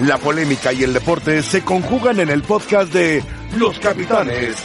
La 0.00 0.18
polémica 0.18 0.74
y 0.74 0.82
el 0.82 0.92
deporte 0.92 1.42
se 1.42 1.64
conjugan 1.64 2.20
en 2.20 2.28
el 2.28 2.42
podcast 2.42 2.92
de 2.92 3.24
Los 3.56 3.78
Capitanes. 3.78 4.56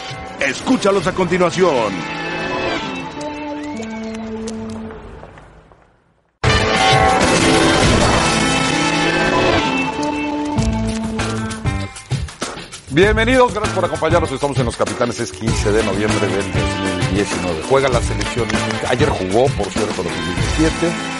Escúchalos 0.42 1.07
a 1.07 1.13
continuación. 1.13 1.93
Bienvenidos, 12.89 13.54
gracias 13.54 13.73
por 13.73 13.86
acompañarnos. 13.86 14.29
Estamos 14.34 14.57
en 14.59 14.66
Los 14.66 14.75
Capitanes, 14.75 15.18
es 15.21 15.32
15 15.32 15.71
de 15.71 15.84
noviembre 15.86 16.27
del 16.27 16.52
2019. 16.52 17.61
Juega 17.70 17.88
la 17.88 18.02
selección. 18.02 18.50
Ayer 18.89 19.07
jugó, 19.07 19.45
por 19.48 19.68
cierto, 19.68 20.04
los 20.04 20.57
17 20.57 21.11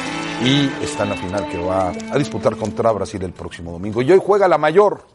y 0.44 0.72
está 0.84 1.04
en 1.04 1.10
la 1.10 1.16
final 1.16 1.48
que 1.50 1.58
va 1.60 1.90
a 1.90 2.18
disputar 2.18 2.56
contra 2.56 2.92
Brasil 2.92 3.22
el 3.22 3.32
próximo 3.32 3.72
domingo. 3.72 4.02
Y 4.02 4.12
hoy 4.12 4.20
juega 4.24 4.48
la 4.48 4.58
mayor. 4.58 5.06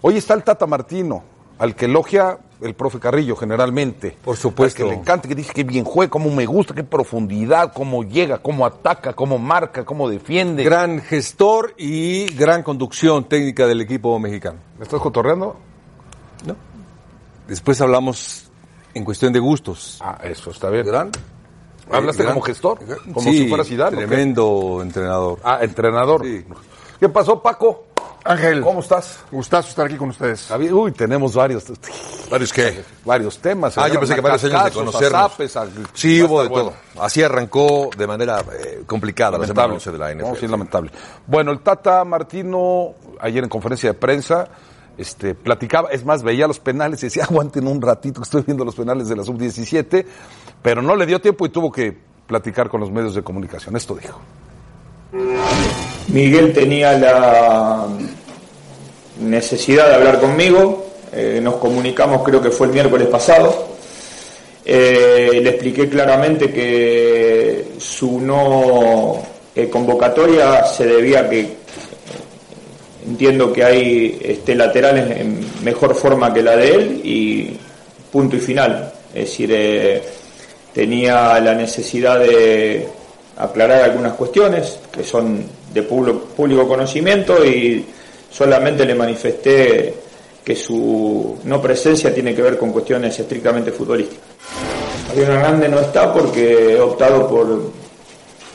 Hoy 0.00 0.16
está 0.16 0.32
el 0.34 0.42
Tata 0.42 0.66
Martino, 0.66 1.22
al 1.58 1.74
que 1.74 1.84
elogia 1.84 2.38
el 2.62 2.74
profe 2.74 2.98
Carrillo 2.98 3.36
generalmente. 3.36 4.16
Por 4.24 4.36
supuesto. 4.36 4.84
Al 4.84 4.88
que 4.88 4.94
le 4.94 5.00
encanta, 5.00 5.28
que 5.28 5.34
dice 5.34 5.52
que 5.52 5.64
bien 5.64 5.84
juega, 5.84 6.10
cómo 6.10 6.30
me 6.30 6.46
gusta, 6.46 6.74
qué 6.74 6.82
profundidad, 6.82 7.74
cómo 7.74 8.04
llega, 8.04 8.38
cómo 8.38 8.64
ataca, 8.64 9.12
cómo 9.12 9.38
marca, 9.38 9.84
cómo 9.84 10.08
defiende. 10.08 10.64
Gran 10.64 11.02
gestor 11.02 11.74
y 11.76 12.26
gran 12.34 12.62
conducción 12.62 13.24
técnica 13.24 13.66
del 13.66 13.82
equipo 13.82 14.18
mexicano. 14.18 14.60
¿Me 14.78 14.84
estás 14.84 15.00
cotorreando? 15.00 15.56
¿No? 16.46 16.56
Después 17.46 17.78
hablamos 17.82 18.50
en 18.94 19.04
cuestión 19.04 19.30
de 19.32 19.40
gustos. 19.40 19.98
Ah, 20.00 20.18
eso 20.24 20.50
está 20.50 20.70
bien. 20.70 20.86
Gran. 20.86 21.10
¿Hablaste 21.90 22.22
gran- 22.22 22.34
como 22.34 22.44
gestor? 22.46 22.78
Como 23.12 23.20
Sí, 23.20 23.38
si 23.38 23.48
fuera 23.48 23.64
Zidane. 23.64 23.96
¿o 23.96 24.00
qué? 24.00 24.06
Tremendo 24.06 24.78
entrenador. 24.82 25.38
Ah, 25.44 25.58
entrenador. 25.62 26.22
Sí. 26.24 26.44
¿Qué 27.00 27.08
pasó, 27.08 27.42
Paco? 27.42 27.86
Ángel, 28.26 28.62
¿Cómo 28.62 28.80
estás? 28.80 29.18
gustazo 29.30 29.68
estar 29.68 29.84
aquí 29.84 29.96
con 29.96 30.08
ustedes. 30.08 30.48
Uy, 30.72 30.92
tenemos 30.92 31.34
varios. 31.34 31.64
¿Varios 32.30 32.52
qué? 32.54 32.82
Varios 33.04 33.38
temas. 33.38 33.76
Ah, 33.76 33.86
yo 33.88 33.98
pensé 34.00 34.14
que 34.14 34.22
varios 34.22 34.42
años 34.44 34.64
de 34.64 34.70
conocernos. 34.70 35.32
Sí, 35.92 36.22
hubo 36.22 36.42
de 36.42 36.48
todo. 36.48 36.64
bueno. 36.64 36.72
Así 37.00 37.22
arrancó 37.22 37.90
de 37.96 38.06
manera 38.06 38.42
eh, 38.58 38.82
complicada 38.86 39.36
la 39.36 39.46
semana 39.46 39.68
Lamentable. 39.68 39.74
11 39.74 39.92
de 39.92 39.98
la 39.98 40.10
NFL. 40.14 40.30
No, 40.34 40.40
sí, 40.40 40.48
lamentable. 40.48 40.90
Bueno, 41.26 41.52
el 41.52 41.60
Tata 41.60 42.02
Martino, 42.04 42.94
ayer 43.20 43.42
en 43.44 43.50
conferencia 43.50 43.90
de 43.90 43.94
prensa, 43.94 44.48
este, 44.96 45.34
platicaba, 45.34 45.90
es 45.90 46.02
más, 46.06 46.22
veía 46.22 46.46
los 46.46 46.60
penales 46.60 47.02
y 47.02 47.06
decía, 47.06 47.24
aguanten 47.28 47.66
un 47.66 47.82
ratito 47.82 48.20
que 48.22 48.24
estoy 48.24 48.42
viendo 48.42 48.64
los 48.64 48.74
penales 48.74 49.06
de 49.08 49.16
la 49.16 49.22
sub-17, 49.24 50.06
pero 50.64 50.80
no 50.80 50.96
le 50.96 51.04
dio 51.04 51.20
tiempo 51.20 51.44
y 51.44 51.50
tuvo 51.50 51.70
que 51.70 51.94
platicar 52.26 52.70
con 52.70 52.80
los 52.80 52.90
medios 52.90 53.14
de 53.14 53.22
comunicación. 53.22 53.76
Esto 53.76 53.94
dijo. 53.96 54.18
Miguel 56.08 56.54
tenía 56.54 56.98
la 56.98 57.86
necesidad 59.20 59.90
de 59.90 59.94
hablar 59.96 60.20
conmigo, 60.20 60.86
eh, 61.12 61.38
nos 61.42 61.56
comunicamos 61.56 62.22
creo 62.24 62.40
que 62.40 62.50
fue 62.50 62.68
el 62.68 62.72
miércoles 62.72 63.06
pasado, 63.08 63.72
Eh, 64.66 65.40
le 65.42 65.50
expliqué 65.50 65.90
claramente 65.90 66.50
que 66.50 67.74
su 67.78 68.18
no 68.18 69.20
eh, 69.54 69.68
convocatoria 69.68 70.64
se 70.64 70.86
debía 70.86 71.20
a 71.20 71.28
que 71.28 71.58
entiendo 73.06 73.52
que 73.52 73.62
hay 73.62 74.18
este, 74.22 74.54
laterales 74.54 75.20
en 75.20 75.44
mejor 75.62 75.94
forma 75.94 76.32
que 76.32 76.42
la 76.42 76.56
de 76.56 76.74
él 76.74 77.00
y 77.04 77.58
punto 78.10 78.36
y 78.36 78.40
final. 78.40 78.90
Es 79.12 79.28
decir, 79.28 79.52
tenía 80.74 81.38
la 81.40 81.54
necesidad 81.54 82.18
de 82.18 82.88
aclarar 83.36 83.82
algunas 83.82 84.14
cuestiones 84.14 84.78
que 84.92 85.04
son 85.04 85.44
de 85.72 85.82
público, 85.82 86.68
conocimiento 86.68 87.44
y 87.44 87.84
solamente 88.30 88.84
le 88.84 88.94
manifesté 88.94 89.94
que 90.44 90.54
su 90.54 91.38
no 91.44 91.62
presencia 91.62 92.12
tiene 92.12 92.34
que 92.34 92.42
ver 92.42 92.58
con 92.58 92.70
cuestiones 92.72 93.18
estrictamente 93.18 93.72
futbolísticas. 93.72 94.24
Mariano 95.08 95.34
Hernández 95.34 95.70
no 95.70 95.80
está 95.80 96.12
porque 96.12 96.74
he 96.74 96.80
optado 96.80 97.28
por, 97.28 97.70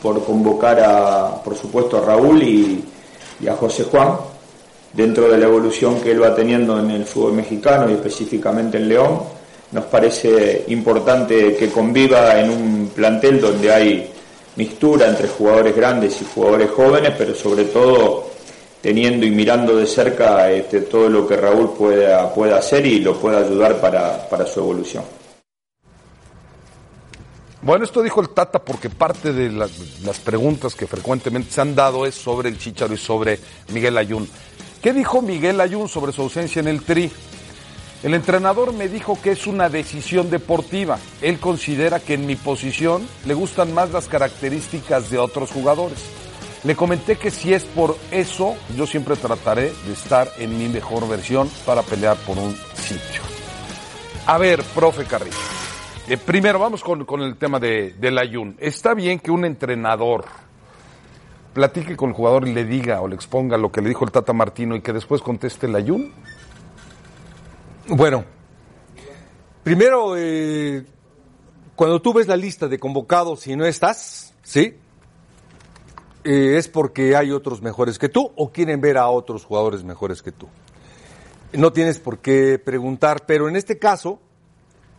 por 0.01 0.23
convocar 0.23 0.79
a, 0.81 1.41
por 1.43 1.55
supuesto, 1.55 1.97
a 1.97 2.01
Raúl 2.01 2.43
y 2.43 3.47
a 3.47 3.55
José 3.55 3.85
Juan 3.85 4.17
dentro 4.93 5.29
de 5.29 5.37
la 5.37 5.45
evolución 5.45 6.01
que 6.01 6.11
él 6.11 6.21
va 6.21 6.35
teniendo 6.35 6.79
en 6.79 6.91
el 6.91 7.05
fútbol 7.05 7.33
mexicano 7.33 7.89
y 7.89 7.93
específicamente 7.93 8.77
en 8.77 8.89
León. 8.89 9.38
Nos 9.71 9.85
parece 9.85 10.65
importante 10.69 11.55
que 11.55 11.69
conviva 11.69 12.39
en 12.39 12.49
un 12.49 12.91
plantel 12.93 13.39
donde 13.39 13.71
hay 13.71 14.11
mixtura 14.55 15.07
entre 15.07 15.27
jugadores 15.27 15.75
grandes 15.75 16.21
y 16.21 16.25
jugadores 16.25 16.71
jóvenes, 16.71 17.13
pero 17.17 17.35
sobre 17.35 17.65
todo 17.65 18.29
teniendo 18.81 19.25
y 19.25 19.31
mirando 19.31 19.75
de 19.75 19.85
cerca 19.85 20.49
este, 20.51 20.81
todo 20.81 21.09
lo 21.09 21.27
que 21.27 21.35
Raúl 21.35 21.73
pueda, 21.77 22.57
hacer 22.57 22.85
y 22.85 22.99
lo 22.99 23.17
pueda 23.19 23.39
ayudar 23.39 23.79
para, 23.79 24.27
para 24.29 24.45
su 24.45 24.59
evolución. 24.59 25.03
Bueno, 27.61 27.83
esto 27.83 28.01
dijo 28.01 28.21
el 28.21 28.29
Tata 28.29 28.59
porque 28.59 28.89
parte 28.89 29.33
de 29.33 29.51
las, 29.51 30.01
las 30.01 30.19
preguntas 30.19 30.75
que 30.75 30.87
frecuentemente 30.87 31.51
se 31.51 31.61
han 31.61 31.75
dado 31.75 32.05
es 32.05 32.15
sobre 32.15 32.49
el 32.49 32.57
Chicharo 32.57 32.93
y 32.93 32.97
sobre 32.97 33.39
Miguel 33.73 33.97
Ayun. 33.97 34.27
¿Qué 34.81 34.93
dijo 34.93 35.21
Miguel 35.21 35.59
Ayun 35.59 35.89
sobre 35.89 36.13
su 36.13 36.21
ausencia 36.21 36.61
en 36.61 36.69
el 36.69 36.83
Tri? 36.83 37.11
El 38.01 38.13
entrenador 38.13 38.73
me 38.73 38.87
dijo 38.87 39.21
que 39.21 39.31
es 39.31 39.45
una 39.45 39.67
decisión 39.67 40.29
deportiva. 40.29 40.97
Él 41.21 41.37
considera 41.37 41.99
que 41.99 42.13
en 42.13 42.25
mi 42.25 42.37
posición 42.37 43.05
le 43.25 43.33
gustan 43.33 43.73
más 43.73 43.91
las 43.91 44.07
características 44.07 45.09
de 45.09 45.17
otros 45.17 45.51
jugadores. 45.51 45.99
Le 46.63 46.75
comenté 46.75 47.17
que 47.17 47.29
si 47.29 47.53
es 47.53 47.65
por 47.65 47.97
eso, 48.11 48.55
yo 48.77 48.87
siempre 48.87 49.17
trataré 49.17 49.73
de 49.85 49.93
estar 49.93 50.29
en 50.37 50.57
mi 50.57 50.69
mejor 50.69 51.09
versión 51.09 51.49
para 51.65 51.81
pelear 51.81 52.15
por 52.25 52.37
un 52.37 52.55
sitio. 52.75 53.21
A 54.25 54.37
ver, 54.37 54.63
profe 54.75 55.03
Carrillo. 55.03 55.35
Eh, 56.07 56.17
primero, 56.17 56.57
vamos 56.57 56.81
con, 56.83 57.03
con 57.03 57.21
el 57.21 57.35
tema 57.35 57.59
de, 57.59 57.95
del 57.99 58.17
Ayun. 58.17 58.55
Está 58.59 58.93
bien 58.93 59.19
que 59.19 59.29
un 59.29 59.43
entrenador 59.43 60.25
platique 61.53 61.97
con 61.97 62.09
el 62.09 62.15
jugador 62.15 62.47
y 62.47 62.53
le 62.53 62.63
diga 62.63 63.01
o 63.01 63.07
le 63.07 63.15
exponga 63.15 63.57
lo 63.57 63.71
que 63.71 63.81
le 63.81 63.89
dijo 63.89 64.05
el 64.05 64.11
Tata 64.11 64.31
Martino 64.31 64.75
y 64.75 64.81
que 64.81 64.93
después 64.93 65.21
conteste 65.21 65.67
el 65.67 65.75
Ayun. 65.75 66.13
Bueno, 67.91 68.23
primero, 69.63 70.15
eh, 70.15 70.85
cuando 71.75 71.99
tú 71.99 72.13
ves 72.13 72.27
la 72.27 72.37
lista 72.37 72.67
de 72.67 72.77
convocados 72.77 73.47
y 73.47 73.55
no 73.55 73.65
estás, 73.65 74.35
¿sí? 74.43 74.75
Eh, 76.23 76.57
es 76.57 76.67
porque 76.67 77.15
hay 77.15 77.31
otros 77.31 77.63
mejores 77.63 77.97
que 77.97 78.07
tú 78.07 78.31
o 78.35 78.51
quieren 78.51 78.79
ver 78.79 78.99
a 78.99 79.09
otros 79.09 79.43
jugadores 79.43 79.83
mejores 79.83 80.21
que 80.21 80.31
tú. 80.31 80.47
No 81.53 81.73
tienes 81.73 81.97
por 81.97 82.19
qué 82.19 82.59
preguntar, 82.59 83.25
pero 83.25 83.49
en 83.49 83.55
este 83.55 83.79
caso 83.79 84.19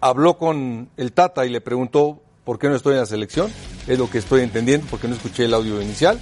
habló 0.01 0.37
con 0.37 0.91
el 0.97 1.13
Tata 1.13 1.47
y 1.47 1.51
le 1.51 1.61
preguntó 1.61 2.21
por 2.45 2.59
qué 2.59 2.69
no 2.69 2.75
estoy 2.75 2.95
en 2.95 3.01
la 3.01 3.07
selección. 3.07 3.53
Es 3.87 4.01
lo 4.01 4.11
que 4.11 4.19
estoy 4.19 4.43
entendiendo 4.43 4.89
porque 4.91 5.07
no 5.07 5.15
escuché 5.15 5.45
el 5.45 5.55
audio 5.55 5.81
inicial. 5.81 6.19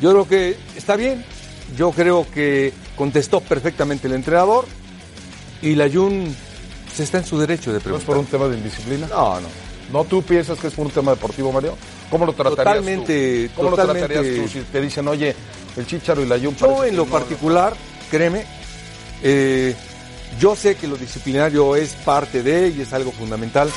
Yo 0.00 0.10
creo 0.12 0.26
que 0.26 0.56
está 0.74 0.96
bien. 0.96 1.22
Yo 1.76 1.90
creo 1.90 2.26
que 2.32 2.72
contestó 2.96 3.40
perfectamente 3.40 4.06
el 4.06 4.14
entrenador 4.14 4.64
y 5.62 5.74
la 5.74 5.88
Jun 5.90 6.34
se 6.94 7.04
está 7.04 7.18
en 7.18 7.24
su 7.24 7.38
derecho 7.38 7.70
de 7.72 7.74
¿No 7.74 7.78
es 7.78 7.82
preguntar. 7.84 8.06
por 8.06 8.18
un 8.18 8.26
tema 8.26 8.48
de 8.48 8.58
indisciplina? 8.58 9.06
No, 9.08 9.40
no. 9.40 9.48
¿No 9.92 10.04
tú 10.04 10.22
piensas 10.22 10.58
que 10.58 10.68
es 10.68 10.74
por 10.74 10.86
un 10.86 10.92
tema 10.92 11.12
deportivo, 11.12 11.52
Mario? 11.52 11.76
¿Cómo 12.10 12.24
lo 12.26 12.32
tratarías 12.32 12.56
Totalmente, 12.66 13.48
tú? 13.48 13.54
¿Cómo 13.56 13.70
totalmente. 13.70 14.08
lo 14.08 14.14
tratarías 14.14 14.42
tú 14.52 14.58
si 14.58 14.60
te 14.64 14.80
dicen, 14.80 15.08
oye, 15.08 15.34
el 15.76 15.86
Chicharo 15.86 16.22
y 16.22 16.26
la 16.26 16.34
Ayun 16.36 16.56
Yo 16.56 16.84
en 16.84 16.96
lo 16.96 17.04
no- 17.04 17.10
particular, 17.10 17.74
créeme, 18.10 18.44
eh, 19.22 19.74
yo 20.40 20.56
sé 20.56 20.76
que 20.76 20.86
lo 20.86 20.96
disciplinario 20.96 21.76
es 21.76 21.94
parte 21.94 22.42
de 22.42 22.68
y 22.68 22.80
es 22.82 22.92
algo 22.92 23.12
fundamental, 23.12 23.70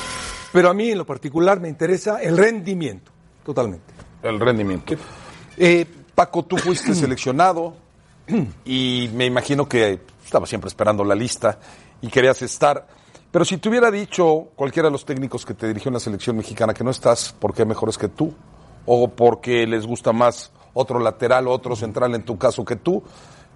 pero 0.53 0.69
a 0.69 0.73
mí 0.73 0.89
en 0.91 0.97
lo 0.97 1.05
particular 1.05 1.59
me 1.59 1.67
interesa 1.69 2.21
el 2.21 2.37
rendimiento, 2.37 3.11
totalmente. 3.45 3.85
El 4.23 4.39
rendimiento. 4.39 4.95
Eh, 5.57 5.85
Paco, 6.13 6.43
tú 6.43 6.57
fuiste 6.57 6.95
seleccionado 6.95 7.75
y 8.65 9.09
me 9.13 9.25
imagino 9.25 9.67
que 9.67 9.99
estaba 10.25 10.45
siempre 10.45 10.67
esperando 10.67 11.03
la 11.03 11.15
lista 11.15 11.57
y 12.01 12.07
querías 12.09 12.41
estar. 12.41 12.87
Pero 13.31 13.45
si 13.45 13.57
te 13.57 13.69
hubiera 13.69 13.91
dicho 13.91 14.47
cualquiera 14.55 14.87
de 14.87 14.91
los 14.91 15.05
técnicos 15.05 15.45
que 15.45 15.53
te 15.53 15.67
dirigió 15.67 15.89
en 15.89 15.93
la 15.93 15.99
selección 15.99 16.37
mexicana 16.37 16.73
que 16.73 16.83
no 16.83 16.91
estás 16.91 17.35
porque 17.39 17.65
mejores 17.65 17.97
que 17.97 18.07
tú, 18.07 18.33
o 18.85 19.07
porque 19.09 19.65
les 19.67 19.85
gusta 19.85 20.13
más 20.13 20.51
otro 20.73 20.99
lateral 20.99 21.47
o 21.47 21.51
otro 21.51 21.75
central 21.75 22.13
en 22.15 22.23
tu 22.23 22.37
caso 22.37 22.63
que 22.63 22.75
tú, 22.75 23.03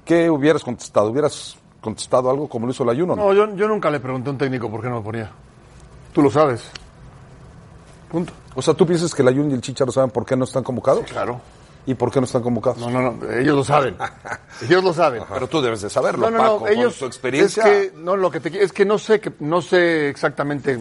¿qué 0.06 0.30
hubieras 0.30 0.64
contestado? 0.64 1.10
¿Hubieras 1.10 1.58
contestado 1.82 2.30
algo 2.30 2.48
como 2.48 2.66
lo 2.66 2.72
hizo 2.72 2.84
el 2.84 2.90
ayuno? 2.90 3.16
No, 3.16 3.34
yo, 3.34 3.56
yo 3.56 3.68
nunca 3.68 3.90
le 3.90 4.00
pregunté 4.00 4.30
a 4.30 4.32
un 4.34 4.38
técnico 4.38 4.70
por 4.70 4.82
qué 4.82 4.90
no 4.90 4.96
lo 4.96 5.04
ponía. 5.04 5.32
Tú 6.14 6.22
lo 6.22 6.32
sabes. 6.32 6.70
Punto. 8.10 8.34
O 8.56 8.62
sea, 8.62 8.74
¿tú 8.74 8.86
piensas 8.86 9.14
que 9.14 9.22
el 9.22 9.28
ayuno 9.28 9.52
y 9.52 9.54
el 9.54 9.62
Chicharo 9.62 9.92
saben 9.92 10.10
por 10.10 10.26
qué 10.26 10.36
no 10.36 10.46
están 10.46 10.64
convocados? 10.64 11.06
Claro. 11.06 11.40
¿Y 11.86 11.96
por 11.96 12.12
qué 12.12 12.20
no 12.20 12.26
están 12.26 12.44
convocados? 12.44 12.78
No, 12.80 12.90
no, 12.90 13.12
no. 13.12 13.32
Ellos 13.32 13.56
lo 13.56 13.64
saben. 13.64 13.96
Ellos 14.62 14.84
lo 14.84 14.94
saben. 14.94 15.24
Pero 15.32 15.48
tú 15.48 15.62
debes 15.62 15.82
de 15.82 15.90
saberlo, 15.90 16.30
No, 16.30 16.38
no, 16.38 16.44
Paco, 16.44 16.60
no, 16.60 16.68
ellos, 16.68 16.94
con 16.94 17.00
tu 17.00 17.06
experiencia. 17.06 17.64
Es 17.64 17.92
que, 17.92 17.98
no, 17.98 18.16
lo 18.16 18.30
que 18.30 18.40
te, 18.40 18.64
es 18.64 18.72
que 18.74 18.86
no 18.86 19.00
sé, 19.00 19.20
que, 19.20 19.32
no 19.40 19.62
sé 19.62 20.10
exactamente, 20.10 20.80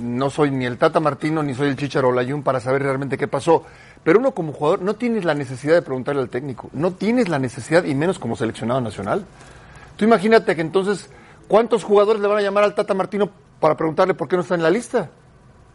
no 0.00 0.28
soy 0.28 0.50
ni 0.50 0.66
el 0.66 0.76
Tata 0.76 1.00
Martino, 1.00 1.42
ni 1.42 1.54
soy 1.54 1.68
el 1.68 1.76
Chicharo 1.76 2.12
Layún 2.12 2.42
para 2.42 2.60
saber 2.60 2.82
realmente 2.82 3.16
qué 3.16 3.28
pasó. 3.28 3.64
Pero 4.02 4.18
uno 4.18 4.32
como 4.32 4.52
jugador 4.52 4.82
no 4.82 4.94
tienes 4.96 5.24
la 5.24 5.34
necesidad 5.34 5.74
de 5.74 5.82
preguntarle 5.82 6.22
al 6.22 6.30
técnico, 6.30 6.68
no 6.72 6.92
tienes 6.92 7.28
la 7.28 7.38
necesidad 7.38 7.84
y 7.84 7.94
menos 7.94 8.18
como 8.18 8.36
seleccionado 8.36 8.80
nacional. 8.80 9.24
Tú 9.96 10.04
imagínate 10.04 10.56
que 10.56 10.62
entonces, 10.62 11.10
¿cuántos 11.48 11.84
jugadores 11.84 12.20
le 12.20 12.28
van 12.28 12.38
a 12.38 12.42
llamar 12.42 12.64
al 12.64 12.74
Tata 12.74 12.94
Martino 12.94 13.30
para 13.60 13.76
preguntarle 13.76 14.14
por 14.14 14.28
qué 14.28 14.36
no 14.36 14.42
está 14.42 14.54
en 14.54 14.62
la 14.62 14.70
lista? 14.70 15.10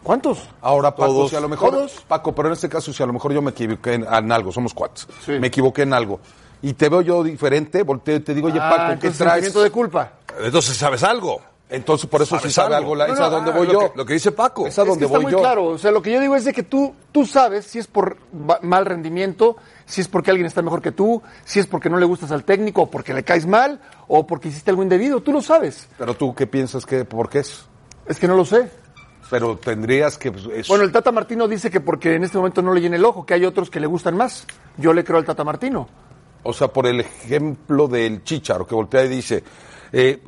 ¿Cuántos? 0.05 0.47
Ahora, 0.61 0.95
Paco, 0.95 1.11
Todos. 1.11 1.29
si 1.31 1.35
a 1.35 1.39
lo 1.41 1.49
mejor, 1.49 1.71
Todos. 1.71 2.05
Paco, 2.07 2.33
pero 2.35 2.47
en 2.49 2.53
este 2.53 2.69
caso, 2.69 2.93
si 2.93 3.01
a 3.01 3.05
lo 3.07 3.13
mejor 3.13 3.33
yo 3.33 3.41
me 3.41 3.49
equivoqué 3.51 3.95
en, 3.95 4.03
en 4.05 4.31
algo, 4.31 4.51
somos 4.51 4.73
cuates, 4.73 5.07
Sí. 5.25 5.33
me 5.39 5.47
equivoqué 5.47 5.81
en 5.81 5.93
algo, 5.93 6.19
y 6.61 6.73
te 6.73 6.89
veo 6.89 7.01
yo 7.01 7.23
diferente, 7.23 7.81
volteo 7.83 8.17
y 8.17 8.19
te 8.19 8.33
digo, 8.35 8.47
oye, 8.47 8.59
Ah, 8.61 8.69
Paco, 8.69 8.99
¿qué 9.01 9.09
traes? 9.09 9.17
sentimiento 9.17 9.63
de 9.63 9.71
culpa. 9.71 10.11
Entonces 10.41 10.77
sabes 10.77 11.03
algo. 11.03 11.41
Entonces, 11.67 12.07
por 12.07 12.21
eso 12.21 12.37
¿Sabes 12.37 12.53
sabe 12.53 12.75
algo? 12.75 12.93
algo, 12.93 12.95
la, 12.95 13.07
No, 13.07 13.13
es 13.15 13.19
a 13.19 13.29
donde 13.29 13.49
ah, 13.49 13.55
voy 13.57 13.65
lo 13.65 13.73
yo. 13.73 13.79
que- 13.79 13.97
lo 13.97 14.05
que 14.05 14.13
dice 14.13 14.31
Paco. 14.31 14.67
Es 14.67 14.77
a 14.77 14.83
Es 14.83 14.85
que 14.85 14.89
donde 14.91 15.05
está 15.05 15.17
voy 15.17 15.25
muy 15.25 15.33
claro. 15.41 15.65
O 15.65 15.77
sea, 15.79 15.89
lo 15.89 15.99
que 16.03 16.11
yo 16.11 16.19
digo 16.21 16.35
es 16.35 16.45
de 16.45 16.53
que 16.53 16.61
tú, 16.61 16.93
tú 17.11 17.25
sabes 17.25 17.65
si 17.65 17.79
es 17.79 17.87
por 17.87 18.17
mal 18.61 18.85
rendimiento, 18.85 19.57
si 19.87 20.01
es 20.01 20.07
porque 20.07 20.29
alguien 20.29 20.45
está 20.45 20.61
mejor 20.61 20.83
que 20.83 20.91
tú, 20.91 21.23
si 21.43 21.59
es 21.59 21.65
porque 21.65 21.89
no 21.89 21.97
le 21.97 22.05
gustas 22.05 22.31
al 22.31 22.43
técnico, 22.43 22.83
o 22.83 22.91
porque 22.91 23.15
le 23.15 23.23
caes 23.23 23.47
mal, 23.47 23.81
o 24.07 24.27
porque 24.27 24.49
hiciste 24.49 24.69
algo 24.69 24.83
indebido. 24.83 25.21
Tú 25.21 25.31
lo 25.33 25.41
sabes. 25.41 25.89
Pero 25.97 26.13
tú, 26.13 26.35
¿qué 26.35 26.45
piensas 26.45 26.85
que, 26.85 27.03
por 27.03 27.29
qué 27.29 27.39
es? 27.39 27.65
Es 28.05 28.19
que 28.19 28.27
no 28.27 28.35
lo 28.35 28.45
sé. 28.45 28.69
Pero 29.30 29.57
tendrías 29.57 30.18
que... 30.18 30.31
pues, 30.31 30.45
es- 30.54 30.68
Bueno, 30.68 30.83
el 30.83 30.92
Tata 30.92 31.12
Martino 31.12 31.48
dice 31.48 31.69
que 31.72 31.80
porque 31.81 32.13
en 32.16 32.24
este 32.24 32.38
momento 32.38 32.62
no 32.62 32.74
le 32.74 32.81
llena 32.81 32.95
el 32.95 33.06
ojo, 33.06 33.25
que 33.25 33.33
hay 33.33 33.45
otros 33.45 33.69
que 33.69 33.80
le 33.80 33.88
gustan 33.88 34.16
más. 34.16 34.45
Yo 34.77 34.94
le 34.94 35.04
creo 35.04 35.18
al 35.18 35.25
Tata 35.25 35.44
Martino. 35.44 35.88
O 36.44 36.54
sea, 36.54 36.68
por 36.68 36.86
el 36.86 37.00
ejemplo 37.00 37.88
del 37.88 38.24
Chicharo, 38.24 38.68
que 38.68 38.75
voltea 38.75 39.04
y 39.06 39.10
dice, 39.10 39.44
eh, 39.92 40.22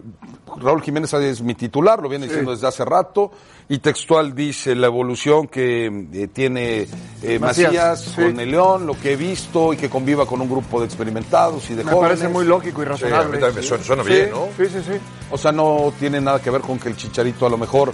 Raúl 0.60 0.82
Jiménez 0.82 1.14
es 1.14 1.42
mi 1.44 1.54
titular, 1.54 2.02
lo 2.02 2.10
viene 2.10 2.26
diciendo 2.26 2.50
desde 2.52 2.66
hace 2.66 2.84
rato, 2.84 3.30
y 3.70 3.78
textual 3.78 4.34
dice 4.34 4.74
la 4.74 4.88
evolución 4.88 5.48
que 5.48 5.86
eh, 6.14 6.28
tiene 6.30 6.88
eh, 7.22 7.38
Macías, 7.40 7.68
Macías, 7.68 8.02
sí. 8.02 8.16
con 8.24 8.40
el 8.40 8.50
León, 8.50 8.88
lo 8.88 9.00
que 9.00 9.14
he 9.14 9.16
visto, 9.16 9.74
y 9.74 9.78
que 9.78 9.92
conviva 9.92 10.26
con 10.26 10.42
un 10.42 10.50
grupo 10.50 10.80
de 10.80 10.88
experimentados 10.88 11.70
y 11.70 11.76
de 11.76 11.84
Me 11.84 11.92
jóvenes. 11.92 12.18
parece 12.18 12.34
muy 12.34 12.46
lógico 12.46 12.82
y 12.82 12.86
Sí, 12.86 12.90
a 12.90 12.92
razonable. 12.94 13.26
mí 13.26 13.32
también 13.34 13.56
me 13.56 13.62
suena, 13.62 13.84
suena 13.84 14.04
Sí, 14.04 14.10
bien, 14.10 14.30
¿no? 14.32 14.48
Sí, 14.58 14.66
sí, 14.66 14.80
sí. 14.84 14.98
O 15.30 15.38
sea, 15.38 15.52
no 15.52 15.94
tiene 16.00 16.20
nada 16.20 16.42
que 16.42 16.50
ver 16.50 16.62
con 16.62 16.80
que 16.80 16.90
el 16.90 16.96
Chicharito 16.98 17.46
a 17.46 17.50
lo 17.52 17.60
mejor 17.60 17.94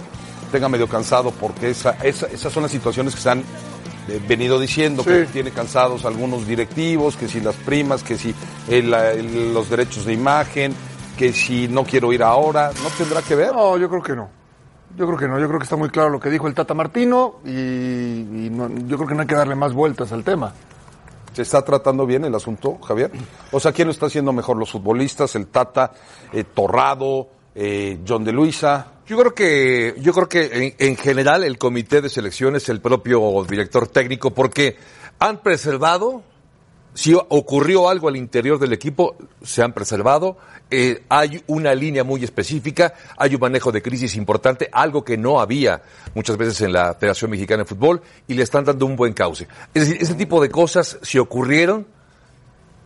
tenga 0.54 0.68
medio 0.68 0.86
cansado, 0.88 1.32
porque 1.32 1.70
esa, 1.70 1.90
esa- 2.04 2.26
esas 2.28 2.52
son 2.52 2.62
las 2.62 2.70
situaciones 2.70 3.12
que 3.16 3.20
se 3.20 3.28
han 3.30 3.40
eh, 4.06 4.20
venido 4.28 4.60
diciendo, 4.60 5.02
Sí. 5.02 5.08
que 5.10 5.24
tiene 5.32 5.50
cansados 5.50 6.04
algunos 6.04 6.46
directivos, 6.46 7.16
que 7.16 7.26
si 7.26 7.40
las 7.40 7.56
primas, 7.56 8.02
que 8.04 8.16
si 8.16 8.32
el- 8.68 8.92
el- 8.94 9.52
los 9.52 9.68
derechos 9.68 10.04
de 10.04 10.12
imagen, 10.12 10.72
que 11.18 11.32
si 11.32 11.66
no 11.66 11.82
quiero 11.84 12.12
ir 12.12 12.22
ahora, 12.22 12.70
¿no 12.82 12.88
tendrá 12.90 13.20
que 13.22 13.34
ver? 13.34 13.52
No, 13.52 13.76
yo 13.78 13.88
creo 13.88 14.02
que 14.02 14.14
no. 14.14 14.28
Yo 14.96 15.06
creo 15.06 15.18
que 15.18 15.26
no. 15.26 15.40
Yo 15.40 15.48
creo 15.48 15.58
que 15.58 15.64
está 15.64 15.74
muy 15.76 15.88
claro 15.88 16.10
lo 16.10 16.20
que 16.20 16.30
dijo 16.30 16.46
el 16.46 16.54
Tata 16.54 16.72
Martino 16.74 17.36
y, 17.44 17.50
y 17.50 18.48
no- 18.52 18.68
yo 18.86 18.96
creo 18.96 19.08
que 19.08 19.14
no 19.16 19.22
hay 19.22 19.26
que 19.26 19.34
darle 19.34 19.56
más 19.56 19.72
vueltas 19.72 20.12
al 20.12 20.22
tema. 20.22 20.52
¿Se 21.32 21.42
está 21.42 21.62
tratando 21.64 22.06
bien 22.06 22.24
el 22.24 22.34
asunto, 22.36 22.78
Javier? 22.86 23.10
O 23.50 23.58
sea, 23.58 23.72
¿quién 23.72 23.88
lo 23.88 23.92
está 23.92 24.06
haciendo 24.06 24.32
mejor? 24.32 24.56
¿Los 24.56 24.70
futbolistas, 24.70 25.34
el 25.34 25.48
Tata, 25.48 25.90
eh, 26.32 26.44
Torrado, 26.44 27.26
eh, 27.56 27.98
John 28.06 28.22
de 28.22 28.30
Luisa? 28.32 28.86
Yo 29.06 29.18
creo 29.18 29.34
que, 29.34 29.94
yo 29.98 30.12
creo 30.14 30.28
que 30.28 30.44
en, 30.44 30.74
en 30.78 30.96
general 30.96 31.44
el 31.44 31.58
comité 31.58 32.00
de 32.00 32.08
selecciones, 32.08 32.68
el 32.70 32.80
propio 32.80 33.44
director 33.48 33.86
técnico, 33.86 34.30
porque 34.32 34.76
han 35.18 35.42
preservado, 35.42 36.22
si 36.94 37.12
ocurrió 37.14 37.88
algo 37.88 38.08
al 38.08 38.16
interior 38.16 38.58
del 38.58 38.72
equipo, 38.72 39.16
se 39.42 39.62
han 39.62 39.74
preservado, 39.74 40.38
eh, 40.70 41.04
hay 41.10 41.42
una 41.48 41.74
línea 41.74 42.02
muy 42.02 42.24
específica, 42.24 42.94
hay 43.18 43.34
un 43.34 43.40
manejo 43.40 43.72
de 43.72 43.82
crisis 43.82 44.16
importante, 44.16 44.70
algo 44.72 45.04
que 45.04 45.18
no 45.18 45.38
había 45.38 45.82
muchas 46.14 46.38
veces 46.38 46.62
en 46.62 46.72
la 46.72 46.94
Federación 46.94 47.30
Mexicana 47.30 47.64
de 47.64 47.68
Fútbol, 47.68 48.00
y 48.26 48.34
le 48.34 48.42
están 48.42 48.64
dando 48.64 48.86
un 48.86 48.96
buen 48.96 49.12
cauce. 49.12 49.46
Es 49.74 49.86
decir, 49.86 50.02
ese 50.02 50.14
tipo 50.14 50.40
de 50.40 50.48
cosas, 50.48 50.98
si 51.02 51.18
ocurrieron, 51.18 51.86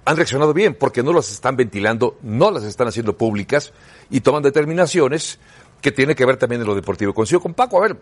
han 0.04 0.16
reaccionado 0.16 0.54
bien 0.54 0.74
porque 0.74 1.02
no 1.02 1.12
las 1.12 1.30
están 1.30 1.56
ventilando, 1.56 2.18
no 2.22 2.50
las 2.50 2.64
están 2.64 2.88
haciendo 2.88 3.16
públicas 3.16 3.74
y 4.08 4.22
toman 4.22 4.42
determinaciones 4.42 5.38
que 5.80 5.92
tiene 5.92 6.14
que 6.14 6.24
ver 6.26 6.36
también 6.36 6.60
en 6.62 6.66
lo 6.66 6.74
deportivo. 6.74 7.12
Coincido 7.14 7.40
con 7.40 7.54
Paco, 7.54 7.78
a 7.78 7.80
ver, 7.80 7.96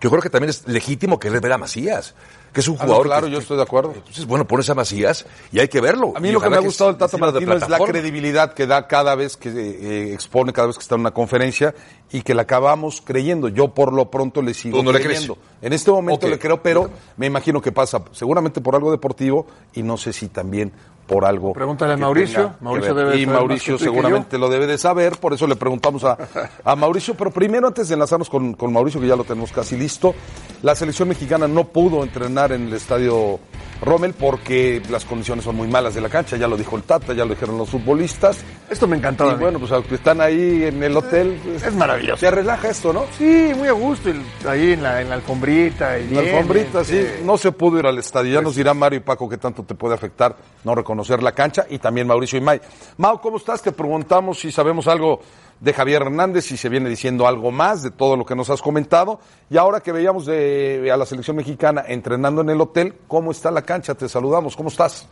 yo 0.00 0.10
creo 0.10 0.22
que 0.22 0.30
también 0.30 0.50
es 0.50 0.66
legítimo 0.66 1.18
querer 1.18 1.40
ver 1.40 1.52
a 1.52 1.58
Macías, 1.58 2.14
que 2.52 2.60
es 2.60 2.68
un 2.68 2.76
Ah, 2.76 2.78
no, 2.80 2.84
jugador. 2.86 3.06
claro, 3.06 3.26
que- 3.26 3.32
yo 3.34 3.38
estoy 3.38 3.56
de 3.58 3.62
acuerdo. 3.62 3.92
Entonces, 3.94 4.24
bueno, 4.26 4.46
pones 4.46 4.68
a 4.70 4.74
Macías 4.74 5.26
y 5.52 5.58
hay 5.60 5.68
que 5.68 5.80
verlo. 5.82 6.12
A 6.16 6.20
mí 6.20 6.32
lo 6.32 6.40
que 6.40 6.48
me 6.48 6.56
ha 6.56 6.60
gustado 6.60 6.90
del 6.90 6.98
Tata 6.98 7.10
sirva 7.10 7.26
de 7.26 7.32
Martino 7.46 7.54
es 7.54 7.68
la 7.68 7.78
credibilidad 7.86 8.54
que 8.54 8.66
da 8.66 8.86
cada 8.88 9.14
vez 9.14 9.36
que 9.36 9.50
eh, 9.50 10.14
expone, 10.14 10.52
cada 10.54 10.68
vez 10.68 10.76
que 10.78 10.82
está 10.82 10.94
en 10.94 11.02
una 11.02 11.10
conferencia 11.12 11.74
y 12.10 12.22
que 12.22 12.34
la 12.34 12.42
acabamos 12.42 13.02
creyendo. 13.04 13.48
Yo 13.48 13.74
por 13.74 13.92
lo 13.92 14.10
pronto 14.10 14.40
le 14.40 14.54
sigo 14.54 14.78
¿Tú 14.78 14.82
no 14.84 14.92
creyendo. 14.92 15.36
En 15.60 15.72
este 15.74 15.90
momento 15.90 16.26
le 16.28 16.38
creo, 16.38 16.62
pero 16.62 16.90
me 17.18 17.26
imagino 17.26 17.60
que 17.60 17.72
pasa 17.72 18.02
seguramente 18.12 18.60
por 18.62 18.74
algo 18.74 18.90
deportivo 18.90 19.46
y 19.74 19.82
no 19.82 19.98
sé 19.98 20.12
si 20.14 20.28
también 20.28 20.72
por 21.06 21.24
algo. 21.24 21.52
Pregúntale 21.52 21.94
a 21.94 21.96
Mauricio. 21.96 22.54
Mauricio 22.60 22.94
debe 22.94 23.18
Y 23.18 23.26
Mauricio 23.26 23.78
seguramente 23.78 24.38
lo 24.38 24.48
debe 24.48 24.66
de 24.66 24.78
saber, 24.78 25.16
por 25.18 25.32
eso 25.32 25.46
le 25.46 25.56
preguntamos 25.56 26.04
a, 26.04 26.16
a 26.64 26.76
Mauricio. 26.76 27.14
Pero 27.14 27.30
primero, 27.30 27.66
antes 27.66 27.88
de 27.88 27.94
enlazarnos 27.94 28.28
con, 28.28 28.54
con 28.54 28.72
Mauricio, 28.72 29.00
que 29.00 29.06
ya 29.06 29.16
lo 29.16 29.24
tenemos 29.24 29.52
casi 29.52 29.76
listo, 29.76 30.14
la 30.62 30.74
selección 30.74 31.08
mexicana 31.08 31.46
no 31.48 31.64
pudo 31.64 32.02
entrenar 32.02 32.52
en 32.52 32.66
el 32.66 32.74
estadio 32.74 33.38
Rommel 33.82 34.14
porque 34.14 34.82
las 34.90 35.04
condiciones 35.04 35.44
son 35.44 35.56
muy 35.56 35.68
malas 35.68 35.94
de 35.94 36.00
la 36.00 36.08
cancha, 36.08 36.36
ya 36.36 36.48
lo 36.48 36.56
dijo 36.56 36.76
el 36.76 36.82
Tata, 36.82 37.12
ya 37.12 37.24
lo 37.24 37.34
dijeron 37.34 37.58
los 37.58 37.68
futbolistas. 37.68 38.38
Esto 38.70 38.86
me 38.86 38.96
encantaba. 38.96 39.30
Y 39.30 39.34
a 39.34 39.36
mí. 39.36 39.42
bueno, 39.42 39.58
pues 39.58 39.72
aunque 39.72 39.96
están 39.96 40.20
ahí 40.20 40.64
en 40.64 40.82
el 40.82 40.96
hotel, 40.96 41.38
pues, 41.44 41.62
es 41.62 41.74
maravilloso. 41.74 42.18
se 42.18 42.30
relaja 42.30 42.68
esto, 42.68 42.92
¿no? 42.92 43.04
Sí, 43.16 43.52
muy 43.56 43.68
a 43.68 43.72
gusto. 43.72 44.10
ahí 44.48 44.72
en 44.72 44.82
la, 44.82 45.02
en 45.02 45.08
la 45.10 45.16
alfombrita. 45.16 45.98
Y 45.98 46.08
La 46.08 46.22
bien, 46.22 46.34
alfombrita, 46.34 46.84
sí, 46.84 47.06
no 47.24 47.36
se 47.36 47.52
pudo 47.52 47.78
ir 47.78 47.86
al 47.86 47.98
estadio. 47.98 48.34
Ya 48.34 48.40
nos 48.40 48.56
dirá 48.56 48.74
Mario 48.74 48.98
y 48.98 49.02
Paco 49.02 49.28
qué 49.28 49.36
tanto 49.36 49.62
te 49.62 49.74
puede 49.74 49.94
afectar 49.94 50.36
no 50.64 50.74
reconocer 50.74 50.95
la 51.22 51.32
cancha 51.32 51.66
y 51.68 51.78
también 51.78 52.06
Mauricio 52.06 52.38
y 52.38 52.42
May. 52.42 52.60
Mau, 52.96 53.20
¿cómo 53.20 53.36
estás? 53.36 53.62
Te 53.62 53.72
preguntamos 53.72 54.40
si 54.40 54.50
sabemos 54.50 54.86
algo 54.86 55.20
de 55.60 55.72
Javier 55.72 56.02
Hernández, 56.02 56.44
si 56.44 56.56
se 56.56 56.68
viene 56.68 56.88
diciendo 56.88 57.26
algo 57.26 57.50
más 57.50 57.82
de 57.82 57.90
todo 57.90 58.16
lo 58.16 58.24
que 58.24 58.34
nos 58.34 58.50
has 58.50 58.62
comentado. 58.62 59.20
Y 59.50 59.56
ahora 59.56 59.80
que 59.80 59.92
veíamos 59.92 60.26
de, 60.26 60.90
a 60.92 60.96
la 60.96 61.06
selección 61.06 61.36
mexicana 61.36 61.84
entrenando 61.86 62.42
en 62.42 62.50
el 62.50 62.60
hotel, 62.60 62.94
¿cómo 63.08 63.30
está 63.30 63.50
la 63.50 63.62
cancha? 63.62 63.94
Te 63.94 64.08
saludamos, 64.08 64.56
¿cómo 64.56 64.68
estás? 64.68 65.08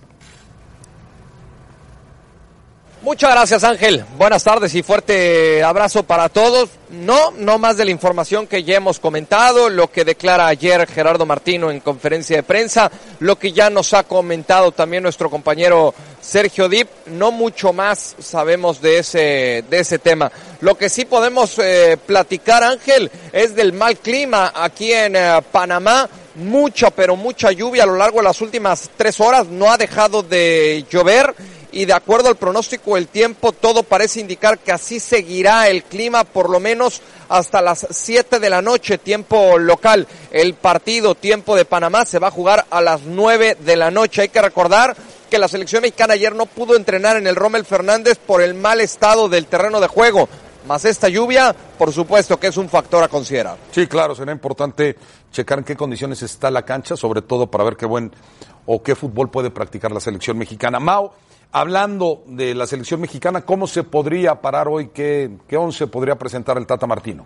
Muchas 3.05 3.33
gracias 3.33 3.65
Ángel, 3.65 4.03
buenas 4.17 4.43
tardes 4.45 4.75
y 4.75 4.83
fuerte 4.83 5.63
abrazo 5.63 6.05
para 6.05 6.31
todos. 6.31 6.71
No, 6.89 7.33
no 7.33 7.59
más 7.59 7.77
de 7.77 7.85
la 7.85 7.91
información 7.91 8.47
que 8.47 8.65
ya 8.65 8.77
hemos 8.77 8.99
comentado, 8.99 9.69
lo 9.69 9.91
que 9.91 10.07
declara 10.07 10.47
ayer 10.47 10.87
Gerardo 10.87 11.27
Martino 11.27 11.71
en 11.71 11.81
conferencia 11.81 12.37
de 12.37 12.43
prensa, 12.43 12.91
lo 13.21 13.39
que 13.39 13.53
ya 13.53 13.69
nos 13.69 13.93
ha 13.93 14.05
comentado 14.05 14.73
también 14.73 15.03
nuestro 15.03 15.29
compañero 15.29 15.93
Sergio 16.23 16.67
Dip, 16.67 16.89
no 17.05 17.31
mucho 17.31 17.75
más 17.75 18.17
sabemos 18.21 18.81
de 18.81 19.01
ese, 19.01 19.65
de 19.69 19.81
ese 19.81 19.99
tema. 19.99 20.33
Lo 20.63 20.79
que 20.79 20.89
sí 20.89 21.05
podemos 21.05 21.59
eh, 21.59 21.99
platicar 22.07 22.63
Ángel 22.63 23.11
es 23.33 23.55
del 23.55 23.75
mal 23.75 23.99
clima 23.99 24.51
aquí 24.55 24.95
en 24.95 25.15
eh, 25.15 25.43
Panamá, 25.53 26.09
mucha 26.37 26.91
pero 26.91 27.17
mucha 27.17 27.53
lluvia 27.53 27.83
a 27.83 27.87
lo 27.87 27.97
largo 27.97 28.19
de 28.19 28.25
las 28.25 28.41
últimas 28.41 28.89
tres 28.97 29.21
horas, 29.21 29.47
no 29.49 29.71
ha 29.71 29.77
dejado 29.77 30.23
de 30.23 30.87
llover 30.91 31.35
y 31.75 31.87
de 31.87 31.93
acuerdo 31.93 32.29
al 32.29 32.37
pronóstico 32.37 32.95
del 32.95 33.09
tiempo, 33.09 33.51
todo 33.51 33.83
parece 33.83 34.21
indicar 34.21 34.61
que 34.61 34.71
así 34.71 35.01
seguirá 35.01 35.69
el 35.69 35.83
clima 35.83 36.23
por 36.23 36.49
lo 36.49 36.61
menos 36.61 37.03
hasta 37.29 37.61
las 37.61 37.85
7 37.91 38.39
de 38.39 38.49
la 38.49 38.63
noche, 38.63 38.97
tiempo 38.97 39.59
local. 39.59 40.07
El 40.31 40.55
partido, 40.55 41.17
tiempo 41.17 41.57
de 41.57 41.65
Panamá, 41.65 42.07
se 42.07 42.21
va 42.21 42.29
a 42.29 42.31
jugar 42.31 42.65
a 42.71 42.81
las 42.81 43.03
9 43.03 43.57
de 43.59 43.77
la 43.77 43.91
noche. 43.91 44.23
Hay 44.23 44.29
que 44.29 44.41
recordar 44.41 44.97
que 45.29 45.37
la 45.37 45.49
selección 45.49 45.83
mexicana 45.83 46.15
ayer 46.15 46.33
no 46.33 46.47
pudo 46.47 46.77
entrenar 46.77 47.17
en 47.17 47.27
el 47.27 47.35
Rommel 47.35 47.65
Fernández 47.65 48.19
por 48.19 48.41
el 48.41 48.55
mal 48.55 48.81
estado 48.81 49.29
del 49.29 49.47
terreno 49.47 49.81
de 49.81 49.89
juego. 49.89 50.29
Más 50.69 50.85
esta 50.85 51.09
lluvia, 51.09 51.57
por 51.77 51.93
supuesto 51.93 52.39
que 52.39 52.47
es 52.47 52.57
un 52.57 52.69
factor 52.69 53.03
a 53.03 53.09
considerar. 53.09 53.59
Sí, 53.73 53.89
claro, 53.89 54.15
será 54.15 54.31
importante 54.31 54.97
checar 55.33 55.59
en 55.59 55.65
qué 55.65 55.75
condiciones 55.75 56.23
está 56.23 56.53
la 56.53 56.65
cancha, 56.65 56.97
sobre 56.97 57.21
todo 57.21 57.49
para 57.49 57.65
ver 57.65 57.77
qué 57.77 57.85
buen 57.85 58.13
o 58.65 58.81
qué 58.81 58.95
fútbol 58.95 59.29
puede 59.29 59.51
practicar 59.51 59.91
la 59.91 60.01
selección 60.01 60.39
mexicana. 60.39 60.79
Mao, 60.79 61.13
hablando 61.55 62.25
de 62.27 62.53
la 62.53 62.67
selección 62.67 63.01
mexicana, 63.01 63.43
¿cómo 63.43 63.69
se 63.69 63.85
podría 63.85 64.41
parar 64.41 64.67
hoy? 64.67 64.89
¿Qué, 64.89 65.31
qué 65.47 65.57
once 65.57 65.87
podría 65.87 66.17
presentar 66.17 66.59
el 66.59 66.67
Tata 66.67 66.87
Martino? 66.89 67.25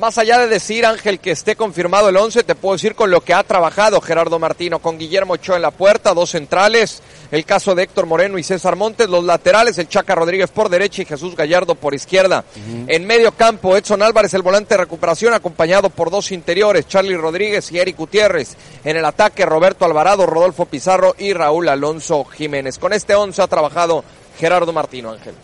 Más 0.00 0.16
allá 0.16 0.38
de 0.38 0.46
decir, 0.46 0.86
Ángel, 0.86 1.20
que 1.20 1.30
esté 1.30 1.56
confirmado 1.56 2.08
el 2.08 2.16
11, 2.16 2.42
te 2.42 2.54
puedo 2.54 2.74
decir 2.74 2.94
con 2.94 3.10
lo 3.10 3.20
que 3.20 3.34
ha 3.34 3.42
trabajado 3.42 4.00
Gerardo 4.00 4.38
Martino, 4.38 4.78
con 4.78 4.96
Guillermo 4.96 5.34
Ochoa 5.34 5.56
en 5.56 5.62
la 5.62 5.72
puerta, 5.72 6.14
dos 6.14 6.30
centrales, 6.30 7.02
el 7.30 7.44
caso 7.44 7.74
de 7.74 7.82
Héctor 7.82 8.06
Moreno 8.06 8.38
y 8.38 8.42
César 8.42 8.76
Montes, 8.76 9.10
los 9.10 9.22
laterales, 9.22 9.76
el 9.76 9.90
Chaca 9.90 10.14
Rodríguez 10.14 10.50
por 10.50 10.70
derecha 10.70 11.02
y 11.02 11.04
Jesús 11.04 11.36
Gallardo 11.36 11.74
por 11.74 11.92
izquierda. 11.92 12.44
En 12.86 13.06
medio 13.06 13.32
campo, 13.32 13.76
Edson 13.76 14.02
Álvarez, 14.02 14.32
el 14.32 14.40
volante 14.40 14.72
de 14.72 14.78
recuperación, 14.78 15.34
acompañado 15.34 15.90
por 15.90 16.10
dos 16.10 16.32
interiores, 16.32 16.88
Charlie 16.88 17.18
Rodríguez 17.18 17.70
y 17.70 17.78
Eric 17.78 17.98
Gutiérrez. 17.98 18.56
En 18.84 18.96
el 18.96 19.04
ataque, 19.04 19.44
Roberto 19.44 19.84
Alvarado, 19.84 20.24
Rodolfo 20.24 20.64
Pizarro 20.64 21.14
y 21.18 21.34
Raúl 21.34 21.68
Alonso 21.68 22.24
Jiménez. 22.24 22.78
Con 22.78 22.94
este 22.94 23.14
11 23.14 23.42
ha 23.42 23.48
trabajado 23.48 24.02
Gerardo 24.38 24.72
Martino, 24.72 25.10
Ángel. 25.10 25.34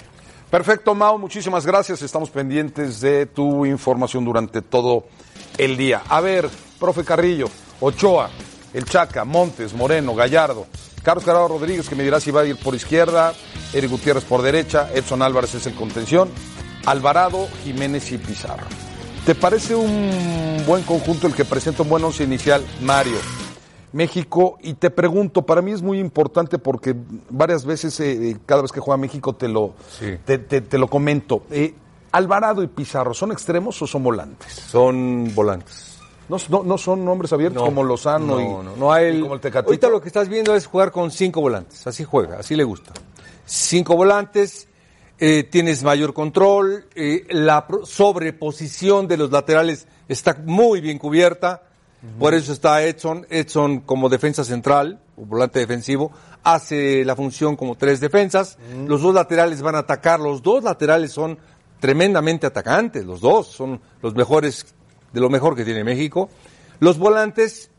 Perfecto, 0.50 0.94
Mao, 0.94 1.18
muchísimas 1.18 1.66
gracias. 1.66 2.02
Estamos 2.02 2.30
pendientes 2.30 3.00
de 3.00 3.26
tu 3.26 3.66
información 3.66 4.24
durante 4.24 4.62
todo 4.62 5.04
el 5.58 5.76
día. 5.76 6.02
A 6.08 6.20
ver, 6.20 6.48
profe 6.78 7.04
Carrillo, 7.04 7.48
Ochoa, 7.80 8.30
El 8.72 8.84
Chaca, 8.84 9.24
Montes, 9.24 9.74
Moreno, 9.74 10.14
Gallardo, 10.14 10.66
Carlos 11.02 11.24
Gerardo 11.24 11.48
Rodríguez, 11.48 11.88
que 11.88 11.96
me 11.96 12.04
dirá 12.04 12.20
si 12.20 12.30
va 12.30 12.42
a 12.42 12.46
ir 12.46 12.56
por 12.56 12.74
izquierda, 12.74 13.34
Eric 13.72 13.90
Gutiérrez 13.90 14.24
por 14.24 14.42
derecha, 14.42 14.88
Edson 14.94 15.22
Álvarez 15.22 15.54
es 15.54 15.66
el 15.66 15.74
contención, 15.74 16.30
Alvarado, 16.84 17.48
Jiménez 17.64 18.12
y 18.12 18.18
Pizarro. 18.18 18.66
¿Te 19.24 19.34
parece 19.34 19.74
un 19.74 20.62
buen 20.64 20.84
conjunto 20.84 21.26
el 21.26 21.34
que 21.34 21.44
presenta 21.44 21.82
un 21.82 21.88
buen 21.88 22.04
once 22.04 22.22
inicial, 22.22 22.64
Mario? 22.80 23.18
México, 23.96 24.58
y 24.62 24.74
te 24.74 24.90
pregunto, 24.90 25.42
para 25.46 25.62
mí 25.62 25.72
es 25.72 25.80
muy 25.80 25.98
importante 25.98 26.58
porque 26.58 26.94
varias 27.30 27.64
veces, 27.64 27.98
eh, 28.00 28.36
cada 28.44 28.60
vez 28.62 28.70
que 28.70 28.80
juega 28.80 28.98
México, 28.98 29.32
te 29.34 29.48
lo, 29.48 29.72
Sí. 29.98 30.16
te, 30.24 30.36
te- 30.38 30.60
te 30.60 30.76
lo 30.78 30.86
comento. 30.88 31.44
Eh, 31.50 31.74
Alvarado 32.12 32.62
y 32.62 32.66
Pizarro, 32.66 33.14
¿son 33.14 33.32
extremos 33.32 33.80
o 33.80 33.86
son 33.86 34.02
volantes? 34.02 34.52
Son 34.52 35.34
volantes. 35.34 35.98
No, 36.28 36.36
no, 36.50 36.62
no 36.62 36.76
son 36.76 37.04
nombres 37.04 37.32
abiertos 37.32 37.62
como 37.62 37.84
Lozano 37.84 38.38
no, 38.38 38.40
y, 38.74 38.78
no, 38.78 38.92
hay 38.92 39.16
y 39.16 39.20
como 39.22 39.34
el 39.34 39.40
Tecatito. 39.40 39.68
Ahorita 39.70 39.88
lo 39.88 40.00
que 40.00 40.08
estás 40.08 40.28
viendo 40.28 40.54
es 40.54 40.66
jugar 40.66 40.90
con 40.92 41.10
cinco 41.10 41.40
volantes. 41.40 41.86
Así 41.86 42.04
juega, 42.04 42.38
así 42.40 42.54
le 42.56 42.64
gusta. 42.64 42.92
Cinco 43.44 43.94
volantes, 43.96 44.66
eh, 45.18 45.44
tienes 45.44 45.82
mayor 45.84 46.12
control, 46.14 46.86
eh, 46.96 47.24
la 47.30 47.64
sobreposición 47.84 49.06
de 49.08 49.16
los 49.16 49.30
laterales 49.30 49.86
está 50.08 50.36
muy 50.44 50.80
bien 50.80 50.98
cubierta. 50.98 51.62
Por 52.18 52.34
eso 52.34 52.52
está 52.52 52.82
Edson, 52.82 53.26
Edson 53.28 53.80
como 53.80 54.08
defensa 54.08 54.44
central, 54.44 55.00
o 55.16 55.26
volante 55.26 55.58
defensivo, 55.58 56.12
hace 56.42 57.04
la 57.04 57.16
función 57.16 57.56
como 57.56 57.74
tres 57.74 58.00
defensas. 58.00 58.58
Los 58.86 59.02
dos 59.02 59.14
laterales 59.14 59.62
van 59.62 59.74
a 59.74 59.80
atacar, 59.80 60.20
los 60.20 60.42
dos 60.42 60.64
laterales 60.64 61.12
son 61.12 61.38
tremendamente 61.80 62.46
atacantes, 62.46 63.04
los 63.04 63.20
dos 63.20 63.48
son 63.48 63.80
los 64.02 64.14
mejores, 64.14 64.74
de 65.12 65.20
lo 65.20 65.28
mejor 65.28 65.56
que 65.56 65.64
tiene 65.64 65.84
México. 65.84 66.30
Los 66.80 66.98
volantes 66.98 67.70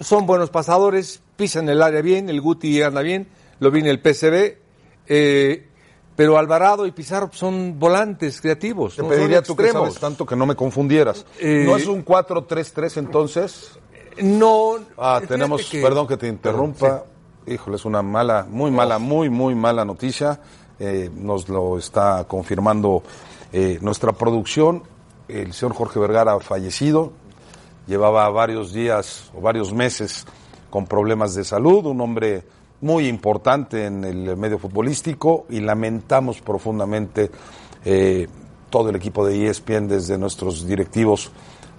son 0.00 0.26
buenos 0.26 0.50
pasadores, 0.50 1.22
pisan 1.36 1.68
el 1.68 1.82
área 1.82 2.02
bien, 2.02 2.28
el 2.28 2.40
Guti 2.40 2.82
anda 2.82 3.02
bien, 3.02 3.28
lo 3.60 3.70
viene 3.70 3.90
el 3.90 4.00
PCB, 4.00 4.58
eh, 5.06 5.68
pero 6.16 6.38
Alvarado 6.38 6.86
y 6.86 6.92
Pizarro 6.92 7.30
son 7.32 7.78
volantes 7.78 8.40
creativos. 8.40 8.96
Te 8.96 9.02
no 9.02 9.08
pediría 9.08 9.42
tú 9.42 9.54
que 9.54 9.70
sabes 9.70 9.94
tanto 10.00 10.24
que 10.24 10.34
no 10.34 10.46
me 10.46 10.56
confundieras. 10.56 11.24
Eh, 11.38 11.64
¿No 11.66 11.76
es 11.76 11.86
un 11.86 12.04
4-3-3 12.04 12.96
entonces? 12.96 13.78
No. 14.22 14.76
Ah, 14.96 15.20
tenemos, 15.26 15.68
que- 15.68 15.82
perdón 15.82 16.06
que 16.06 16.16
te 16.16 16.26
interrumpa. 16.26 17.04
Híjole, 17.46 17.76
es 17.76 17.84
una 17.84 18.02
mala, 18.02 18.46
muy 18.48 18.70
mala, 18.70 18.98
muy, 18.98 19.28
muy 19.28 19.54
mala 19.54 19.84
noticia. 19.84 20.40
Eh, 20.80 21.10
nos 21.14 21.48
lo 21.48 21.78
está 21.78 22.24
confirmando 22.26 23.02
eh, 23.52 23.78
nuestra 23.82 24.12
producción. 24.12 24.82
El 25.28 25.52
señor 25.52 25.74
Jorge 25.74 25.98
Vergara 26.00 26.32
ha 26.32 26.40
fallecido. 26.40 27.12
Llevaba 27.86 28.28
varios 28.30 28.72
días 28.72 29.30
o 29.36 29.40
varios 29.40 29.72
meses 29.72 30.26
con 30.70 30.86
problemas 30.86 31.34
de 31.34 31.44
salud. 31.44 31.86
Un 31.86 32.00
hombre 32.00 32.42
muy 32.80 33.08
importante 33.08 33.86
en 33.86 34.04
el 34.04 34.36
medio 34.36 34.58
futbolístico 34.58 35.46
y 35.48 35.60
lamentamos 35.60 36.40
profundamente 36.40 37.30
eh, 37.84 38.26
todo 38.70 38.90
el 38.90 38.96
equipo 38.96 39.26
de 39.26 39.48
ESPN, 39.48 39.88
desde 39.88 40.18
nuestros 40.18 40.66
directivos 40.66 41.30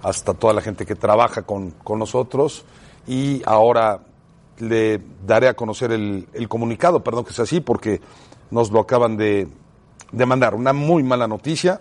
hasta 0.02 0.34
toda 0.34 0.54
la 0.54 0.60
gente 0.60 0.86
que 0.86 0.94
trabaja 0.94 1.42
con, 1.42 1.70
con 1.70 1.98
nosotros. 1.98 2.64
Y 3.06 3.42
ahora 3.46 4.00
le 4.58 5.00
daré 5.26 5.48
a 5.48 5.54
conocer 5.54 5.92
el, 5.92 6.28
el 6.32 6.48
comunicado, 6.48 7.02
perdón 7.02 7.24
que 7.24 7.32
sea 7.32 7.44
así, 7.44 7.60
porque 7.60 8.00
nos 8.50 8.70
lo 8.70 8.80
acaban 8.80 9.16
de, 9.16 9.48
de 10.12 10.26
mandar. 10.26 10.54
Una 10.54 10.72
muy 10.72 11.02
mala 11.02 11.26
noticia. 11.28 11.78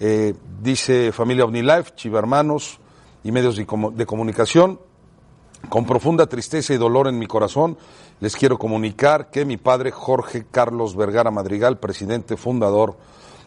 Eh, 0.00 0.34
dice 0.62 1.12
familia 1.12 1.44
OmniLife, 1.44 1.94
Chiva 1.94 2.18
Hermanos 2.18 2.78
y 3.24 3.32
medios 3.32 3.56
de 3.56 4.06
comunicación. 4.06 4.80
Con 5.68 5.84
profunda 5.84 6.26
tristeza 6.26 6.72
y 6.72 6.78
dolor 6.78 7.08
en 7.08 7.18
mi 7.18 7.26
corazón, 7.26 7.76
les 8.20 8.36
quiero 8.36 8.58
comunicar 8.58 9.30
que 9.30 9.44
mi 9.44 9.58
padre 9.58 9.90
Jorge 9.90 10.46
Carlos 10.50 10.96
Vergara 10.96 11.30
Madrigal, 11.30 11.78
presidente 11.78 12.36
fundador 12.36 12.96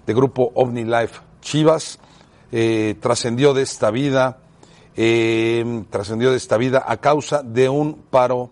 de 0.06 0.14
Grupo 0.14 0.52
OmniLife 0.54 1.20
Chivas, 1.42 2.00
eh, 2.52 2.96
trascendió 3.00 3.54
de 3.54 3.64
esta 3.64 3.90
vida, 3.90 4.38
eh, 4.96 5.84
trascendió 5.90 6.32
de 6.32 6.38
esta 6.38 6.58
vida 6.58 6.84
a 6.86 6.98
causa 6.98 7.42
de 7.42 7.70
un 7.70 7.96
paro 8.10 8.52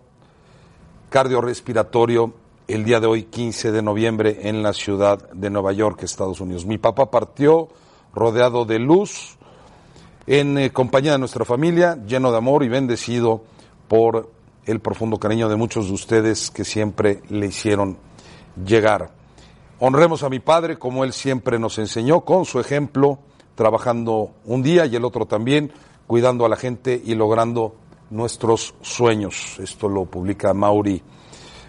cardiorrespiratorio 1.10 2.34
el 2.66 2.84
día 2.84 3.00
de 3.00 3.06
hoy, 3.06 3.24
15 3.24 3.72
de 3.72 3.82
noviembre, 3.82 4.48
en 4.48 4.62
la 4.62 4.72
ciudad 4.72 5.30
de 5.32 5.50
Nueva 5.50 5.72
York, 5.72 6.02
Estados 6.02 6.40
Unidos. 6.40 6.66
Mi 6.66 6.78
papá 6.78 7.10
partió 7.10 7.68
rodeado 8.14 8.64
de 8.64 8.78
luz, 8.78 9.36
en 10.26 10.58
eh, 10.58 10.70
compañía 10.70 11.12
de 11.12 11.18
nuestra 11.18 11.44
familia, 11.44 11.98
lleno 12.06 12.30
de 12.30 12.38
amor 12.38 12.62
y 12.62 12.68
bendecido 12.68 13.42
por 13.88 14.30
el 14.66 14.80
profundo 14.80 15.18
cariño 15.18 15.48
de 15.48 15.56
muchos 15.56 15.88
de 15.88 15.94
ustedes 15.94 16.50
que 16.50 16.64
siempre 16.64 17.22
le 17.28 17.46
hicieron 17.46 17.96
llegar. 18.64 19.10
Honremos 19.78 20.22
a 20.22 20.28
mi 20.28 20.40
padre 20.40 20.78
como 20.78 21.04
él 21.04 21.12
siempre 21.12 21.58
nos 21.58 21.78
enseñó, 21.78 22.20
con 22.20 22.44
su 22.44 22.60
ejemplo, 22.60 23.18
trabajando 23.54 24.30
un 24.44 24.62
día 24.62 24.86
y 24.86 24.96
el 24.96 25.04
otro 25.04 25.26
también, 25.26 25.72
cuidando 26.06 26.44
a 26.44 26.48
la 26.48 26.56
gente 26.56 27.00
y 27.02 27.14
logrando 27.14 27.74
nuestros 28.10 28.74
sueños. 28.82 29.58
Esto 29.58 29.88
lo 29.88 30.04
publica 30.04 30.52
Mauri 30.52 31.02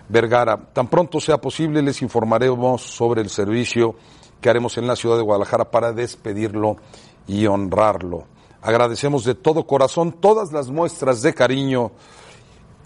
Vergara. 0.10 0.58
Tan 0.58 0.88
pronto 0.88 1.20
sea 1.20 1.40
posible 1.40 1.82
les 1.82 2.02
informaremos 2.02 2.82
sobre 2.82 3.22
el 3.22 3.30
servicio 3.30 3.96
que 4.42 4.50
haremos 4.50 4.78
en 4.78 4.88
la 4.88 4.96
ciudad 4.96 5.16
de 5.18 5.24
Guadalajara 5.24 5.72
para 5.72 5.94
despedirlo 5.94 6.78
y 7.28 7.46
honrarlo. 7.46 8.26
Agradecemos 8.62 9.26
de 9.26 9.36
todo 9.36 9.66
corazón 9.66 10.12
todas 10.12 10.52
las 10.52 10.70
muestras 10.70 11.22
de 11.22 11.34
cariño 11.34 11.92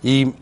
y 0.01 0.33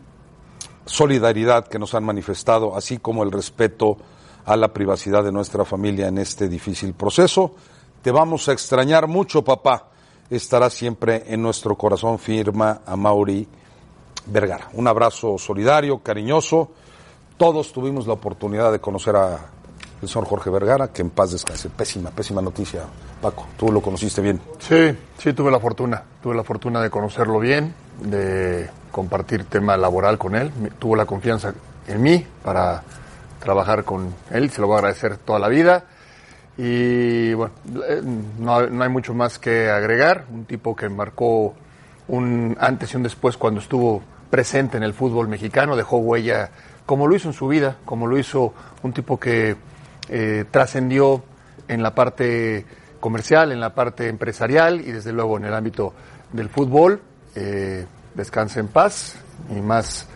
solidaridad 0.86 1.66
que 1.66 1.78
nos 1.78 1.94
han 1.94 2.04
manifestado, 2.04 2.76
así 2.76 2.98
como 2.98 3.22
el 3.22 3.32
respeto 3.32 3.96
a 4.44 4.56
la 4.56 4.72
privacidad 4.72 5.24
de 5.24 5.32
nuestra 5.32 5.64
familia 5.64 6.08
en 6.08 6.18
este 6.18 6.48
difícil 6.48 6.94
proceso. 6.94 7.54
Te 8.02 8.10
vamos 8.10 8.48
a 8.48 8.52
extrañar 8.52 9.08
mucho, 9.08 9.42
papá. 9.42 9.88
Estará 10.30 10.70
siempre 10.70 11.24
en 11.26 11.42
nuestro 11.42 11.76
corazón, 11.76 12.18
firma 12.18 12.82
a 12.86 12.96
Mauri 12.96 13.48
Vergara. 14.26 14.68
Un 14.74 14.86
abrazo 14.86 15.38
solidario, 15.38 15.98
cariñoso. 16.02 16.70
Todos 17.36 17.72
tuvimos 17.72 18.06
la 18.06 18.12
oportunidad 18.12 18.70
de 18.70 18.80
conocer 18.80 19.16
a 19.16 19.53
el 20.04 20.10
señor 20.10 20.26
Jorge 20.26 20.50
Vergara, 20.50 20.88
que 20.88 21.02
en 21.02 21.10
paz 21.10 21.32
descanse. 21.32 21.68
Pésima, 21.70 22.10
pésima 22.10 22.40
noticia, 22.40 22.82
Paco. 23.20 23.46
Tú 23.56 23.72
lo 23.72 23.80
conociste 23.80 24.20
bien. 24.20 24.40
Sí, 24.58 24.96
sí, 25.18 25.32
tuve 25.32 25.50
la 25.50 25.58
fortuna. 25.58 26.02
Tuve 26.22 26.34
la 26.34 26.44
fortuna 26.44 26.80
de 26.80 26.90
conocerlo 26.90 27.40
bien, 27.40 27.74
de 28.00 28.68
compartir 28.90 29.44
tema 29.44 29.76
laboral 29.76 30.18
con 30.18 30.34
él. 30.36 30.52
Tuvo 30.78 30.96
la 30.96 31.06
confianza 31.06 31.54
en 31.86 32.02
mí 32.02 32.24
para 32.42 32.82
trabajar 33.40 33.84
con 33.84 34.14
él. 34.30 34.50
Se 34.50 34.60
lo 34.60 34.68
voy 34.68 34.76
a 34.76 34.78
agradecer 34.78 35.16
toda 35.18 35.38
la 35.38 35.48
vida. 35.48 35.84
Y 36.56 37.34
bueno, 37.34 37.54
eh, 37.88 38.00
no, 38.38 38.66
no 38.66 38.84
hay 38.84 38.90
mucho 38.90 39.14
más 39.14 39.38
que 39.38 39.70
agregar. 39.70 40.24
Un 40.30 40.44
tipo 40.44 40.76
que 40.76 40.88
marcó 40.88 41.54
un 42.08 42.56
antes 42.60 42.92
y 42.92 42.96
un 42.96 43.02
después 43.02 43.36
cuando 43.36 43.60
estuvo 43.60 44.02
presente 44.30 44.76
en 44.76 44.82
el 44.82 44.94
fútbol 44.94 45.28
mexicano, 45.28 45.76
dejó 45.76 45.98
huella 45.98 46.50
como 46.86 47.06
lo 47.06 47.16
hizo 47.16 47.28
en 47.28 47.34
su 47.34 47.48
vida, 47.48 47.76
como 47.84 48.06
lo 48.06 48.18
hizo 48.18 48.52
un 48.82 48.92
tipo 48.92 49.18
que 49.18 49.56
eh, 50.08 50.44
trascendió 50.50 51.22
en 51.68 51.82
la 51.82 51.94
parte 51.94 52.66
comercial, 53.00 53.52
en 53.52 53.60
la 53.60 53.74
parte 53.74 54.08
empresarial 54.08 54.80
y 54.80 54.92
desde 54.92 55.12
luego 55.12 55.36
en 55.36 55.44
el 55.44 55.54
ámbito 55.54 55.92
del 56.32 56.48
fútbol. 56.48 57.00
Eh, 57.34 57.86
descanse 58.14 58.60
en 58.60 58.68
paz 58.68 59.16
y 59.50 59.60
más 59.60 60.06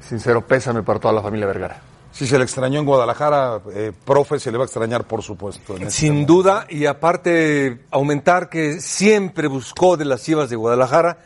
sincero 0.00 0.46
pésame 0.46 0.82
para 0.82 1.00
toda 1.00 1.14
la 1.14 1.22
familia 1.22 1.46
Vergara. 1.46 1.80
Si 2.12 2.26
se 2.26 2.36
le 2.36 2.44
extrañó 2.44 2.78
en 2.78 2.84
Guadalajara, 2.84 3.60
eh, 3.74 3.90
profe, 4.04 4.38
se 4.38 4.52
le 4.52 4.58
va 4.58 4.64
a 4.64 4.66
extrañar, 4.66 5.04
por 5.04 5.22
supuesto. 5.22 5.76
en 5.76 5.84
este 5.84 5.94
Sin 5.94 6.26
duda, 6.26 6.66
y 6.68 6.84
aparte 6.84 7.86
aumentar 7.90 8.50
que 8.50 8.80
siempre 8.80 9.48
buscó 9.48 9.96
de 9.96 10.04
las 10.04 10.22
Chivas 10.22 10.50
de 10.50 10.56
Guadalajara 10.56 11.18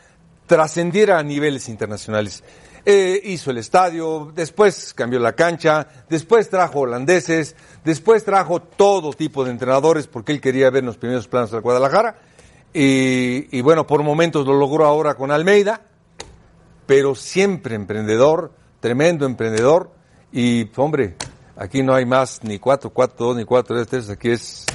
trascendiera 0.45 1.19
a 1.19 1.23
niveles 1.23 1.67
internacionales. 1.67 2.41
Eh, 2.89 3.19
hizo 3.25 3.51
el 3.51 3.57
estadio, 3.57 4.31
después 4.33 4.93
cambió 4.93 5.19
la 5.19 5.33
cancha, 5.33 5.89
después 6.07 6.49
trajo 6.49 6.79
holandeses, 6.79 7.53
después 7.83 8.23
trajo 8.23 8.61
todo 8.61 9.11
tipo 9.11 9.43
de 9.43 9.51
entrenadores 9.51 10.07
porque 10.07 10.31
él 10.31 10.39
quería 10.39 10.69
ver 10.69 10.85
los 10.85 10.95
primeros 10.95 11.27
planos 11.27 11.51
de 11.51 11.59
Guadalajara. 11.59 12.15
Y, 12.73 13.57
y 13.57 13.59
bueno, 13.59 13.85
por 13.85 14.01
momentos 14.03 14.47
lo 14.47 14.53
logró 14.57 14.85
ahora 14.85 15.15
con 15.15 15.31
Almeida, 15.31 15.81
pero 16.85 17.13
siempre 17.13 17.75
emprendedor, 17.75 18.53
tremendo 18.79 19.25
emprendedor. 19.25 19.91
Y 20.31 20.71
hombre, 20.77 21.17
aquí 21.57 21.83
no 21.83 21.93
hay 21.93 22.05
más 22.05 22.41
ni 22.45 22.57
4, 22.57 22.89
4, 22.91 23.15
2, 23.17 23.35
ni 23.35 23.43
4, 23.43 23.85
3, 23.85 24.09
aquí 24.11 24.29
es 24.29 24.65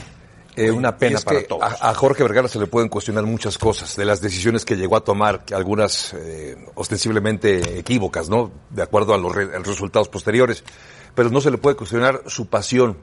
eh, 0.56 0.70
una 0.70 0.96
pena 0.96 1.18
es 1.18 1.24
para 1.24 1.40
que 1.40 1.46
todos. 1.46 1.62
A, 1.62 1.90
a 1.90 1.94
Jorge 1.94 2.22
Vergara 2.22 2.48
se 2.48 2.58
le 2.58 2.66
pueden 2.66 2.88
cuestionar 2.88 3.24
muchas 3.24 3.58
cosas 3.58 3.96
de 3.96 4.04
las 4.04 4.20
decisiones 4.20 4.64
que 4.64 4.76
llegó 4.76 4.96
a 4.96 5.04
tomar, 5.04 5.44
algunas 5.52 6.14
eh, 6.14 6.56
ostensiblemente 6.74 7.78
equívocas, 7.78 8.28
¿no? 8.28 8.52
De 8.70 8.82
acuerdo 8.82 9.14
a 9.14 9.18
los, 9.18 9.34
re- 9.34 9.54
a 9.54 9.58
los 9.58 9.68
resultados 9.68 10.08
posteriores. 10.08 10.64
Pero 11.14 11.30
no 11.30 11.40
se 11.40 11.50
le 11.50 11.58
puede 11.58 11.76
cuestionar 11.76 12.22
su 12.26 12.46
pasión 12.46 12.96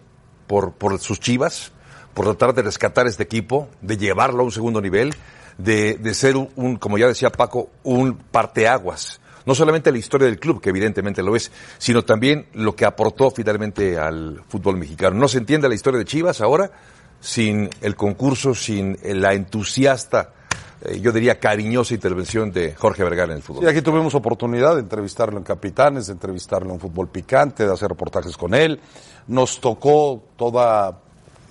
por, 0.47 0.73
por 0.73 0.99
sus 0.99 1.19
chivas, 1.19 1.71
por 2.13 2.25
tratar 2.25 2.53
de 2.55 2.63
rescatar 2.63 3.07
este 3.07 3.23
equipo, 3.23 3.69
de 3.81 3.97
llevarlo 3.97 4.41
a 4.41 4.45
un 4.45 4.51
segundo 4.51 4.81
nivel, 4.81 5.13
de, 5.57 5.95
de 5.95 6.13
ser 6.13 6.35
un, 6.37 6.49
un, 6.55 6.77
como 6.77 6.97
ya 6.97 7.07
decía 7.07 7.31
Paco, 7.31 7.69
un 7.83 8.15
parteaguas. 8.17 9.21
No 9.45 9.55
solamente 9.55 9.91
la 9.91 9.97
historia 9.97 10.27
del 10.27 10.39
club, 10.39 10.61
que 10.61 10.69
evidentemente 10.69 11.23
lo 11.23 11.35
es, 11.35 11.51
sino 11.77 12.03
también 12.03 12.47
lo 12.53 12.75
que 12.75 12.85
aportó 12.85 13.31
finalmente 13.31 13.97
al 13.97 14.43
fútbol 14.47 14.77
mexicano. 14.77 15.17
No 15.17 15.27
se 15.27 15.37
entiende 15.37 15.69
la 15.69 15.75
historia 15.75 15.97
de 15.97 16.05
Chivas 16.05 16.41
ahora 16.41 16.71
sin 17.19 17.69
el 17.81 17.95
concurso, 17.95 18.55
sin 18.55 18.97
la 19.03 19.33
entusiasta 19.33 20.33
eh, 20.81 21.01
yo 21.01 21.11
diría, 21.11 21.39
cariñosa 21.39 21.93
intervención 21.93 22.51
de 22.51 22.73
Jorge 22.73 23.03
Vergara 23.03 23.31
en 23.31 23.37
el 23.37 23.43
fútbol. 23.43 23.63
Sí, 23.63 23.69
aquí 23.69 23.81
tuvimos 23.81 24.15
oportunidad 24.15 24.75
de 24.75 24.81
entrevistarlo 24.81 25.37
en 25.37 25.43
Capitanes, 25.43 26.07
de 26.07 26.13
entrevistarlo 26.13 26.73
en 26.73 26.79
Fútbol 26.79 27.09
Picante, 27.09 27.65
de 27.65 27.73
hacer 27.73 27.89
reportajes 27.89 28.37
con 28.37 28.53
él. 28.53 28.79
Nos 29.27 29.59
tocó 29.59 30.23
toda 30.37 31.01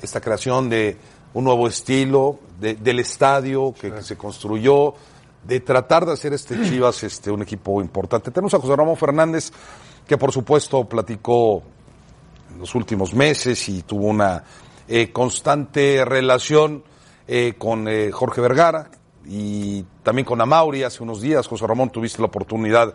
esta 0.01 0.21
creación 0.21 0.71
de 0.71 0.97
un 1.35 1.45
nuevo 1.45 1.69
estilo, 1.69 2.39
de, 2.59 2.77
del 2.77 3.01
estadio 3.01 3.75
que, 3.79 3.93
que, 3.93 4.03
se 4.03 4.17
construyó, 4.17 4.95
de 5.45 5.61
tratar 5.61 6.07
de 6.07 6.13
hacer 6.13 6.33
este 6.33 6.61
Chivas 6.63 7.03
este, 7.03 7.31
un 7.31 7.43
equipo 7.43 7.83
importante. 7.83 8.31
Tenemos 8.31 8.55
a 8.55 8.59
José 8.59 8.75
Ramón 8.75 8.97
Fernández, 8.97 9.53
que 10.07 10.17
por 10.17 10.33
supuesto 10.33 10.89
platicó 10.89 11.63
en 12.51 12.61
los 12.61 12.75
últimos 12.75 13.13
meses 13.13 13.69
y 13.69 13.83
tuvo 13.83 14.07
una 14.07 14.43
eh, 14.89 15.13
constante 15.13 16.05
relación 16.05 16.83
eh, 17.27 17.55
con 17.59 17.89
eh, 17.89 18.11
Jorge 18.11 18.41
Vergara, 18.41 18.91
y 19.29 19.85
también 20.03 20.25
con 20.25 20.41
Amauri 20.41 20.83
hace 20.83 21.03
unos 21.03 21.21
días. 21.21 21.47
José 21.47 21.67
Ramón, 21.67 21.91
tuviste 21.91 22.21
la 22.21 22.27
oportunidad 22.27 22.95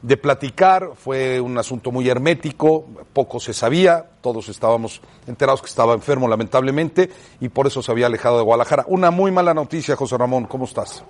de 0.00 0.16
platicar, 0.16 0.90
fue 0.94 1.40
un 1.40 1.56
asunto 1.56 1.90
muy 1.90 2.08
hermético, 2.08 2.86
poco 3.12 3.40
se 3.40 3.54
sabía, 3.54 4.04
todos 4.20 4.48
estábamos 4.48 5.00
enterados 5.26 5.62
que 5.62 5.68
estaba 5.68 5.94
enfermo 5.94 6.28
lamentablemente 6.28 7.08
y 7.40 7.48
por 7.48 7.66
eso 7.66 7.80
se 7.80 7.90
había 7.90 8.06
alejado 8.06 8.36
de 8.36 8.44
Guadalajara. 8.44 8.84
Una 8.88 9.10
muy 9.10 9.30
mala 9.30 9.54
noticia, 9.54 9.96
José 9.96 10.18
Ramón, 10.18 10.44
¿cómo 10.44 10.66
estás? 10.66 11.04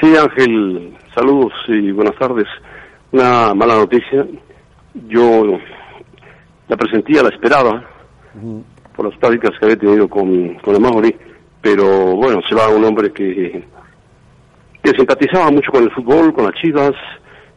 Sí, 0.00 0.16
Ángel, 0.16 0.96
saludos 1.14 1.52
y 1.68 1.90
buenas 1.92 2.16
tardes. 2.18 2.46
Una 3.12 3.52
mala 3.52 3.74
noticia, 3.74 4.26
yo 5.08 5.58
la 6.68 6.76
presentía, 6.76 7.22
la 7.22 7.28
esperaba, 7.28 7.84
uh 8.34 8.38
-huh. 8.38 8.62
Por 8.94 9.06
las 9.08 9.18
prácticas 9.18 9.58
que 9.58 9.64
había 9.64 9.78
tenido 9.78 10.08
con, 10.08 10.54
con 10.56 10.76
Amauri, 10.76 11.14
pero 11.60 12.16
bueno, 12.16 12.40
se 12.48 12.54
va 12.54 12.68
un 12.68 12.84
hombre 12.84 13.12
que 13.12 13.64
que 14.82 14.90
simpatizaba 14.92 15.50
mucho 15.50 15.70
con 15.70 15.84
el 15.84 15.90
fútbol, 15.90 16.32
con 16.32 16.44
las 16.44 16.54
chivas, 16.54 16.92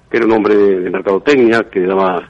que 0.10 0.18
era 0.18 0.25
un 0.25 0.34
hombre 0.34 0.56
de 0.56 0.90
mercadotecnia, 0.90 1.70
que 1.72 1.82
daba, 1.82 2.30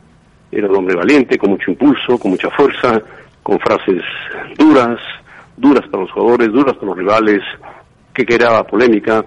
era 0.51 0.67
un 0.67 0.75
hombre 0.75 0.95
valiente, 0.95 1.37
con 1.37 1.51
mucho 1.51 1.71
impulso, 1.71 2.17
con 2.17 2.31
mucha 2.31 2.49
fuerza, 2.51 3.01
con 3.41 3.59
frases 3.59 4.01
duras, 4.57 4.99
duras 5.57 5.87
para 5.89 6.03
los 6.03 6.11
jugadores, 6.11 6.51
duras 6.51 6.75
para 6.75 6.87
los 6.87 6.97
rivales, 6.97 7.41
que 8.13 8.25
creaba 8.25 8.65
polémica, 8.65 9.25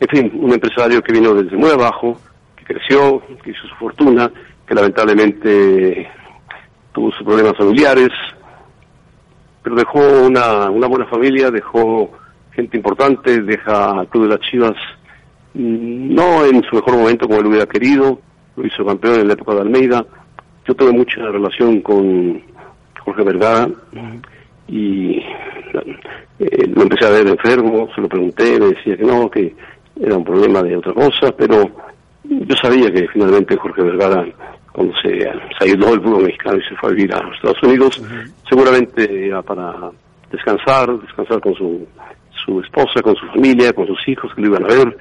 en 0.00 0.08
fin, 0.08 0.32
un 0.34 0.52
empresario 0.52 1.02
que 1.02 1.12
vino 1.12 1.34
desde 1.34 1.56
muy 1.56 1.70
abajo, 1.70 2.18
que 2.56 2.64
creció, 2.64 3.22
que 3.42 3.50
hizo 3.50 3.68
su 3.68 3.74
fortuna, 3.76 4.30
que 4.66 4.74
lamentablemente 4.74 6.10
tuvo 6.92 7.12
sus 7.12 7.22
problemas 7.24 7.56
familiares, 7.56 8.08
pero 9.62 9.76
dejó 9.76 10.00
una, 10.26 10.70
una 10.70 10.86
buena 10.86 11.06
familia, 11.06 11.50
dejó 11.50 12.10
gente 12.52 12.76
importante, 12.76 13.42
deja 13.42 14.00
al 14.00 14.08
Club 14.08 14.24
de 14.24 14.28
las 14.30 14.40
Chivas 14.40 14.76
no 15.54 16.44
en 16.46 16.62
su 16.64 16.76
mejor 16.76 16.96
momento 16.96 17.26
como 17.26 17.40
él 17.40 17.46
hubiera 17.46 17.66
querido, 17.66 18.18
lo 18.56 18.66
hizo 18.66 18.84
campeón 18.84 19.20
en 19.20 19.28
la 19.28 19.34
época 19.34 19.54
de 19.54 19.60
Almeida. 19.60 20.04
Yo 20.66 20.74
tuve 20.74 20.92
mucha 20.92 21.20
relación 21.28 21.80
con 21.80 22.40
Jorge 23.04 23.22
Vergara 23.22 23.68
y 24.68 25.18
eh, 26.38 26.66
lo 26.74 26.82
empecé 26.82 27.06
a 27.06 27.10
ver 27.10 27.26
enfermo, 27.26 27.88
se 27.94 28.00
lo 28.00 28.08
pregunté, 28.08 28.58
me 28.58 28.66
decía 28.66 28.96
que 28.96 29.04
no, 29.04 29.30
que 29.30 29.54
era 30.00 30.16
un 30.16 30.24
problema 30.24 30.62
de 30.62 30.76
otra 30.76 30.94
cosa, 30.94 31.32
pero 31.36 31.70
yo 32.24 32.56
sabía 32.60 32.92
que 32.92 33.08
finalmente 33.08 33.56
Jorge 33.56 33.82
Vergara, 33.82 34.24
cuando 34.72 34.94
se, 35.02 35.10
se 35.10 35.64
ayudó 35.64 35.90
del 35.90 36.02
fútbol 36.02 36.24
mexicano 36.24 36.58
y 36.58 36.62
se 36.62 36.76
fue 36.76 36.90
a 36.90 36.92
vivir 36.92 37.14
a 37.14 37.22
los 37.22 37.36
Estados 37.36 37.62
Unidos, 37.62 37.98
uh 37.98 38.04
-huh. 38.04 38.32
seguramente 38.48 39.26
era 39.26 39.42
para 39.42 39.90
descansar, 40.30 40.98
descansar 41.00 41.40
con 41.40 41.54
su, 41.54 41.86
su 42.44 42.60
esposa, 42.60 43.02
con 43.02 43.14
su 43.16 43.26
familia, 43.26 43.72
con 43.72 43.86
sus 43.86 44.08
hijos 44.08 44.34
que 44.34 44.40
lo 44.40 44.48
iban 44.48 44.64
a 44.64 44.74
ver, 44.74 44.96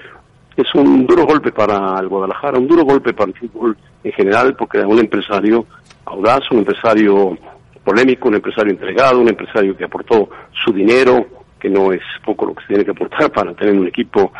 es 0.57 0.75
un 0.75 1.05
duro 1.05 1.25
golpe 1.25 1.51
para 1.51 1.99
el 1.99 2.07
Guadalajara, 2.07 2.59
un 2.59 2.67
duro 2.67 2.83
golpe 2.83 3.13
para 3.13 3.31
el 3.31 3.37
fútbol 3.37 3.77
en 4.03 4.11
general, 4.11 4.55
porque 4.55 4.79
era 4.79 4.87
un 4.87 4.99
empresario 4.99 5.65
audaz, 6.05 6.41
un 6.51 6.59
empresario 6.59 7.37
polémico, 7.83 8.27
un 8.27 8.35
empresario 8.35 8.71
entregado, 8.71 9.19
un 9.19 9.29
empresario 9.29 9.75
que 9.75 9.85
aportó 9.85 10.29
su 10.63 10.73
dinero, 10.73 11.25
que 11.59 11.69
no 11.69 11.91
es 11.91 12.01
poco 12.25 12.45
lo 12.45 12.55
que 12.55 12.61
se 12.61 12.67
tiene 12.69 12.85
que 12.85 12.91
aportar 12.91 13.31
para 13.31 13.53
tener 13.53 13.77
un 13.77 13.87
equipo 13.87 14.31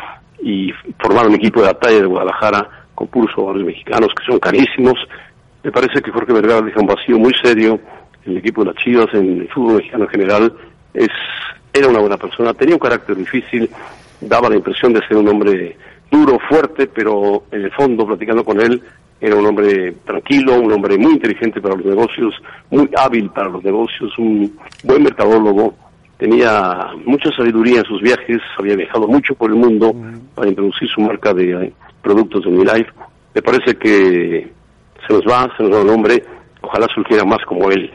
y 0.42 0.72
formar 1.00 1.28
un 1.28 1.34
equipo 1.34 1.60
de 1.60 1.66
la 1.66 1.74
talla 1.74 2.00
de 2.00 2.06
Guadalajara 2.06 2.81
con 2.94 3.08
puros 3.08 3.34
jugadores 3.34 3.66
mexicanos 3.66 4.08
que 4.14 4.24
son 4.24 4.38
carísimos. 4.38 4.94
Me 5.62 5.70
parece 5.70 6.02
que 6.02 6.10
Jorge 6.10 6.32
Vergara 6.32 6.62
deja 6.62 6.80
un 6.80 6.86
vacío 6.86 7.18
muy 7.18 7.32
serio 7.42 7.80
en 8.24 8.32
el 8.32 8.38
equipo 8.38 8.62
de 8.62 8.72
las 8.72 8.82
Chivas, 8.82 9.08
en 9.14 9.40
el 9.40 9.48
fútbol 9.48 9.76
mexicano 9.76 10.04
en 10.04 10.10
general. 10.10 10.52
Es, 10.94 11.08
era 11.72 11.88
una 11.88 12.00
buena 12.00 12.16
persona, 12.16 12.54
tenía 12.54 12.74
un 12.74 12.80
carácter 12.80 13.16
difícil, 13.16 13.70
daba 14.20 14.48
la 14.48 14.56
impresión 14.56 14.92
de 14.92 15.06
ser 15.06 15.16
un 15.16 15.28
hombre 15.28 15.76
duro, 16.10 16.38
fuerte, 16.48 16.86
pero 16.86 17.44
en 17.50 17.62
el 17.62 17.72
fondo, 17.72 18.06
platicando 18.06 18.44
con 18.44 18.60
él, 18.60 18.82
era 19.20 19.36
un 19.36 19.46
hombre 19.46 19.92
tranquilo, 20.04 20.60
un 20.60 20.72
hombre 20.72 20.98
muy 20.98 21.12
inteligente 21.12 21.60
para 21.60 21.76
los 21.76 21.86
negocios, 21.86 22.34
muy 22.70 22.90
hábil 22.96 23.30
para 23.30 23.48
los 23.48 23.62
negocios, 23.62 24.12
un 24.18 24.58
buen 24.82 25.02
mercadólogo, 25.04 25.74
tenía 26.18 26.88
mucha 27.04 27.30
sabiduría 27.30 27.78
en 27.78 27.84
sus 27.84 28.02
viajes, 28.02 28.40
había 28.58 28.76
viajado 28.76 29.06
mucho 29.06 29.34
por 29.34 29.50
el 29.50 29.56
mundo 29.56 29.94
para 30.34 30.48
introducir 30.48 30.88
su 30.88 31.00
marca 31.00 31.32
de 31.32 31.72
productos 32.02 32.42
de 32.42 32.48
Unilife. 32.48 32.92
Me 33.34 33.42
parece 33.42 33.76
que 33.76 34.52
se 35.06 35.12
nos 35.12 35.22
va, 35.22 35.48
se 35.56 35.62
nos 35.62 35.72
va 35.72 35.82
un 35.82 35.90
hombre, 35.90 36.22
ojalá 36.60 36.86
surgiera 36.94 37.24
más 37.24 37.44
como 37.46 37.70
él, 37.70 37.90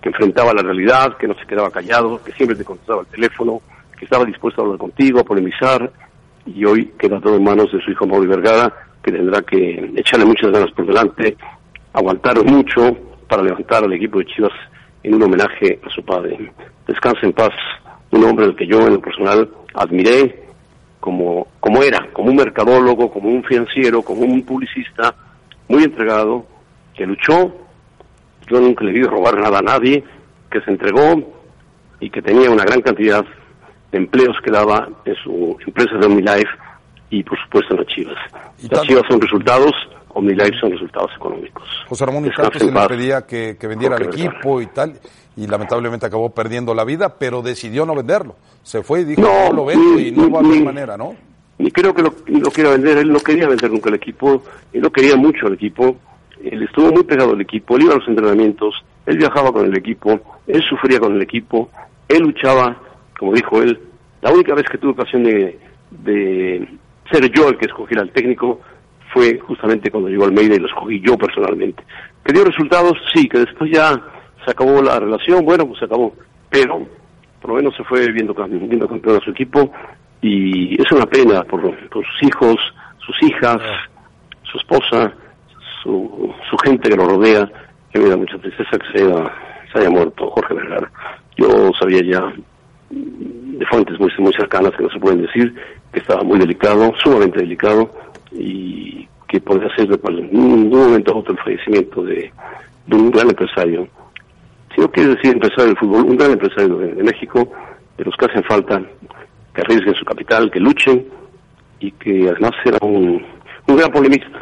que 0.00 0.08
enfrentaba 0.08 0.54
la 0.54 0.62
realidad, 0.62 1.16
que 1.16 1.26
no 1.26 1.34
se 1.34 1.46
quedaba 1.46 1.70
callado, 1.70 2.22
que 2.22 2.32
siempre 2.32 2.56
te 2.56 2.64
contestaba 2.64 3.00
el 3.00 3.06
teléfono, 3.08 3.60
que 3.98 4.04
estaba 4.04 4.24
dispuesto 4.24 4.60
a 4.60 4.64
hablar 4.64 4.78
contigo, 4.78 5.20
a 5.20 5.24
polemizar, 5.24 5.90
y 6.46 6.64
hoy 6.64 6.92
queda 6.98 7.20
todo 7.20 7.36
en 7.36 7.44
manos 7.44 7.72
de 7.72 7.80
su 7.80 7.90
hijo 7.90 8.06
Mauri 8.06 8.28
Vergara, 8.28 8.72
que 9.02 9.12
tendrá 9.12 9.42
que 9.42 9.92
echarle 9.96 10.26
muchas 10.26 10.50
ganas 10.50 10.70
por 10.72 10.86
delante, 10.86 11.36
aguantar 11.92 12.44
mucho 12.44 12.96
para 13.28 13.42
levantar 13.42 13.84
al 13.84 13.92
equipo 13.92 14.18
de 14.18 14.26
Chivas 14.26 14.52
en 15.02 15.14
un 15.14 15.22
homenaje 15.22 15.80
a 15.84 15.90
su 15.90 16.04
padre. 16.04 16.52
Descanse 16.86 17.26
en 17.26 17.32
paz, 17.32 17.52
un 18.10 18.24
hombre 18.24 18.46
al 18.46 18.56
que 18.56 18.66
yo 18.66 18.80
en 18.86 18.94
lo 18.94 19.00
personal 19.00 19.48
admiré 19.74 20.45
como, 21.06 21.46
como 21.60 21.84
era, 21.84 22.08
como 22.12 22.30
un 22.30 22.36
mercadólogo, 22.36 23.12
como 23.12 23.28
un 23.28 23.44
financiero, 23.44 24.02
como 24.02 24.22
un 24.22 24.42
publicista 24.42 25.14
muy 25.68 25.84
entregado, 25.84 26.44
que 26.96 27.06
luchó, 27.06 27.54
yo 28.50 28.60
nunca 28.60 28.84
le 28.84 28.90
vi 28.90 29.04
robar 29.04 29.38
nada 29.38 29.60
a 29.60 29.62
nadie, 29.62 30.02
que 30.50 30.60
se 30.62 30.70
entregó 30.72 31.22
y 32.00 32.10
que 32.10 32.20
tenía 32.20 32.50
una 32.50 32.64
gran 32.64 32.80
cantidad 32.80 33.24
de 33.92 33.98
empleos 33.98 34.36
que 34.42 34.50
daba 34.50 34.88
en 35.04 35.14
su 35.22 35.56
empresa 35.64 35.96
de 35.96 36.06
OmniLife 36.06 36.50
y 37.10 37.22
por 37.22 37.38
supuesto 37.40 37.74
en 37.74 37.80
las 37.82 37.86
Chivas. 37.86 38.16
Las 38.68 38.82
Chivas 38.82 39.04
son 39.08 39.20
resultados, 39.20 39.70
OmniLife 40.08 40.58
son 40.60 40.72
resultados 40.72 41.12
económicos. 41.14 41.68
José 41.88 42.04
Ramón 42.04 42.24
Descanse 42.24 42.58
se 42.58 42.72
le 42.72 42.88
pedía 42.88 43.24
que, 43.24 43.56
que 43.56 43.66
vendiera 43.68 43.94
el 43.94 44.08
equipo 44.08 44.60
y 44.60 44.66
tal, 44.66 44.98
y 45.36 45.46
lamentablemente 45.46 46.06
acabó 46.06 46.30
perdiendo 46.30 46.74
la 46.74 46.84
vida, 46.84 47.18
pero 47.18 47.42
decidió 47.42 47.84
no 47.84 47.94
venderlo. 47.94 48.36
Se 48.62 48.82
fue 48.82 49.00
y 49.00 49.04
dijo, 49.04 49.20
no, 49.20 49.48
no 49.48 49.52
lo 49.52 49.64
vendo 49.66 50.00
y 50.00 50.10
no 50.10 50.30
va 50.30 50.40
a 50.40 50.44
haber 50.44 50.64
manera, 50.64 50.96
¿no? 50.96 51.14
Ni 51.58 51.70
creo 51.70 51.94
que 51.94 52.02
lo, 52.02 52.14
lo 52.26 52.50
quiera 52.50 52.70
vender, 52.70 52.98
él 52.98 53.12
no 53.12 53.20
quería 53.20 53.48
vender 53.48 53.70
nunca 53.70 53.88
el 53.90 53.96
equipo, 53.96 54.42
él 54.72 54.80
no 54.80 54.90
quería 54.90 55.16
mucho 55.16 55.46
el 55.46 55.54
equipo, 55.54 55.96
él 56.42 56.62
estuvo 56.62 56.90
muy 56.90 57.04
pegado 57.04 57.32
al 57.32 57.40
equipo, 57.40 57.76
él 57.76 57.84
iba 57.84 57.94
a 57.94 57.98
los 57.98 58.08
entrenamientos, 58.08 58.74
él 59.06 59.18
viajaba 59.18 59.52
con 59.52 59.66
el 59.66 59.76
equipo, 59.76 60.20
él 60.46 60.62
sufría 60.62 61.00
con 61.00 61.14
el 61.14 61.22
equipo, 61.22 61.70
él 62.08 62.22
luchaba, 62.22 62.76
como 63.18 63.32
dijo 63.32 63.62
él, 63.62 63.80
la 64.22 64.32
única 64.32 64.54
vez 64.54 64.66
que 64.70 64.78
tuve 64.78 64.92
ocasión 64.92 65.24
de, 65.24 65.58
de 65.90 66.68
ser 67.10 67.30
yo 67.30 67.48
el 67.48 67.58
que 67.58 67.66
escogiera 67.66 68.02
al 68.02 68.10
técnico 68.10 68.60
fue 69.12 69.38
justamente 69.38 69.90
cuando 69.90 70.08
llegó 70.08 70.24
Almeida 70.24 70.56
y 70.56 70.58
lo 70.58 70.66
escogí 70.66 71.00
yo 71.00 71.16
personalmente. 71.16 71.82
¿Que 72.24 72.32
dio 72.32 72.44
resultados? 72.44 72.98
Sí, 73.14 73.28
que 73.28 73.38
después 73.38 73.70
ya 73.72 73.94
se 74.46 74.52
acabó 74.52 74.80
la 74.80 74.98
relación, 74.98 75.44
bueno, 75.44 75.66
pues 75.66 75.80
se 75.80 75.84
acabó, 75.84 76.14
pero 76.48 76.86
por 77.40 77.50
lo 77.50 77.56
menos 77.56 77.76
se 77.76 77.84
fue 77.84 78.10
viendo, 78.12 78.32
viendo 78.32 78.88
campeón 78.88 79.16
a 79.16 79.24
su 79.24 79.30
equipo 79.30 79.70
y 80.22 80.80
es 80.80 80.90
una 80.92 81.04
pena 81.06 81.42
por, 81.44 81.60
por 81.88 82.04
sus 82.06 82.22
hijos, 82.22 82.56
sus 82.98 83.22
hijas, 83.24 83.58
su 84.44 84.58
esposa, 84.58 85.12
su, 85.82 86.32
su 86.48 86.56
gente 86.58 86.88
que 86.88 86.96
lo 86.96 87.06
rodea, 87.06 87.50
que 87.92 87.98
me 87.98 88.08
da 88.08 88.16
mucha 88.16 88.38
tristeza 88.38 88.78
que 88.78 88.98
se 88.98 89.04
haya, 89.04 89.32
se 89.72 89.78
haya 89.80 89.90
muerto 89.90 90.30
Jorge 90.30 90.54
Vergara. 90.54 90.90
Yo 91.36 91.70
sabía 91.78 92.00
ya 92.02 92.32
de 92.90 93.66
fuentes 93.66 93.98
muy, 93.98 94.10
muy 94.18 94.32
cercanas 94.32 94.72
que 94.72 94.84
no 94.84 94.90
se 94.90 95.00
pueden 95.00 95.22
decir, 95.22 95.54
que 95.92 96.00
estaba 96.00 96.22
muy 96.22 96.38
delicado, 96.38 96.92
sumamente 97.02 97.40
delicado, 97.40 97.90
y 98.32 99.08
que 99.28 99.40
podría 99.40 99.74
ser 99.74 99.88
de, 99.88 99.98
un 100.32 100.68
momento 100.68 101.12
a 101.12 101.16
otro 101.16 101.32
el 101.32 101.40
fallecimiento 101.40 102.02
de, 102.02 102.32
de, 102.86 102.96
un 102.96 103.10
gran 103.10 103.28
empresario. 103.28 103.88
Si 104.76 104.82
no 104.82 104.90
quiere 104.92 105.16
decir 105.16 105.32
empresario 105.32 105.68
del 105.68 105.78
fútbol, 105.78 106.04
un 106.04 106.16
gran 106.16 106.32
empresario 106.32 106.76
de, 106.76 106.94
de, 106.94 107.02
México, 107.02 107.50
de 107.96 108.04
los 108.04 108.14
que 108.14 108.26
hacen 108.26 108.44
falta, 108.44 108.82
que 109.54 109.60
arriesguen 109.62 109.94
su 109.94 110.04
capital, 110.04 110.50
que 110.50 110.60
luchen, 110.60 111.06
y 111.80 111.90
que 111.92 112.28
además 112.28 112.52
era 112.64 112.78
un, 112.82 113.24
un 113.66 113.76
gran 113.76 113.90
polemista. 113.90 114.38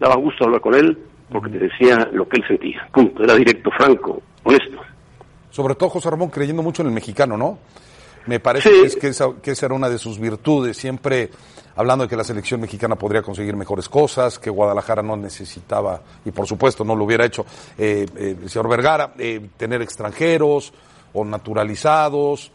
Daba 0.00 0.16
gusto 0.16 0.44
hablar 0.44 0.60
con 0.60 0.74
él 0.74 0.98
porque 1.30 1.50
te 1.50 1.58
decía 1.58 2.08
lo 2.12 2.28
que 2.28 2.38
él 2.38 2.44
sentía. 2.46 2.88
Punto. 2.92 3.22
Era 3.22 3.34
directo, 3.34 3.70
franco, 3.70 4.22
honesto. 4.44 4.76
Sobre 5.50 5.74
todo 5.74 5.88
José 5.88 6.10
Ramón 6.10 6.30
creyendo 6.30 6.62
mucho 6.62 6.82
en 6.82 6.88
el 6.88 6.94
mexicano, 6.94 7.36
¿no? 7.36 7.58
Me 8.26 8.40
parece 8.40 8.68
Sí. 8.70 8.74
que, 8.80 8.86
es- 8.86 8.96
que 8.96 9.08
esa, 9.08 9.26
que 9.42 9.50
esa 9.52 9.66
era 9.66 9.74
una 9.74 9.88
de 9.88 9.98
sus 9.98 10.18
virtudes, 10.18 10.76
siempre 10.76 11.30
hablando 11.76 12.04
de 12.04 12.08
que 12.08 12.16
la 12.16 12.24
selección 12.24 12.60
mexicana 12.60 12.96
podría 12.96 13.22
conseguir 13.22 13.54
mejores 13.56 13.88
cosas, 13.88 14.38
que 14.38 14.48
Guadalajara 14.50 15.02
no 15.02 15.16
necesitaba, 15.16 16.00
y 16.24 16.30
por 16.30 16.46
supuesto 16.46 16.84
no 16.84 16.96
lo 16.96 17.04
hubiera 17.04 17.24
hecho 17.26 17.44
eh, 17.78 18.06
eh, 18.16 18.36
el 18.42 18.48
señor 18.48 18.68
Vergara, 18.68 19.12
eh, 19.18 19.40
tener 19.56 19.82
extranjeros 19.82 20.72
o 21.12 21.24
naturalizados, 21.24 22.50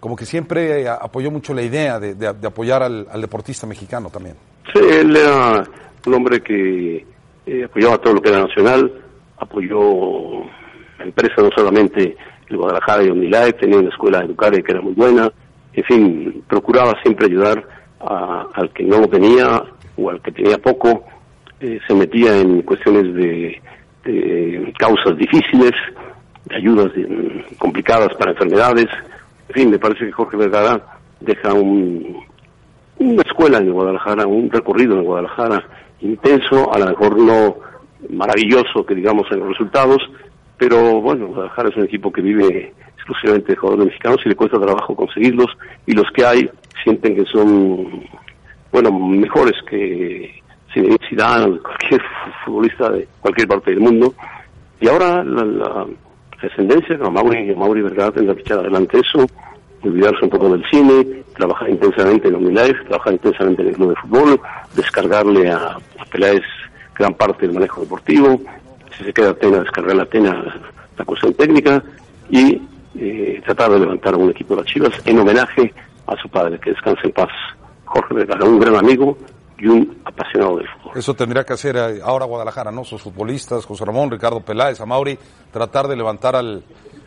como 0.00 0.16
que 0.16 0.24
siempre 0.26 0.82
eh, 0.82 0.88
apoyó 0.88 1.30
mucho 1.30 1.52
la 1.54 1.62
idea 1.62 2.00
de, 2.00 2.14
de- 2.14 2.32
de 2.32 2.46
apoyar 2.46 2.82
al, 2.82 3.06
al 3.10 3.20
deportista 3.20 3.66
mexicano 3.66 4.08
también. 4.10 4.36
Sí, 4.72 4.80
él 4.80 5.14
era 5.16 5.64
un 6.06 6.14
hombre 6.14 6.40
que 6.42 7.04
apoyaba 7.64 7.98
todo 7.98 8.14
lo 8.14 8.22
que 8.22 8.30
era 8.30 8.40
nacional, 8.46 8.90
apoyó 9.36 10.40
la 10.98 11.04
empresa 11.04 11.34
no 11.42 11.50
solamente 11.54 12.16
el 12.52 12.58
Guadalajara 12.58 13.02
y 13.04 13.10
Omnilife, 13.10 13.52
tenía 13.54 13.78
una 13.78 13.88
escuela 13.88 14.20
de 14.20 14.62
que 14.62 14.72
era 14.72 14.80
muy 14.80 14.92
buena, 14.94 15.30
en 15.74 15.84
fin, 15.84 16.44
procuraba 16.48 16.92
siempre 17.02 17.26
ayudar 17.26 17.66
a- 18.00 18.46
al 18.54 18.70
que 18.70 18.84
no 18.84 18.98
lo 19.00 19.08
tenía 19.08 19.62
o 19.96 20.10
al 20.10 20.20
que 20.20 20.32
tenía 20.32 20.58
poco, 20.58 21.04
eh, 21.60 21.78
se 21.86 21.94
metía 21.94 22.36
en 22.38 22.62
cuestiones 22.62 23.14
de, 23.14 23.60
de 24.04 24.72
causas 24.78 25.16
difíciles, 25.16 25.72
de 26.46 26.56
ayudas 26.56 26.92
de- 26.94 27.44
complicadas 27.58 28.14
para 28.18 28.32
enfermedades, 28.32 28.86
en 29.48 29.54
fin, 29.54 29.70
me 29.70 29.78
parece 29.78 30.06
que 30.06 30.12
Jorge 30.12 30.36
Vergara 30.36 30.80
deja 31.20 31.52
un, 31.54 32.16
una 32.98 33.22
escuela 33.22 33.58
en 33.58 33.72
Guadalajara, 33.72 34.26
un 34.26 34.50
recorrido 34.50 34.96
en 34.96 35.04
Guadalajara 35.04 35.62
intenso, 36.00 36.72
a 36.74 36.78
lo 36.80 36.86
mejor 36.86 37.16
no 37.18 37.56
maravilloso 38.10 38.84
que 38.84 38.94
digamos 38.96 39.26
en 39.30 39.38
los 39.38 39.48
resultados, 39.50 39.98
pero 40.62 41.00
bueno, 41.00 41.26
Guadalajara 41.26 41.70
es 41.70 41.76
un 41.76 41.82
equipo 41.82 42.12
que 42.12 42.20
vive 42.22 42.72
exclusivamente 42.94 43.50
de 43.50 43.56
jugadores 43.56 43.86
mexicanos 43.86 44.20
y 44.24 44.28
le 44.28 44.36
cuesta 44.36 44.60
trabajo 44.60 44.94
conseguirlos 44.94 45.48
y 45.86 45.92
los 45.92 46.08
que 46.12 46.24
hay 46.24 46.48
sienten 46.84 47.16
que 47.16 47.24
son, 47.24 48.04
bueno, 48.70 48.92
mejores 48.92 49.54
que 49.68 50.40
Zidane 50.72 51.58
cualquier 51.62 52.00
futbolista 52.44 52.90
de 52.90 53.08
cualquier 53.20 53.48
parte 53.48 53.72
del 53.72 53.80
mundo. 53.80 54.14
Y 54.80 54.86
ahora 54.86 55.24
la, 55.24 55.44
la 55.44 55.86
ascendencia, 56.40 56.96
que 56.96 57.04
a 57.04 57.10
Mauri, 57.10 57.50
a 57.50 57.56
Mauri 57.56 57.82
Vergara 57.82 58.12
tendrá 58.12 58.36
que 58.36 58.42
echar 58.42 58.60
adelante 58.60 59.00
eso, 59.00 59.26
olvidarse 59.82 60.24
un 60.24 60.30
poco 60.30 60.48
del 60.48 60.64
cine, 60.70 61.24
trabajar 61.34 61.70
intensamente 61.70 62.28
en 62.28 62.36
OmniLife, 62.36 62.84
trabajar 62.84 63.14
intensamente 63.14 63.62
en 63.62 63.68
el 63.68 63.74
club 63.74 63.88
de 63.88 64.00
fútbol, 64.02 64.40
descargarle 64.76 65.50
a, 65.50 65.76
a 65.98 66.04
Peláez 66.08 66.44
gran 66.96 67.14
parte 67.14 67.46
del 67.48 67.54
manejo 67.54 67.80
deportivo, 67.80 68.40
si 68.96 69.04
se 69.04 69.12
queda 69.12 69.30
Atena, 69.30 69.60
descargar 69.60 69.96
la 69.96 70.02
Atena 70.04 70.60
la 70.96 71.04
cuestión 71.04 71.34
técnica 71.34 71.82
y 72.30 72.60
eh, 72.94 73.40
tratar 73.44 73.72
de 73.72 73.80
levantar 73.80 74.14
a 74.14 74.16
un 74.16 74.30
equipo 74.30 74.54
de 74.54 74.62
las 74.62 74.70
Chivas 74.70 74.92
en 75.06 75.18
homenaje 75.18 75.72
a 76.06 76.16
su 76.20 76.28
padre, 76.28 76.58
que 76.58 76.70
descanse 76.70 77.00
en 77.04 77.12
paz. 77.12 77.30
Jorge 77.84 78.14
Vergara, 78.14 78.44
un 78.44 78.58
gran 78.58 78.76
amigo 78.76 79.16
y 79.58 79.66
un 79.66 79.98
apasionado 80.04 80.56
del 80.58 80.68
fútbol. 80.68 80.98
Eso 80.98 81.14
tendría 81.14 81.44
que 81.44 81.52
hacer 81.52 81.76
eh, 81.76 82.00
ahora 82.02 82.26
Guadalajara, 82.26 82.70
¿no? 82.70 82.84
Sus 82.84 83.02
futbolistas, 83.02 83.64
José 83.64 83.84
Ramón, 83.84 84.10
Ricardo 84.10 84.40
Peláez, 84.40 84.80
Amauri, 84.80 85.18
tratar 85.50 85.88
de 85.88 85.96
levantar 85.96 86.36
al, 86.36 86.62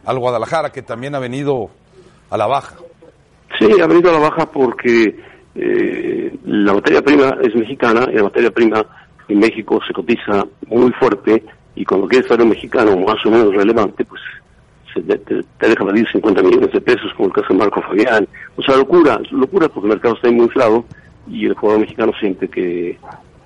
al 0.05 0.19
Guadalajara, 0.19 0.71
que 0.71 0.81
también 0.81 1.15
ha 1.15 1.19
venido 1.19 1.69
a 2.29 2.37
la 2.37 2.47
baja. 2.47 2.75
Sí, 3.59 3.67
ha 3.81 3.87
venido 3.87 4.09
a 4.09 4.13
la 4.13 4.29
baja 4.29 4.45
porque 4.51 5.15
eh, 5.55 6.37
la 6.45 6.73
materia 6.73 7.01
prima 7.01 7.37
es 7.41 7.55
mexicana 7.55 8.07
y 8.11 8.15
la 8.15 8.23
materia 8.23 8.51
prima 8.51 8.85
en 9.27 9.39
México 9.39 9.79
se 9.87 9.93
cotiza 9.93 10.45
muy 10.67 10.91
fuerte 10.93 11.43
y 11.75 11.85
cuando 11.85 12.07
quieres 12.07 12.27
ser 12.27 12.41
un 12.41 12.49
mexicano 12.49 12.97
más 12.97 13.23
o 13.25 13.29
menos 13.29 13.53
relevante, 13.53 14.05
pues 14.05 14.21
se 14.93 15.01
te, 15.01 15.43
deja 15.59 15.85
pedir 15.85 16.07
50 16.11 16.41
millones 16.41 16.71
de 16.71 16.81
pesos, 16.81 17.11
como 17.15 17.27
el 17.27 17.33
caso 17.33 17.47
de 17.49 17.59
Marco 17.59 17.81
Fabián. 17.81 18.27
O 18.55 18.61
sea, 18.61 18.77
locura, 18.77 19.19
locura 19.31 19.67
porque 19.67 19.87
el 19.87 19.93
mercado 19.93 20.15
está 20.15 20.31
muy 20.31 20.45
inflado 20.45 20.85
y 21.27 21.45
el 21.45 21.53
jugador 21.53 21.81
mexicano 21.81 22.13
siente 22.19 22.47
que, 22.47 22.97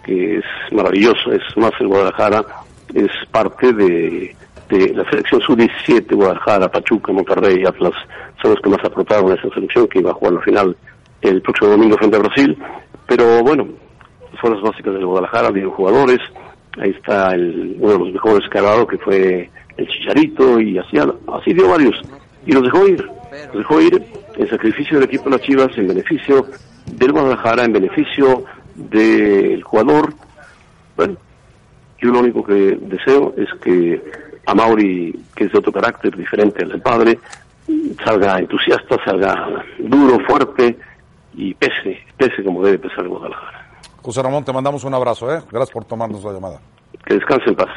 que 0.03 0.37
es 0.37 0.45
maravilloso, 0.71 1.31
es 1.31 1.41
más 1.57 1.71
el 1.79 1.87
Guadalajara, 1.87 2.45
es 2.93 3.11
parte 3.31 3.73
de, 3.73 4.35
de 4.69 4.93
la 4.93 5.09
selección 5.09 5.41
sub-17, 5.41 6.15
Guadalajara, 6.15 6.71
Pachuca, 6.71 7.11
Monterrey, 7.11 7.63
Atlas, 7.65 7.93
son 8.41 8.51
los 8.51 8.61
que 8.61 8.69
más 8.69 8.83
aportaron 8.83 9.31
a 9.31 9.35
esa 9.35 9.49
selección 9.49 9.87
que 9.87 9.99
iba 9.99 10.11
a 10.11 10.13
jugar 10.13 10.33
la 10.33 10.41
final 10.41 10.77
el 11.21 11.41
próximo 11.41 11.71
domingo 11.71 11.97
frente 11.97 12.17
a 12.17 12.19
Brasil. 12.19 12.57
Pero 13.07 13.43
bueno, 13.43 13.67
las 14.43 14.61
básicas 14.61 14.93
del 14.93 15.05
Guadalajara, 15.05 15.51
dieron 15.51 15.71
jugadores, 15.71 16.19
ahí 16.77 16.91
está 16.91 17.33
el, 17.33 17.75
uno 17.79 17.93
de 17.93 17.99
los 17.99 18.13
mejores 18.13 18.49
dado, 18.51 18.87
que 18.87 18.97
fue 18.97 19.49
el 19.77 19.87
Chicharito, 19.87 20.59
y 20.59 20.77
así, 20.77 20.97
así 20.97 21.53
dio 21.53 21.69
varios, 21.69 22.01
y 22.45 22.51
los 22.51 22.63
dejó 22.63 22.87
ir, 22.87 23.05
los 23.53 23.57
dejó 23.57 23.81
ir 23.81 24.03
en 24.37 24.49
sacrificio 24.49 24.99
del 24.99 25.07
equipo 25.07 25.25
de 25.25 25.31
las 25.31 25.41
Chivas, 25.41 25.77
en 25.77 25.87
beneficio 25.87 26.45
del 26.91 27.11
Guadalajara, 27.11 27.65
en 27.65 27.73
beneficio 27.73 28.43
del 28.75 29.63
jugador. 29.63 30.13
Bueno, 30.95 31.17
yo 32.01 32.11
lo 32.11 32.19
único 32.19 32.43
que 32.43 32.77
deseo 32.81 33.33
es 33.37 33.49
que 33.61 34.01
a 34.45 34.53
Mauri, 34.53 35.17
que 35.35 35.45
es 35.45 35.51
de 35.51 35.59
otro 35.59 35.71
carácter 35.71 36.15
diferente 36.15 36.63
al 36.63 36.69
del 36.69 36.81
padre, 36.81 37.19
salga 38.03 38.39
entusiasta, 38.39 38.97
salga 39.05 39.63
duro, 39.77 40.19
fuerte 40.25 40.77
y 41.35 41.53
pese, 41.53 41.99
pese 42.17 42.43
como 42.43 42.63
debe 42.63 42.79
pesar 42.79 43.01
el 43.01 43.09
Guadalajara. 43.09 43.58
José 44.01 44.21
Ramón, 44.21 44.43
te 44.43 44.53
mandamos 44.53 44.83
un 44.83 44.93
abrazo, 44.93 45.33
¿eh? 45.33 45.41
Gracias 45.51 45.71
por 45.71 45.85
tomarnos 45.85 46.23
la 46.23 46.33
llamada. 46.33 46.59
Que 47.05 47.15
descanse 47.15 47.49
en 47.49 47.55
paz. 47.55 47.69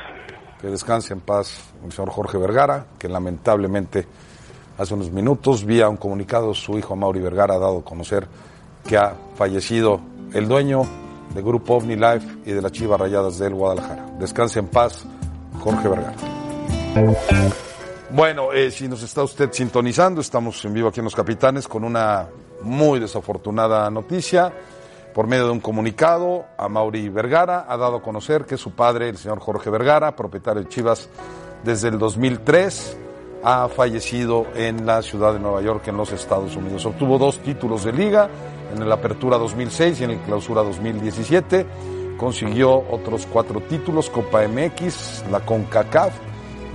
Que 0.61 0.66
descanse 0.68 1.12
en 1.12 1.20
paz 1.20 1.72
el 1.85 1.92
señor 1.92 2.11
Jorge 2.11 2.38
Vergara, 2.38 2.87
que 2.98 3.08
lamentablemente 3.08 4.06
hace 4.78 4.94
unos 4.94 5.11
minutos, 5.11 5.64
vía 5.64 5.88
un 5.88 5.96
comunicado, 5.96 6.54
su 6.54 6.78
hijo 6.78 6.96
Mauri 6.96 7.20
Vergara 7.20 7.54
ha 7.54 7.58
dado 7.58 7.78
a 7.78 7.85
conocer 7.85 8.26
que 8.87 8.96
ha 8.96 9.14
fallecido 9.35 10.00
el 10.32 10.48
dueño 10.48 10.82
del 11.35 11.44
grupo 11.44 11.74
OVNI 11.76 11.96
Life 11.96 12.38
y 12.46 12.52
de 12.52 12.62
las 12.62 12.72
Chivas 12.72 13.00
Rayadas 13.00 13.38
del 13.38 13.54
Guadalajara. 13.54 14.06
Descanse 14.18 14.58
en 14.58 14.68
paz, 14.68 15.06
Jorge 15.61 15.88
Vergara. 15.88 16.14
Bueno, 18.11 18.52
eh, 18.52 18.70
si 18.70 18.88
nos 18.88 19.02
está 19.02 19.22
usted 19.22 19.50
sintonizando, 19.52 20.20
estamos 20.20 20.62
en 20.64 20.74
vivo 20.74 20.88
aquí 20.88 21.00
en 21.00 21.04
Los 21.04 21.14
Capitanes 21.14 21.66
con 21.66 21.85
una 21.85 22.28
muy 22.62 23.00
desafortunada 23.00 23.90
noticia. 23.90 24.52
Por 25.14 25.27
medio 25.27 25.44
de 25.44 25.51
un 25.53 25.61
comunicado, 25.61 26.46
a 26.57 26.68
Mauri 26.68 27.11
Vergara 27.11 27.66
ha 27.68 27.77
dado 27.77 27.96
a 27.96 28.03
conocer 28.03 28.46
que 28.46 28.57
su 28.57 28.70
padre, 28.72 29.11
el 29.11 29.18
señor 29.18 29.40
Jorge 29.40 29.68
Vergara, 29.68 30.16
propietario 30.16 30.62
de 30.62 30.68
Chivas 30.68 31.11
desde 31.62 31.88
el 31.88 31.98
2003, 31.98 32.96
ha 33.44 33.68
fallecido 33.68 34.46
en 34.55 34.87
la 34.87 35.03
ciudad 35.03 35.35
de 35.35 35.40
Nueva 35.40 35.61
York, 35.61 35.87
en 35.88 35.98
los 35.98 36.12
Estados 36.12 36.57
Unidos. 36.57 36.87
Obtuvo 36.87 37.18
dos 37.18 37.40
títulos 37.40 37.85
de 37.85 37.92
liga, 37.92 38.31
en 38.75 38.88
la 38.88 38.94
Apertura 38.94 39.37
2006 39.37 40.01
y 40.01 40.05
en 40.05 40.16
la 40.16 40.25
Clausura 40.25 40.62
2017. 40.62 41.66
Consiguió 42.16 42.72
otros 42.90 43.27
cuatro 43.31 43.61
títulos, 43.61 44.09
Copa 44.09 44.46
MX, 44.48 45.25
la 45.31 45.40
CONCACAF 45.40 46.14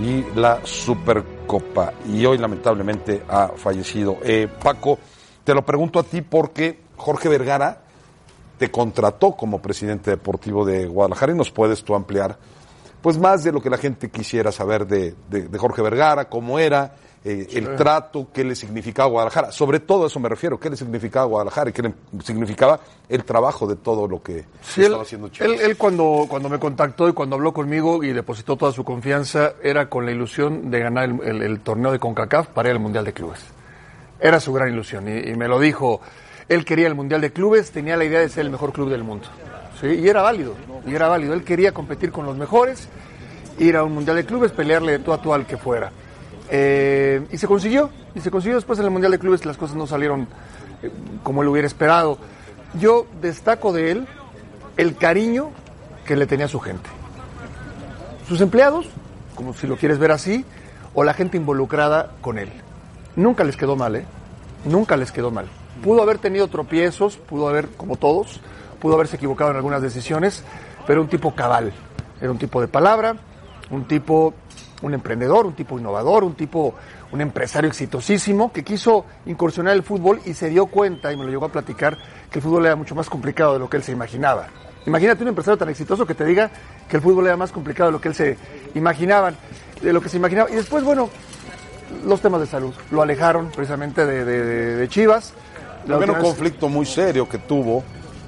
y 0.00 0.24
la 0.38 0.60
Supercopa. 0.62 1.92
Y 2.08 2.24
hoy 2.24 2.38
lamentablemente 2.38 3.24
ha 3.28 3.48
fallecido. 3.48 4.18
Eh, 4.22 4.46
Paco, 4.62 4.98
te 5.42 5.54
lo 5.54 5.64
pregunto 5.64 5.98
a 5.98 6.04
ti 6.04 6.22
porque 6.22 6.78
Jorge 6.96 7.28
Vergara 7.28 7.87
te 8.58 8.70
contrató 8.70 9.32
como 9.32 9.60
presidente 9.62 10.10
deportivo 10.10 10.64
de 10.64 10.86
Guadalajara 10.86 11.32
y 11.32 11.36
nos 11.36 11.50
puedes 11.50 11.82
tú 11.84 11.94
ampliar 11.94 12.36
pues 13.00 13.16
más 13.16 13.44
de 13.44 13.52
lo 13.52 13.60
que 13.62 13.70
la 13.70 13.78
gente 13.78 14.10
quisiera 14.10 14.50
saber 14.50 14.84
de, 14.86 15.14
de- 15.30 15.46
de 15.48 15.58
Jorge 15.58 15.80
Vergara, 15.82 16.28
cómo 16.28 16.58
era, 16.58 16.96
eh, 17.24 17.46
el 17.52 17.76
trato, 17.76 18.26
qué 18.32 18.42
le 18.42 18.56
significaba 18.56 19.06
a 19.06 19.10
Guadalajara. 19.10 19.52
Sobre 19.52 19.78
todo 19.78 20.06
eso 20.06 20.18
me 20.18 20.28
refiero, 20.28 20.58
qué 20.58 20.68
le 20.68 20.76
significaba 20.76 21.24
a 21.24 21.28
Guadalajara 21.28 21.70
y 21.70 21.72
qué 21.72 21.82
le 21.82 21.94
significaba 22.24 22.80
el 23.08 23.22
trabajo 23.24 23.68
de 23.68 23.76
todo 23.76 24.08
lo 24.08 24.20
que 24.20 24.44
Sí, 24.62 24.80
él, 24.80 24.86
estaba 24.86 25.02
haciendo 25.04 25.28
Chivas. 25.28 25.48
él, 25.52 25.60
él 25.60 25.76
cuando, 25.76 26.26
cuando 26.28 26.48
me 26.48 26.58
contactó 26.58 27.08
y 27.08 27.12
cuando 27.12 27.36
habló 27.36 27.52
conmigo 27.52 28.02
y 28.02 28.12
depositó 28.12 28.56
toda 28.56 28.72
su 28.72 28.82
confianza, 28.82 29.52
era 29.62 29.88
con 29.88 30.04
la 30.04 30.10
ilusión 30.10 30.68
de 30.68 30.80
ganar 30.80 31.04
el, 31.04 31.20
el- 31.22 31.42
el 31.42 31.60
torneo 31.60 31.92
de 31.92 32.00
CONCACAF 32.00 32.48
para 32.48 32.68
ir 32.70 32.74
al 32.74 32.80
Mundial 32.80 33.04
de 33.04 33.12
Clubes. 33.12 33.40
Era 34.18 34.40
su 34.40 34.52
gran 34.52 34.70
ilusión 34.72 35.06
y, 35.08 35.30
y 35.30 35.36
me 35.36 35.46
lo 35.46 35.60
dijo. 35.60 36.00
Él 36.48 36.64
quería 36.64 36.86
el 36.86 36.94
Mundial 36.94 37.20
de 37.20 37.32
Clubes, 37.32 37.70
tenía 37.70 37.96
la 37.96 38.04
idea 38.04 38.20
de 38.20 38.28
ser 38.28 38.44
el 38.44 38.50
mejor 38.50 38.72
club 38.72 38.88
del 38.88 39.04
mundo. 39.04 39.26
¿sí? 39.80 39.86
Y 39.86 40.08
era 40.08 40.22
válido, 40.22 40.54
y 40.86 40.94
era 40.94 41.08
válido. 41.08 41.34
Él 41.34 41.44
quería 41.44 41.72
competir 41.72 42.10
con 42.10 42.24
los 42.24 42.36
mejores, 42.36 42.88
ir 43.58 43.76
a 43.76 43.84
un 43.84 43.92
Mundial 43.92 44.16
de 44.16 44.24
Clubes, 44.24 44.52
pelearle 44.52 44.92
de 44.92 44.98
tú 45.00 45.12
a 45.12 45.20
tú 45.20 45.34
al 45.34 45.46
que 45.46 45.56
fuera. 45.56 45.92
Eh, 46.50 47.26
y 47.30 47.36
se 47.36 47.46
consiguió, 47.46 47.90
y 48.14 48.20
se 48.20 48.30
consiguió 48.30 48.56
después 48.56 48.78
en 48.78 48.86
el 48.86 48.90
Mundial 48.90 49.12
de 49.12 49.18
Clubes, 49.18 49.44
las 49.44 49.58
cosas 49.58 49.76
no 49.76 49.86
salieron 49.86 50.26
eh, 50.82 50.90
como 51.22 51.42
él 51.42 51.48
hubiera 51.48 51.66
esperado. 51.66 52.18
Yo 52.80 53.06
destaco 53.20 53.72
de 53.72 53.90
él 53.90 54.06
el 54.76 54.96
cariño 54.96 55.50
que 56.06 56.16
le 56.16 56.26
tenía 56.26 56.46
a 56.46 56.48
su 56.48 56.60
gente. 56.60 56.88
Sus 58.26 58.40
empleados, 58.40 58.86
como 59.34 59.52
si 59.52 59.66
lo 59.66 59.76
quieres 59.76 59.98
ver 59.98 60.12
así, 60.12 60.44
o 60.94 61.04
la 61.04 61.12
gente 61.12 61.36
involucrada 61.36 62.12
con 62.22 62.38
él. 62.38 62.48
Nunca 63.16 63.44
les 63.44 63.56
quedó 63.56 63.76
mal, 63.76 63.96
¿eh? 63.96 64.04
Nunca 64.64 64.96
les 64.96 65.12
quedó 65.12 65.30
mal. 65.30 65.46
Pudo 65.82 66.02
haber 66.02 66.18
tenido 66.18 66.48
tropiezos, 66.48 67.16
pudo 67.16 67.48
haber, 67.48 67.68
como 67.68 67.96
todos, 67.96 68.40
pudo 68.80 68.94
haberse 68.94 69.16
equivocado 69.16 69.50
en 69.50 69.56
algunas 69.56 69.82
decisiones, 69.82 70.42
pero 70.86 71.00
un 71.00 71.08
tipo 71.08 71.34
cabal, 71.34 71.72
era 72.20 72.30
un 72.30 72.38
tipo 72.38 72.60
de 72.60 72.68
palabra, 72.68 73.16
un 73.70 73.86
tipo, 73.86 74.34
un 74.82 74.94
emprendedor, 74.94 75.46
un 75.46 75.54
tipo 75.54 75.78
innovador, 75.78 76.24
un 76.24 76.34
tipo, 76.34 76.74
un 77.12 77.20
empresario 77.20 77.68
exitosísimo 77.68 78.52
que 78.52 78.64
quiso 78.64 79.04
incursionar 79.26 79.74
el 79.74 79.82
fútbol 79.82 80.20
y 80.24 80.34
se 80.34 80.48
dio 80.48 80.66
cuenta, 80.66 81.12
y 81.12 81.16
me 81.16 81.24
lo 81.24 81.30
llegó 81.30 81.46
a 81.46 81.52
platicar, 81.52 81.96
que 82.30 82.38
el 82.38 82.42
fútbol 82.42 82.66
era 82.66 82.76
mucho 82.76 82.94
más 82.94 83.08
complicado 83.08 83.54
de 83.54 83.58
lo 83.58 83.70
que 83.70 83.76
él 83.76 83.82
se 83.82 83.92
imaginaba. 83.92 84.48
Imagínate 84.86 85.22
un 85.22 85.28
empresario 85.28 85.58
tan 85.58 85.68
exitoso 85.68 86.06
que 86.06 86.14
te 86.14 86.24
diga 86.24 86.50
que 86.88 86.96
el 86.96 87.02
fútbol 87.02 87.26
era 87.26 87.36
más 87.36 87.52
complicado 87.52 87.90
de 87.90 87.92
lo 87.92 88.00
que 88.00 88.08
él 88.08 88.14
se 88.14 88.38
imaginaba, 88.74 89.32
de 89.82 89.92
lo 89.92 90.00
que 90.00 90.08
se 90.08 90.16
imaginaba. 90.16 90.50
Y 90.50 90.54
después, 90.54 90.82
bueno, 90.82 91.10
los 92.06 92.20
temas 92.20 92.40
de 92.40 92.46
salud 92.46 92.72
lo 92.90 93.02
alejaron 93.02 93.50
precisamente 93.50 94.06
de, 94.06 94.88
Chivas. 94.88 95.34
La 95.88 95.98
También 95.98 96.10
un 96.16 96.22
conflicto 96.22 96.68
muy 96.68 96.86
serio 96.86 97.28
que 97.28 97.38
tuvo. 97.38 97.82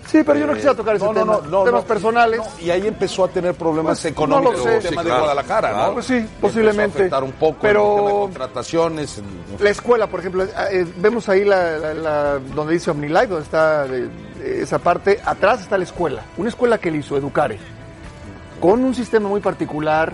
Sí, 0.06 0.22
pero 0.26 0.40
yo 0.40 0.46
no 0.48 0.54
quisiera 0.54 0.74
tocar 0.74 0.96
ese 0.96 1.04
No, 1.04 1.12
no, 1.12 1.20
tema. 1.20 1.32
no, 1.44 1.48
no, 1.50 1.62
temas 1.64 1.82
no. 1.82 1.86
personales. 1.86 2.38
No, 2.38 2.46
y 2.66 2.70
ahí 2.70 2.84
empezó 2.88 3.24
a 3.24 3.28
tener 3.28 3.54
problemas 3.54 4.00
Pues, 4.00 4.06
económicos 4.12 4.52
no 4.58 4.58
lo 4.58 4.64
sé. 4.64 4.76
el 4.78 4.82
tema 4.82 4.90
Sí, 4.90 4.96
de 4.96 5.04
claro, 5.04 5.20
Guadalajara, 5.20 5.70
claro. 5.70 5.86
¿no? 5.86 5.92
Pues 5.94 6.06
sí, 6.06 6.14
Empezó 6.16 6.40
posiblemente. 6.40 6.98
A 6.98 7.00
afectar 7.02 7.22
un 7.22 7.32
poco 7.32 7.58
Pero- 7.60 7.82
en 7.84 7.90
el 7.90 7.96
tema 7.98 8.08
de 8.08 8.20
contrataciones. 8.22 9.18
en- 9.18 9.64
La 9.64 9.70
escuela, 9.70 10.06
por 10.08 10.18
ejemplo, 10.20 10.42
eh, 10.44 10.48
eh, 10.72 10.86
vemos 10.96 11.28
ahí 11.28 11.44
la, 11.44 11.78
la- 11.78 11.94
la- 11.94 12.38
donde 12.38 12.72
dice 12.72 12.90
OmniLife, 12.90 13.26
donde 13.28 13.44
está 13.44 13.86
eh, 13.86 14.08
esa 14.62 14.78
parte, 14.80 15.20
atrás 15.24 15.60
está 15.60 15.78
la 15.78 15.84
escuela, 15.84 16.22
una 16.38 16.48
escuela 16.48 16.78
que 16.78 16.88
él 16.88 16.96
hizo, 16.96 17.16
Educare, 17.16 17.58
con 18.60 18.82
un 18.84 18.94
sistema 18.96 19.28
muy 19.28 19.40
particular, 19.40 20.12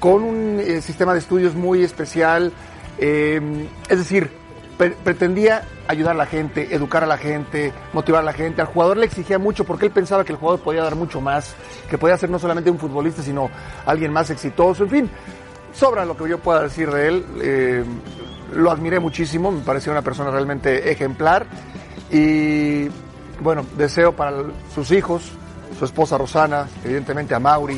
con 0.00 0.22
un 0.22 0.60
eh, 0.60 0.80
sistema 0.80 1.12
de 1.12 1.18
estudios 1.18 1.54
muy 1.54 1.82
especial, 1.82 2.52
eh, 2.98 3.40
es 3.88 3.98
decir, 3.98 4.30
pre- 4.76 4.96
pretendía 5.04 5.62
ayudar 5.88 6.14
a 6.14 6.18
la 6.18 6.26
gente, 6.26 6.74
educar 6.74 7.02
a 7.04 7.06
la 7.06 7.18
gente, 7.18 7.72
motivar 7.92 8.22
a 8.22 8.24
la 8.24 8.32
gente, 8.32 8.60
al 8.60 8.66
jugador 8.68 8.96
le 8.96 9.06
exigía 9.06 9.38
mucho 9.38 9.64
porque 9.64 9.86
él 9.86 9.92
pensaba 9.92 10.24
que 10.24 10.32
el 10.32 10.38
jugador 10.38 10.60
podía 10.60 10.82
dar 10.82 10.96
mucho 10.96 11.20
más, 11.20 11.54
que 11.88 11.98
podía 11.98 12.16
ser 12.16 12.30
no 12.30 12.38
solamente 12.38 12.70
un 12.70 12.78
futbolista, 12.78 13.22
sino 13.22 13.50
alguien 13.84 14.12
más 14.12 14.30
exitoso, 14.30 14.84
en 14.84 14.90
fin, 14.90 15.10
sobra 15.72 16.04
lo 16.04 16.16
que 16.16 16.28
yo 16.28 16.38
pueda 16.38 16.62
decir 16.62 16.90
de 16.90 17.08
él. 17.08 17.24
eh, 17.42 17.84
lo 18.54 18.70
admiré 18.70 19.00
muchísimo, 19.00 19.50
me 19.50 19.60
pareció 19.62 19.90
una 19.90 20.02
persona 20.02 20.30
realmente 20.30 20.90
ejemplar. 20.92 21.46
Y 22.12 22.88
bueno, 23.40 23.66
deseo 23.76 24.12
para 24.14 24.36
sus 24.72 24.92
hijos, 24.92 25.32
su 25.76 25.84
esposa 25.84 26.16
Rosana, 26.16 26.68
evidentemente 26.84 27.34
a 27.34 27.40
Mauri, 27.40 27.76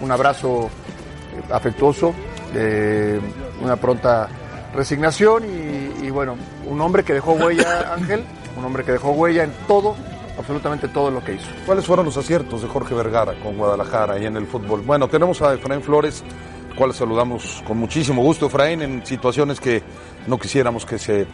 un 0.00 0.10
abrazo 0.10 0.64
eh, 0.64 1.52
afectuoso, 1.52 2.14
eh, 2.54 3.20
una 3.62 3.76
pronta 3.76 4.26
resignación 4.74 5.44
y, 5.44 6.06
y 6.06 6.10
bueno, 6.10 6.36
un 6.66 6.80
hombre 6.80 7.04
que 7.04 7.14
dejó 7.14 7.32
huella, 7.32 7.92
Ángel, 7.94 8.24
un 8.56 8.64
hombre 8.64 8.84
que 8.84 8.92
dejó 8.92 9.10
huella 9.10 9.44
en 9.44 9.52
todo, 9.66 9.96
absolutamente 10.38 10.88
todo 10.88 11.10
lo 11.10 11.22
que 11.24 11.34
hizo. 11.34 11.48
¿Cuáles 11.64 11.86
fueron 11.86 12.06
los 12.06 12.16
aciertos 12.16 12.62
de 12.62 12.68
Jorge 12.68 12.94
Vergara 12.94 13.34
con 13.42 13.56
Guadalajara 13.56 14.18
y 14.18 14.26
en 14.26 14.36
el 14.36 14.46
fútbol? 14.46 14.82
Bueno, 14.82 15.08
tenemos 15.08 15.40
a 15.42 15.54
Efraín 15.54 15.82
Flores, 15.82 16.22
cual 16.76 16.92
saludamos 16.92 17.62
con 17.66 17.78
muchísimo 17.78 18.22
gusto, 18.22 18.46
Efraín, 18.46 18.82
en 18.82 19.06
situaciones 19.06 19.60
que 19.60 19.82
no 20.26 20.38
quisiéramos 20.38 20.84
que 20.84 20.98
se 20.98 21.26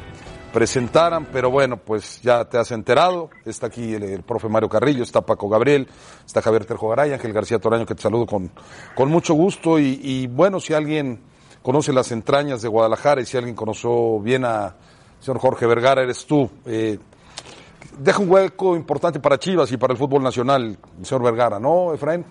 presentaran, 0.52 1.26
pero 1.32 1.50
bueno, 1.50 1.78
pues 1.78 2.20
ya 2.22 2.44
te 2.44 2.58
has 2.58 2.70
enterado. 2.70 3.30
Está 3.44 3.66
aquí 3.68 3.94
el, 3.94 4.02
el 4.02 4.22
profe 4.22 4.48
Mario 4.48 4.68
Carrillo, 4.68 5.02
está 5.02 5.22
Paco 5.22 5.48
Gabriel, 5.48 5.88
está 6.24 6.42
Javier 6.42 6.66
Terjo 6.66 6.88
Garay, 6.90 7.12
Ángel 7.12 7.32
García 7.32 7.58
Toraño, 7.58 7.86
que 7.86 7.94
te 7.94 8.02
saludo 8.02 8.26
con, 8.26 8.50
con 8.94 9.10
mucho 9.10 9.34
gusto. 9.34 9.78
Y, 9.78 9.98
y 10.02 10.26
bueno, 10.26 10.60
si 10.60 10.74
alguien 10.74 11.20
conoce 11.62 11.92
las 11.92 12.10
entrañas 12.12 12.60
de 12.62 12.68
Guadalajara 12.68 13.20
y 13.20 13.26
si 13.26 13.36
alguien 13.36 13.54
conoció 13.54 14.18
bien 14.20 14.44
a 14.44 14.74
señor 15.20 15.38
Jorge 15.40 15.66
Vergara, 15.66 16.02
eres 16.02 16.26
tú. 16.26 16.50
Eh, 16.66 16.98
deja 17.98 18.18
un 18.18 18.30
hueco 18.30 18.74
importante 18.76 19.20
para 19.20 19.38
Chivas 19.38 19.70
y 19.72 19.76
para 19.76 19.92
el 19.92 19.98
fútbol 19.98 20.22
nacional, 20.22 20.76
señor 21.02 21.22
Vergara, 21.22 21.58
¿no, 21.60 21.94
Efraín? 21.94 22.24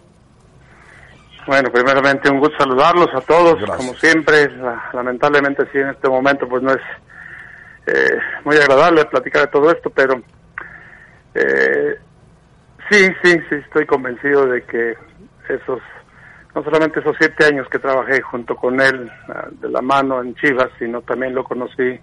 Bueno, 1.48 1.70
primeramente 1.72 2.30
un 2.30 2.40
gusto 2.40 2.56
saludarlos 2.60 3.08
a 3.16 3.22
todos, 3.22 3.56
Gracias. 3.56 3.78
como 3.78 3.94
siempre. 3.96 4.50
la- 4.58 4.90
lamentablemente 4.94 5.64
sí 5.72 5.80
en 5.80 5.90
este 5.90 6.08
momento 6.10 6.48
pues 6.48 6.62
no 6.62 6.72
es 6.72 6.82
eh, 7.88 8.18
muy 8.46 8.58
agradable 8.58 9.06
platicar 9.06 9.44
de 9.44 9.48
todo 9.48 9.72
esto, 9.72 9.90
pero 9.90 10.22
eh, 11.34 11.96
sí, 12.90 13.08
sí, 13.24 13.32
sí 13.50 13.56
estoy 13.56 13.86
convencido 13.88 14.46
de 14.46 14.62
que 14.64 14.96
esos, 15.50 15.80
no 16.54 16.64
solamente 16.64 17.00
esos 17.00 17.16
siete 17.18 17.46
años 17.46 17.68
que 17.70 17.80
trabajé 17.80 18.22
junto 18.22 18.56
con 18.56 18.80
él 18.82 19.10
ah, 19.30 19.48
de 19.52 19.70
la 19.70 19.82
mano 19.82 20.22
en 20.22 20.36
Chivas, 20.36 20.70
sino 20.78 21.02
también 21.02 21.34
lo 21.34 21.44
conocí 21.44 22.00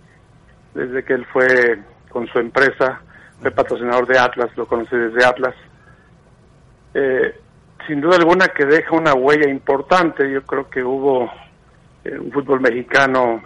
desde 0.75 1.05
que 1.05 1.15
él 1.15 1.27
fue 1.27 1.79
con 2.09 2.27
su 2.29 2.39
empresa, 2.39 3.01
fue 3.41 3.51
patrocinador 3.51 4.07
de 4.07 4.19
Atlas, 4.19 4.51
lo 4.57 4.67
conocí 4.67 4.97
desde 4.97 5.25
Atlas. 5.25 5.55
Eh, 6.95 7.35
sin 7.87 8.01
duda 8.01 8.17
alguna 8.17 8.49
que 8.49 8.65
deja 8.65 8.95
una 8.95 9.15
huella 9.15 9.49
importante. 9.49 10.31
Yo 10.31 10.43
creo 10.43 10.69
que 10.69 10.83
hubo 10.83 11.31
eh, 12.05 12.19
un 12.19 12.31
fútbol 12.31 12.61
mexicano 12.61 13.43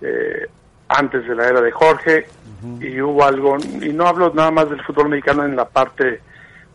eh, 0.00 0.46
antes 0.88 1.26
de 1.26 1.34
la 1.34 1.48
era 1.48 1.60
de 1.60 1.70
Jorge 1.70 2.26
y 2.80 3.00
hubo 3.00 3.24
algo, 3.24 3.56
y 3.80 3.92
no 3.92 4.06
hablo 4.06 4.32
nada 4.34 4.50
más 4.50 4.70
del 4.70 4.82
fútbol 4.82 5.10
mexicano 5.10 5.44
en 5.44 5.54
la 5.54 5.68
parte 5.68 6.20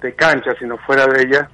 de 0.02 0.14
cancha, 0.14 0.54
sino 0.58 0.78
fuera 0.78 1.08
de 1.08 1.24
ella, 1.24 1.50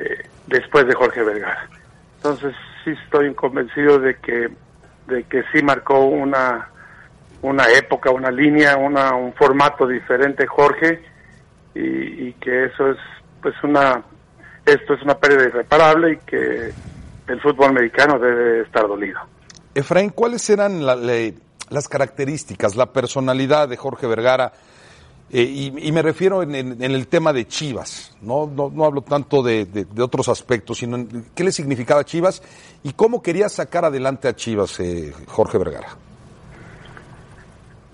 eh, 0.00 0.26
después 0.46 0.86
de 0.86 0.94
Jorge 0.94 1.22
Vergara. 1.22 1.68
Entonces 2.16 2.54
sí 2.84 2.90
estoy 3.04 3.32
convencido 3.34 3.98
de 3.98 4.16
que, 4.16 4.48
de 5.06 5.24
que 5.24 5.42
sí 5.52 5.62
marcó 5.62 6.00
una, 6.04 6.68
una 7.42 7.68
época, 7.70 8.10
una 8.10 8.30
línea, 8.30 8.76
una, 8.76 9.14
un 9.14 9.32
formato 9.34 9.86
diferente 9.86 10.46
Jorge 10.46 11.02
y, 11.74 12.32
que 12.34 12.64
eso 12.64 12.90
es 12.90 12.96
pues 13.42 13.54
una 13.62 14.02
esto 14.66 14.94
es 14.94 15.02
una 15.02 15.14
pérdida 15.18 15.44
irreparable 15.44 16.12
y 16.14 16.16
que 16.18 16.72
el 17.28 17.40
fútbol 17.40 17.68
americano 17.70 18.18
debe 18.18 18.62
estar 18.62 18.86
dolido. 18.86 19.18
Efraín, 19.74 20.10
¿cuáles 20.10 20.48
eran 20.50 20.84
la- 20.84 20.96
le- 20.96 21.34
las 21.70 21.88
características, 21.88 22.76
la 22.76 22.92
personalidad 22.92 23.68
de 23.68 23.76
Jorge 23.76 24.06
Vergara? 24.06 24.52
Eh, 25.32 25.42
y, 25.42 25.88
y 25.88 25.92
me 25.92 26.02
refiero 26.02 26.42
en, 26.42 26.54
en- 26.56 26.82
el 26.82 27.06
tema 27.06 27.32
de 27.32 27.46
Chivas, 27.46 28.16
no, 28.20 28.50
no, 28.52 28.68
no 28.74 28.84
hablo 28.84 29.02
tanto 29.02 29.42
de, 29.44 29.64
de- 29.64 30.02
otros 30.02 30.28
aspectos, 30.28 30.78
sino 30.78 30.96
en 30.96 31.26
qué 31.36 31.44
le 31.44 31.52
significaba 31.52 32.04
Chivas 32.04 32.42
y 32.82 32.92
cómo 32.94 33.22
quería 33.22 33.48
sacar 33.48 33.84
adelante 33.84 34.26
a 34.26 34.34
Chivas 34.34 34.80
eh, 34.80 35.12
Jorge 35.28 35.56
Vergara. 35.58 35.88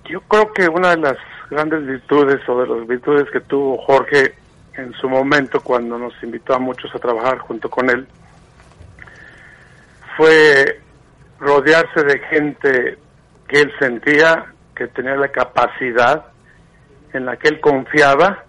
Yo 0.08 0.20
creo 0.22 0.50
que 0.54 0.66
una 0.68 0.90
de 0.96 1.02
las 1.02 1.16
grandes 1.50 1.84
virtudes 1.86 2.40
o 2.48 2.60
de 2.62 2.66
las 2.68 2.86
virtudes 2.88 3.26
que 3.30 3.40
tuvo 3.40 3.76
Jorge 3.84 4.34
en 4.74 4.92
su 4.94 5.08
momento 5.08 5.60
cuando 5.60 5.98
nos 5.98 6.14
invitó 6.22 6.54
a 6.54 6.58
muchos 6.58 6.94
a 6.94 6.98
trabajar 6.98 7.38
junto 7.38 7.68
con 7.68 7.90
él 7.90 8.06
fue 10.16 10.80
rodearse 11.38 12.02
de 12.02 12.18
gente 12.30 12.98
que 13.48 13.60
él 13.60 13.72
sentía 13.78 14.46
que 14.74 14.86
tenía 14.88 15.16
la 15.16 15.28
capacidad 15.28 16.26
en 17.16 17.26
la 17.26 17.36
que 17.36 17.48
él 17.48 17.60
confiaba, 17.60 18.44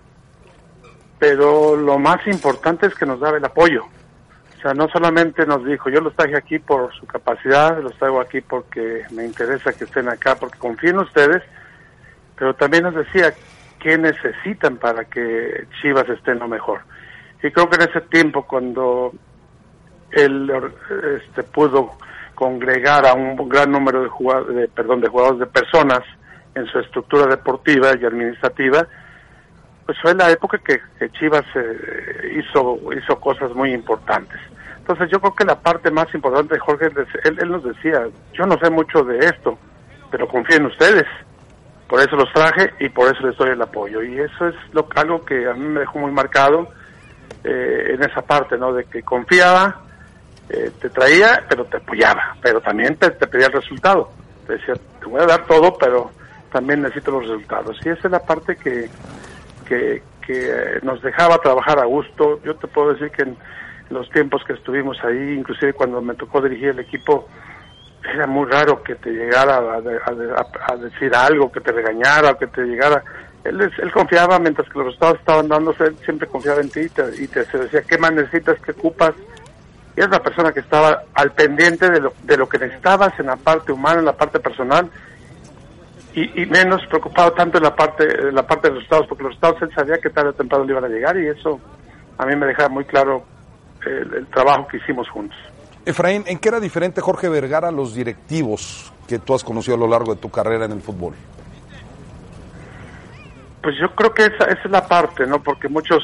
pero 1.19 1.75
lo 1.75 1.97
más 1.97 2.25
importante 2.27 2.87
es 2.87 2.95
que 2.95 3.05
nos 3.05 3.19
daba 3.19 3.37
el 3.37 3.45
apoyo. 3.45 3.83
O 3.83 4.61
sea, 4.61 4.73
no 4.73 4.87
solamente 4.89 5.45
nos 5.45 5.63
dijo, 5.65 5.89
yo 5.89 6.01
los 6.01 6.15
traje 6.15 6.35
aquí 6.35 6.59
por 6.59 6.93
su 6.95 7.05
capacidad, 7.05 7.79
los 7.81 7.95
traigo 7.97 8.19
aquí 8.19 8.41
porque 8.41 9.03
me 9.11 9.25
interesa 9.25 9.73
que 9.73 9.83
estén 9.85 10.09
acá, 10.09 10.35
porque 10.35 10.57
confío 10.57 10.89
en 10.91 10.99
ustedes, 10.99 11.43
pero 12.35 12.55
también 12.55 12.83
nos 12.83 12.95
decía 12.95 13.33
qué 13.79 13.97
necesitan 13.97 14.77
para 14.77 15.05
que 15.05 15.67
Chivas 15.81 16.09
esté 16.09 16.31
en 16.31 16.39
lo 16.39 16.47
mejor. 16.47 16.81
Y 17.43 17.51
creo 17.51 17.69
que 17.69 17.75
en 17.83 17.89
ese 17.89 18.01
tiempo, 18.01 18.47
cuando 18.47 19.11
él 20.11 20.51
este, 21.17 21.43
pudo 21.43 21.93
congregar 22.33 23.05
a 23.05 23.13
un 23.13 23.35
gran 23.49 23.71
número 23.71 24.01
de, 24.01 24.09
jugad- 24.09 24.45
de, 24.47 24.67
perdón, 24.67 25.01
de 25.01 25.07
jugadores, 25.07 25.39
de 25.39 25.45
personas 25.47 26.01
en 26.57 26.65
su 26.67 26.79
estructura 26.79 27.27
deportiva 27.27 27.91
y 27.99 28.05
administrativa, 28.05 28.87
pues 29.85 29.97
fue 30.01 30.13
la 30.15 30.29
época 30.31 30.57
que, 30.57 30.79
Chivas 31.11 31.45
eh, 31.55 32.39
hizo, 32.39 32.79
hizo 32.93 33.19
cosas 33.19 33.53
muy 33.53 33.73
importantes. 33.73 34.39
Entonces 34.79 35.09
yo 35.09 35.19
creo 35.19 35.35
que 35.35 35.45
la 35.45 35.59
parte 35.59 35.91
más 35.91 36.13
importante 36.13 36.55
de 36.55 36.59
Jorge, 36.59 36.87
él, 37.23 37.37
él 37.39 37.51
nos 37.51 37.63
decía, 37.63 38.07
yo 38.33 38.45
no 38.45 38.57
sé 38.57 38.69
mucho 38.69 39.03
de 39.03 39.19
esto, 39.19 39.57
pero 40.11 40.27
confío 40.27 40.57
en 40.57 40.65
ustedes. 40.65 41.05
Por 41.87 42.01
eso 42.01 42.17
los 42.17 42.31
traje 42.33 42.73
y 42.79 42.89
por 42.89 43.13
eso 43.13 43.27
les 43.27 43.37
doy 43.37 43.51
el 43.51 43.61
apoyo. 43.61 44.03
Y 44.03 44.19
eso 44.19 44.47
es 44.47 44.55
lo, 44.73 44.87
algo 44.95 45.23
que 45.23 45.47
a 45.47 45.53
mí 45.53 45.67
me 45.67 45.81
dejó 45.81 45.99
muy 45.99 46.11
marcado 46.11 46.67
eh, 47.43 47.93
en 47.93 48.03
esa 48.03 48.21
parte, 48.21 48.57
¿no? 48.57 48.73
De 48.73 48.83
que 48.85 49.03
confiaba, 49.03 49.83
eh, 50.49 50.71
te 50.81 50.89
traía, 50.89 51.43
pero 51.47 51.63
te 51.65 51.77
apoyaba, 51.77 52.35
pero 52.41 52.59
también 52.59 52.97
te 52.97 53.09
pedía 53.11 53.47
el 53.47 53.53
resultado. 53.53 54.11
Te 54.45 54.53
decía, 54.53 54.73
te 54.99 55.05
voy 55.05 55.21
a 55.21 55.25
dar 55.25 55.45
todo, 55.45 55.77
pero 55.77 56.11
también 56.57 56.81
necesito 56.81 57.11
los 57.11 57.27
resultados. 57.27 57.77
Y 57.85 57.89
esa 57.89 58.07
es 58.07 58.11
la 58.11 58.25
parte 58.25 58.55
que, 58.55 58.89
que, 59.67 60.01
eh, 60.27 60.79
nos 60.81 60.99
dejaba 61.03 61.37
trabajar 61.37 61.77
a 61.77 61.85
gusto. 61.85 62.41
Yo 62.43 62.55
te 62.55 62.65
puedo 62.65 62.93
decir 62.93 63.11
que 63.11 63.21
en 63.21 63.37
los 63.91 64.09
tiempos 64.09 64.41
que 64.43 64.53
estuvimos 64.53 64.97
ahí, 65.03 65.35
inclusive 65.37 65.73
cuando 65.73 66.01
me 66.01 66.15
tocó 66.15 66.41
dirigir 66.41 66.69
el 66.69 66.79
equipo, 66.79 67.27
era 68.11 68.25
muy 68.25 68.49
raro 68.49 68.81
que 68.81 68.95
te 68.95 69.11
llegara 69.11 69.57
a, 69.57 70.75
decir 70.77 71.13
algo, 71.13 71.51
que 71.51 71.61
te 71.61 71.71
regañara, 71.71 72.33
que 72.39 72.47
te 72.47 72.63
llegara. 72.63 73.03
él, 73.43 73.61
él 73.61 73.91
confiaba 73.91 74.39
mientras 74.39 74.67
que 74.67 74.79
los 74.79 74.87
resultados 74.87 75.19
estaban 75.19 75.47
dándose, 75.47 75.83
él 75.83 75.97
siempre 76.03 76.27
confiaba 76.27 76.61
en 76.61 76.71
ti 76.71 76.79
y 76.79 76.89
te, 76.89 77.03
y 77.23 77.27
te 77.27 77.45
se 77.45 77.59
decía 77.59 77.83
qué 77.83 77.99
más 77.99 78.13
necesitas, 78.13 78.59
qué 78.61 78.71
ocupas. 78.71 79.13
Y 79.95 80.01
es 80.01 80.09
la 80.09 80.23
persona 80.23 80.51
que 80.51 80.61
estaba 80.61 81.03
al 81.13 81.33
pendiente 81.33 81.87
de 81.91 81.99
lo, 81.99 82.13
de 82.23 82.35
lo 82.35 82.49
que 82.49 82.57
necesitabas 82.57 83.13
en 83.19 83.27
la 83.27 83.35
parte 83.35 83.71
humana, 83.71 83.99
en 83.99 84.05
la 84.05 84.17
parte 84.17 84.39
personal, 84.39 84.89
y, 86.17 86.41
y 86.41 86.45
menos 86.47 86.81
preocupado 86.87 87.31
tanto 87.33 87.59
en 87.59 87.63
la 87.63 87.75
parte, 87.75 88.03
en 88.05 88.33
la 88.33 88.45
parte 88.45 88.67
de 88.67 88.73
los 88.73 88.83
resultados, 88.83 89.07
porque 89.07 89.23
los 89.23 89.33
resultados 89.33 89.61
él 89.61 89.69
sabía 89.75 89.97
que 89.99 90.09
tarde 90.09 90.29
o 90.29 90.33
temprano 90.33 90.65
le 90.65 90.71
iban 90.71 90.85
a 90.85 90.87
llegar 90.87 91.15
y 91.17 91.27
eso 91.27 91.59
a 92.17 92.25
mí 92.25 92.35
me 92.35 92.47
dejaba 92.47 92.69
muy 92.69 92.85
claro 92.85 93.23
el, 93.85 94.13
el 94.15 94.27
trabajo 94.27 94.67
que 94.67 94.77
hicimos 94.77 95.07
juntos. 95.09 95.37
Efraín, 95.85 96.23
¿en 96.25 96.39
qué 96.39 96.49
era 96.49 96.59
diferente 96.59 97.01
Jorge 97.01 97.29
Vergara 97.29 97.67
a 97.67 97.71
los 97.71 97.93
directivos 97.93 98.91
que 99.07 99.19
tú 99.19 99.35
has 99.35 99.43
conocido 99.43 99.75
a 99.75 99.79
lo 99.79 99.87
largo 99.87 100.15
de 100.15 100.19
tu 100.19 100.31
carrera 100.31 100.65
en 100.65 100.71
el 100.71 100.81
fútbol? 100.81 101.13
Pues 103.61 103.75
yo 103.79 103.93
creo 103.95 104.11
que 104.11 104.23
esa, 104.23 104.45
esa 104.45 104.61
es 104.65 104.71
la 104.71 104.87
parte, 104.87 105.27
¿no? 105.27 105.43
Porque 105.43 105.69
muchos 105.69 106.01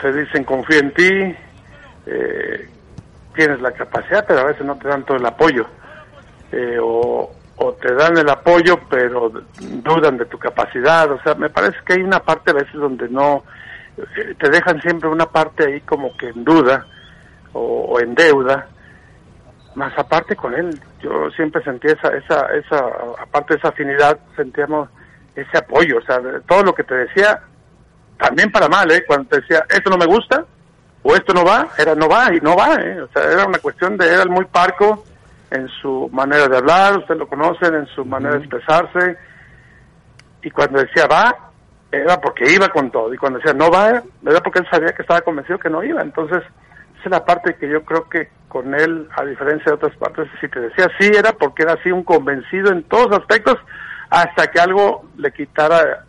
te 0.00 0.12
dicen 0.12 0.42
confío 0.42 0.80
en 0.80 0.92
ti, 0.94 1.10
eh, 2.06 2.68
tienes 3.36 3.60
la 3.60 3.70
capacidad, 3.70 4.24
pero 4.26 4.40
a 4.40 4.44
veces 4.44 4.66
no 4.66 4.76
te 4.76 4.88
dan 4.88 5.04
todo 5.04 5.16
el 5.16 5.26
apoyo. 5.26 5.64
Eh, 6.50 6.76
o, 6.82 7.30
o 7.56 7.72
te 7.74 7.94
dan 7.94 8.16
el 8.16 8.28
apoyo, 8.28 8.78
pero 8.88 9.30
dudan 9.60 10.18
de 10.18 10.24
tu 10.26 10.38
capacidad. 10.38 11.10
O 11.10 11.20
sea, 11.22 11.34
me 11.34 11.50
parece 11.50 11.78
que 11.84 11.94
hay 11.94 12.02
una 12.02 12.20
parte 12.20 12.50
a 12.50 12.54
veces 12.54 12.74
donde 12.74 13.08
no, 13.08 13.44
eh, 13.96 14.34
te 14.38 14.50
dejan 14.50 14.80
siempre 14.80 15.08
una 15.08 15.26
parte 15.26 15.66
ahí 15.66 15.80
como 15.82 16.16
que 16.16 16.28
en 16.28 16.44
duda 16.44 16.86
o, 17.52 18.00
en 18.00 18.14
deuda. 18.14 18.68
Más 19.74 19.96
aparte 19.98 20.36
con 20.36 20.54
él, 20.54 20.78
yo 21.00 21.30
siempre 21.30 21.62
sentí 21.62 21.88
esa, 21.88 22.08
esa, 22.08 22.46
esa, 22.54 22.78
aparte 23.18 23.54
de 23.54 23.58
esa 23.58 23.68
afinidad, 23.68 24.18
sentíamos 24.36 24.88
ese 25.34 25.58
apoyo, 25.58 25.96
o 25.96 26.02
sea, 26.02 26.20
todo 26.46 26.62
lo 26.62 26.74
que 26.74 26.84
te 26.84 26.94
decía, 26.94 27.40
también 28.18 28.52
para 28.52 28.68
mal, 28.68 28.90
¿eh? 28.90 29.02
Cuando 29.06 29.30
te 29.30 29.40
decía, 29.40 29.64
esto 29.70 29.88
no 29.88 29.96
me 29.96 30.04
gusta, 30.04 30.44
o 31.02 31.16
esto 31.16 31.32
no 31.32 31.42
va, 31.42 31.68
era 31.78 31.94
no 31.94 32.06
va 32.06 32.34
y 32.34 32.40
no 32.40 32.54
va, 32.54 32.74
¿eh? 32.74 33.00
O 33.00 33.08
sea, 33.14 33.32
era 33.32 33.46
una 33.46 33.58
cuestión 33.60 33.96
de, 33.96 34.12
era 34.12 34.26
muy 34.26 34.44
parco 34.44 35.04
en 35.52 35.68
su 35.68 36.08
manera 36.12 36.48
de 36.48 36.56
hablar, 36.56 36.98
ustedes 36.98 37.20
lo 37.20 37.28
conocen, 37.28 37.74
en 37.74 37.86
su 37.88 38.04
manera 38.04 38.34
de 38.34 38.40
expresarse, 38.40 39.16
y 40.42 40.50
cuando 40.50 40.80
decía 40.80 41.06
va, 41.06 41.50
era 41.90 42.20
porque 42.20 42.52
iba 42.52 42.68
con 42.68 42.90
todo, 42.90 43.12
y 43.12 43.16
cuando 43.16 43.38
decía 43.38 43.54
no 43.54 43.70
va, 43.70 43.88
era 43.90 44.40
porque 44.42 44.60
él 44.60 44.68
sabía 44.70 44.92
que 44.92 45.02
estaba 45.02 45.20
convencido 45.20 45.58
que 45.58 45.70
no 45.70 45.82
iba, 45.84 46.00
entonces 46.02 46.42
esa 46.98 47.04
es 47.04 47.10
la 47.10 47.24
parte 47.24 47.56
que 47.56 47.68
yo 47.68 47.84
creo 47.84 48.08
que 48.08 48.30
con 48.48 48.74
él, 48.74 49.08
a 49.16 49.24
diferencia 49.24 49.66
de 49.66 49.74
otras 49.74 49.96
partes, 49.96 50.28
si 50.40 50.48
te 50.48 50.60
decía 50.60 50.88
sí, 50.98 51.10
era 51.14 51.32
porque 51.32 51.62
era 51.62 51.74
así 51.74 51.90
un 51.90 52.04
convencido 52.04 52.70
en 52.70 52.82
todos 52.84 53.18
aspectos, 53.18 53.58
hasta 54.10 54.50
que 54.50 54.60
algo 54.60 55.04
le 55.16 55.32
quitara 55.32 56.04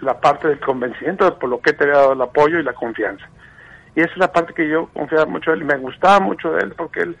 la 0.00 0.20
parte 0.20 0.48
del 0.48 0.60
convencimiento 0.60 1.38
por 1.38 1.48
lo 1.48 1.60
que 1.60 1.72
te 1.72 1.84
había 1.84 1.96
dado 1.96 2.12
el 2.12 2.22
apoyo 2.22 2.58
y 2.58 2.62
la 2.62 2.72
confianza. 2.72 3.24
Y 3.94 4.00
esa 4.00 4.10
es 4.10 4.18
la 4.18 4.32
parte 4.32 4.52
que 4.52 4.68
yo 4.68 4.88
confiaba 4.92 5.26
mucho 5.26 5.50
de 5.50 5.56
él 5.56 5.62
y 5.62 5.66
me 5.66 5.78
gustaba 5.78 6.20
mucho 6.20 6.52
de 6.52 6.64
él 6.64 6.74
porque 6.76 7.00
él 7.00 7.16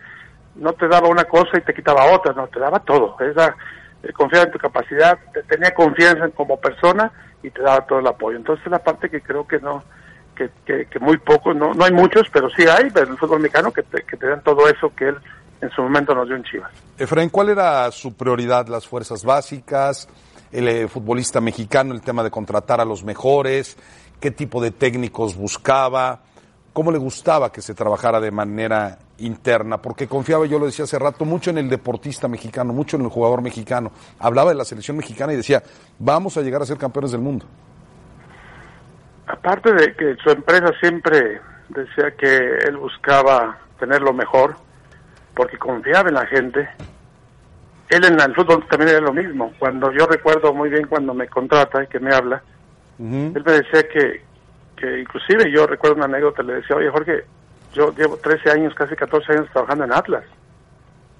no 0.58 0.72
te 0.72 0.88
daba 0.88 1.08
una 1.08 1.24
cosa 1.24 1.58
y 1.58 1.60
te 1.62 1.74
quitaba 1.74 2.12
otra, 2.12 2.32
no, 2.32 2.46
te 2.48 2.58
daba 2.60 2.80
todo. 2.80 3.16
Era, 3.20 3.54
eh, 4.02 4.10
en 4.42 4.50
tu 4.50 4.58
capacidad, 4.58 5.18
te- 5.32 5.42
tenía 5.44 5.74
confianza 5.74 6.28
como 6.30 6.58
persona 6.58 7.10
y 7.42 7.50
te 7.50 7.62
daba 7.62 7.86
todo 7.86 7.98
el 8.00 8.06
apoyo. 8.06 8.36
Entonces 8.36 8.64
es 8.66 8.72
la 8.72 8.78
parte 8.78 9.08
que 9.10 9.20
creo 9.20 9.46
que 9.46 9.58
no, 9.60 9.84
que, 10.34 10.50
que, 10.64 10.86
que 10.86 10.98
muy 10.98 11.16
pocos, 11.18 11.54
no, 11.56 11.72
no 11.74 11.84
hay 11.84 11.92
muchos, 11.92 12.28
pero 12.32 12.48
sí 12.50 12.64
hay, 12.66 12.88
en 12.94 13.08
el 13.10 13.18
fútbol 13.18 13.40
mexicano 13.40 13.72
que 13.72 13.82
te, 13.82 14.02
que 14.02 14.16
te 14.16 14.26
dan 14.28 14.42
todo 14.42 14.68
eso 14.68 14.92
que 14.94 15.08
él 15.08 15.16
en 15.60 15.70
su 15.70 15.82
momento 15.82 16.14
nos 16.14 16.26
dio 16.26 16.36
en 16.36 16.44
Chivas. 16.44 16.70
Efraín, 16.98 17.30
¿cuál 17.30 17.48
era 17.48 17.90
su 17.90 18.14
prioridad? 18.14 18.66
¿Las 18.68 18.86
fuerzas 18.86 19.24
básicas? 19.24 20.06
¿El 20.52 20.68
eh, 20.68 20.88
futbolista 20.88 21.40
mexicano? 21.40 21.94
¿El 21.94 22.02
tema 22.02 22.22
de 22.22 22.30
contratar 22.30 22.80
a 22.80 22.84
los 22.84 23.02
mejores? 23.02 23.76
¿Qué 24.20 24.30
tipo 24.30 24.62
de 24.62 24.70
técnicos 24.70 25.34
buscaba? 25.34 26.20
¿Cómo 26.74 26.92
le 26.92 26.98
gustaba 26.98 27.50
que 27.50 27.62
se 27.62 27.74
trabajara 27.74 28.20
de 28.20 28.30
manera 28.30 28.98
interna? 29.18 29.80
Porque 29.80 30.06
confiaba, 30.06 30.46
yo 30.46 30.58
lo 30.58 30.66
decía 30.66 30.84
hace 30.84 30.98
rato, 30.98 31.24
mucho 31.24 31.50
en 31.50 31.58
el 31.58 31.68
deportista 31.68 32.28
mexicano, 32.28 32.72
mucho 32.72 32.96
en 32.96 33.04
el 33.04 33.08
jugador 33.08 33.42
mexicano. 33.42 33.92
Hablaba 34.18 34.50
de 34.50 34.56
la 34.56 34.64
selección 34.64 34.96
mexicana 34.96 35.32
y 35.32 35.36
decía, 35.36 35.62
vamos 35.98 36.36
a 36.36 36.42
llegar 36.42 36.62
a 36.62 36.66
ser 36.66 36.78
campeones 36.78 37.12
del 37.12 37.20
mundo. 37.20 37.46
Aparte 39.26 39.72
de 39.72 39.94
que 39.94 40.16
su 40.22 40.30
empresa 40.30 40.72
siempre 40.80 41.40
decía 41.68 42.12
que 42.12 42.58
él 42.68 42.76
buscaba 42.76 43.58
tener 43.78 44.00
lo 44.00 44.12
mejor, 44.12 44.56
porque 45.34 45.58
confiaba 45.58 46.08
en 46.08 46.14
la 46.14 46.26
gente, 46.26 46.68
él 47.88 48.04
en 48.04 48.20
el 48.20 48.34
fútbol 48.34 48.66
también 48.68 48.90
era 48.90 49.00
lo 49.00 49.12
mismo. 49.12 49.52
Cuando 49.58 49.92
yo 49.92 50.06
recuerdo 50.06 50.52
muy 50.52 50.70
bien 50.70 50.86
cuando 50.86 51.14
me 51.14 51.28
contrata 51.28 51.82
y 51.82 51.86
que 51.86 52.00
me 52.00 52.14
habla, 52.14 52.42
él 52.98 53.42
me 53.44 53.52
decía 53.52 53.86
que, 53.88 54.22
que 54.76 55.00
inclusive 55.00 55.50
yo 55.52 55.66
recuerdo 55.66 55.96
una 55.96 56.06
anécdota, 56.06 56.42
le 56.42 56.54
decía, 56.54 56.76
oye 56.76 56.90
Jorge, 56.90 57.24
yo 57.76 57.92
llevo 57.94 58.16
13 58.16 58.50
años, 58.50 58.74
casi 58.74 58.96
14 58.96 59.32
años 59.32 59.48
trabajando 59.52 59.84
en 59.84 59.92
Atlas. 59.92 60.24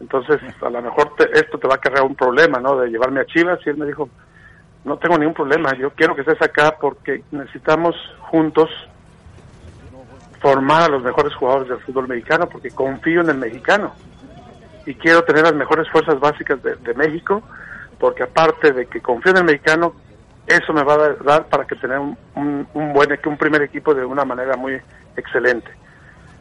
Entonces, 0.01 0.41
a 0.63 0.71
lo 0.71 0.83
mejor 0.83 1.15
te- 1.17 1.31
esto 1.39 1.59
te 1.59 1.69
va 1.69 1.75
a 1.75 1.79
cargar 1.79 2.03
un 2.03 2.15
problema, 2.15 2.59
¿no? 2.59 2.77
De 2.77 2.89
llevarme 2.89 3.21
a 3.21 3.27
Chivas. 3.27 3.61
Y 3.65 3.71
él 3.71 3.77
me 3.77 3.87
dijo, 3.87 4.09
no 4.85 4.99
tengo 4.99 5.19
ningún 5.19 5.35
problema, 5.35 5.75
yo 5.77 5.91
quiero 5.91 6.15
que 6.15 6.21
estés 6.21 6.41
acá 6.41 6.77
porque 6.81 7.25
necesitamos 7.33 7.97
juntos 8.21 8.71
formar 10.41 10.83
a 10.83 10.89
los 10.89 11.03
mejores 11.03 11.35
jugadores 11.35 11.69
del 11.69 11.81
fútbol 11.81 12.07
mexicano 12.07 12.49
porque 12.49 12.71
confío 12.71 13.23
en 13.23 13.31
el 13.31 13.39
mexicano 13.39 13.95
y 14.85 14.95
quiero 14.95 15.25
tener 15.25 15.43
las 15.43 15.55
mejores 15.55 15.89
fuerzas 15.91 16.21
básicas 16.21 16.63
de, 16.63 16.95
México 16.95 17.43
porque 17.99 18.23
aparte 18.23 18.73
de 18.73 18.87
que 18.87 19.01
confío 19.01 19.33
en 19.33 19.39
el 19.39 19.45
mexicano, 19.45 19.95
eso 20.47 20.73
me 20.73 20.85
va 20.85 20.95
a 20.95 21.09
dar 21.25 21.47
para 21.47 21.65
que 21.67 21.75
tener 21.75 21.99
un, 21.99 22.17
un, 22.37 22.69
un 22.75 22.93
buen 22.93 23.09
un 23.27 23.37
primer 23.37 23.63
equipo 23.63 23.93
de 23.93 24.05
una 24.05 24.25
manera 24.25 24.57
muy 24.57 24.81
excelente. 25.17 25.69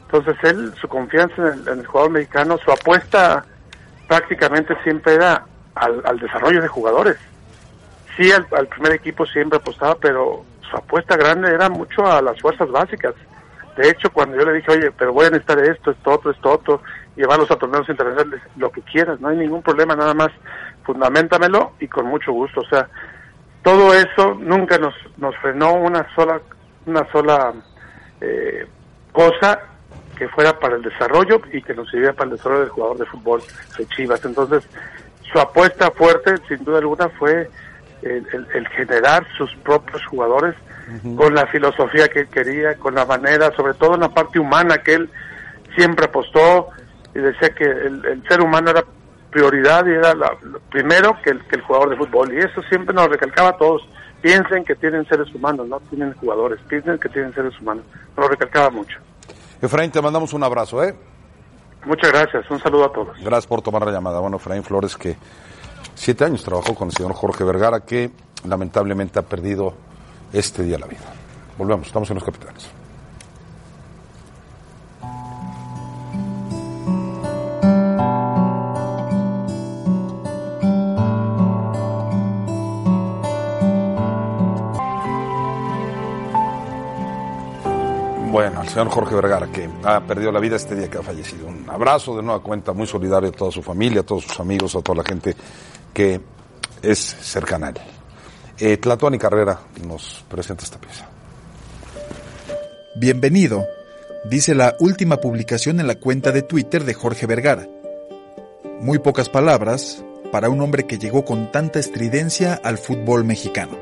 Entonces 0.05 0.35
él, 0.43 0.73
su 0.79 0.87
confianza 0.87 1.35
en 1.37 1.59
el, 1.59 1.67
en 1.67 1.79
el 1.79 1.85
jugador 1.85 2.11
mexicano, 2.11 2.57
su 2.57 2.71
apuesta 2.71 3.45
prácticamente 4.07 4.75
siempre 4.83 5.15
era 5.15 5.43
al, 5.75 6.19
desarrollo 6.19 6.61
de 6.61 6.67
jugadores. 6.67 7.17
Sí, 8.15 8.31
al, 8.31 8.47
al 8.51 8.67
primer 8.67 8.93
equipo 8.93 9.25
siempre 9.25 9.57
apostaba, 9.57 9.95
pero 9.95 10.45
su 10.69 10.77
apuesta 10.77 11.17
grande 11.17 11.53
era 11.53 11.69
mucho 11.69 12.05
a 12.05 12.21
las 12.21 12.39
fuerzas 12.39 12.69
básicas. 12.69 13.13
De 13.75 13.89
hecho, 13.89 14.09
cuando 14.11 14.37
yo 14.37 14.45
le 14.45 14.53
dije, 14.53 14.71
oye, 14.71 14.91
pero 14.91 15.11
voy 15.11 15.25
a 15.25 15.31
necesitar 15.31 15.59
esto, 15.59 15.91
esto, 15.91 16.11
otro, 16.11 16.31
esto, 16.31 16.51
otro, 16.51 16.81
llevarlos 17.15 17.51
a 17.51 17.57
torneos 17.57 17.89
internacionales, 17.89 18.41
lo 18.55 18.71
que 18.71 18.81
quieras, 18.81 19.19
no 19.19 19.27
hay 19.27 19.37
ningún 19.37 19.61
problema, 19.61 19.95
nada 19.95 20.13
más 20.13 20.29
fundamentamelo 20.83 21.73
y 21.79 21.87
con 21.87 22.05
mucho 22.05 22.31
gusto. 22.31 22.61
O 22.61 22.65
sea, 22.67 22.87
todo 23.63 23.93
eso 23.93 24.35
nunca 24.39 24.77
nos, 24.77 24.93
nos 25.17 25.35
frenó 25.37 25.73
una 25.73 26.07
sola, 26.15 26.39
una 26.85 27.11
sola 27.11 27.53
eh, 28.21 28.65
cosa 29.11 29.59
que 30.15 30.27
fuera 30.29 30.57
para 30.59 30.75
el 30.77 30.81
desarrollo 30.81 31.41
y 31.51 31.61
que 31.61 31.73
nos 31.73 31.89
sirviera 31.89 32.13
para 32.13 32.29
el 32.31 32.37
desarrollo 32.37 32.61
del 32.61 32.69
jugador 32.69 32.97
de 32.97 33.05
fútbol 33.05 33.41
de 33.77 33.85
Chivas. 33.87 34.23
Entonces, 34.25 34.63
su 35.31 35.39
apuesta 35.39 35.91
fuerte, 35.91 36.35
sin 36.47 36.63
duda 36.63 36.79
alguna, 36.79 37.09
fue 37.09 37.49
el, 38.01 38.25
el- 38.33 38.47
el 38.53 38.67
generar 38.69 39.25
sus 39.37 39.53
propios 39.57 40.05
jugadores 40.05 40.55
con 41.15 41.33
la 41.33 41.47
filosofía 41.47 42.07
que 42.09 42.19
él 42.21 42.27
quería, 42.27 42.75
con 42.75 42.93
la 42.93 43.05
manera, 43.05 43.51
sobre 43.55 43.73
todo 43.73 43.95
en 43.95 44.01
la 44.01 44.09
parte 44.09 44.37
humana 44.39 44.77
que 44.83 44.93
él 44.93 45.09
siempre 45.75 46.05
apostó 46.05 46.69
y 47.15 47.19
decía 47.19 47.49
que 47.49 47.63
el, 47.63 48.05
el 48.05 48.23
ser 48.27 48.39
humano 48.41 48.69
era 48.69 48.83
prioridad 49.31 49.85
y 49.87 49.91
era 49.93 50.13
la- 50.13 50.33
lo 50.43 50.59
primero 50.59 51.17
que 51.23 51.31
el, 51.31 51.43
que 51.47 51.55
el 51.55 51.61
jugador 51.63 51.89
de 51.89 51.95
fútbol. 51.97 52.31
Y 52.33 52.37
eso 52.37 52.61
siempre 52.69 52.93
nos 52.93 53.07
recalcaba 53.09 53.49
a 53.49 53.57
todos. 53.57 53.81
Piensen 54.21 54.63
que 54.63 54.75
tienen 54.75 55.05
seres 55.07 55.33
humanos, 55.33 55.67
no 55.67 55.79
tienen 55.89 56.13
jugadores. 56.13 56.59
Piensen 56.69 56.97
que 56.99 57.09
tienen 57.09 57.33
seres 57.33 57.59
humanos. 57.59 57.83
Nos 58.15 58.25
lo 58.25 58.27
recalcaba 58.29 58.69
mucho. 58.69 58.97
Efraín, 59.65 59.91
te 59.91 60.01
mandamos 60.01 60.33
un 60.33 60.43
abrazo, 60.43 60.83
¿eh? 60.83 60.95
Muchas 61.85 62.11
gracias. 62.11 62.49
Un 62.49 62.59
saludo 62.59 62.85
a 62.85 62.91
todos. 62.91 63.17
Gracias 63.19 63.47
por 63.47 63.61
tomar 63.61 63.85
la 63.85 63.91
llamada. 63.91 64.19
Bueno, 64.19 64.37
Efraín 64.37 64.63
Flores, 64.63 64.95
que 64.97 65.15
siete 65.93 66.23
años 66.25 66.43
trabajó 66.43 66.73
con 66.73 66.89
el 66.89 66.93
señor 66.95 67.13
Jorge 67.13 67.43
Vergara, 67.43 67.81
que 67.81 68.11
lamentablemente 68.47 69.19
ha 69.19 69.23
perdido 69.23 69.73
este 70.33 70.63
día 70.63 70.77
la 70.79 70.87
vida. 70.87 71.13
Volvemos, 71.57 71.87
estamos 71.87 72.09
en 72.09 72.15
los 72.15 72.23
capitanes. 72.23 72.69
Señor 88.75 88.89
Jorge 88.89 89.15
Vergara, 89.15 89.47
que 89.53 89.69
ha 89.85 90.01
perdido 90.01 90.33
la 90.33 90.41
vida 90.41 90.57
este 90.57 90.75
día 90.75 90.89
que 90.89 90.97
ha 90.97 91.01
fallecido. 91.01 91.47
Un 91.47 91.65
abrazo 91.69 92.17
de 92.17 92.21
nueva 92.21 92.43
cuenta, 92.43 92.73
muy 92.73 92.85
solidario 92.85 93.29
a 93.29 93.31
toda 93.31 93.49
su 93.49 93.63
familia, 93.63 94.01
a 94.01 94.03
todos 94.03 94.25
sus 94.25 94.37
amigos, 94.37 94.75
a 94.75 94.81
toda 94.81 94.97
la 94.97 95.03
gente 95.05 95.33
que 95.93 96.19
es 96.81 96.99
cercana 96.99 97.67
a 97.67 97.69
él. 97.69 97.75
Eh, 98.59 98.75
Tlatuani 98.75 99.17
Carrera 99.17 99.61
nos 99.87 100.25
presenta 100.27 100.65
esta 100.65 100.77
pieza. 100.77 101.07
Bienvenido, 102.97 103.65
dice 104.25 104.53
la 104.53 104.75
última 104.81 105.21
publicación 105.21 105.79
en 105.79 105.87
la 105.87 105.95
cuenta 105.95 106.33
de 106.33 106.41
Twitter 106.41 106.83
de 106.83 106.95
Jorge 106.95 107.27
Vergara. 107.27 107.69
Muy 108.81 108.99
pocas 108.99 109.29
palabras 109.29 110.03
para 110.33 110.49
un 110.49 110.59
hombre 110.59 110.85
que 110.85 110.97
llegó 110.97 111.23
con 111.23 111.49
tanta 111.49 111.79
estridencia 111.79 112.59
al 112.61 112.77
fútbol 112.77 113.23
mexicano. 113.23 113.77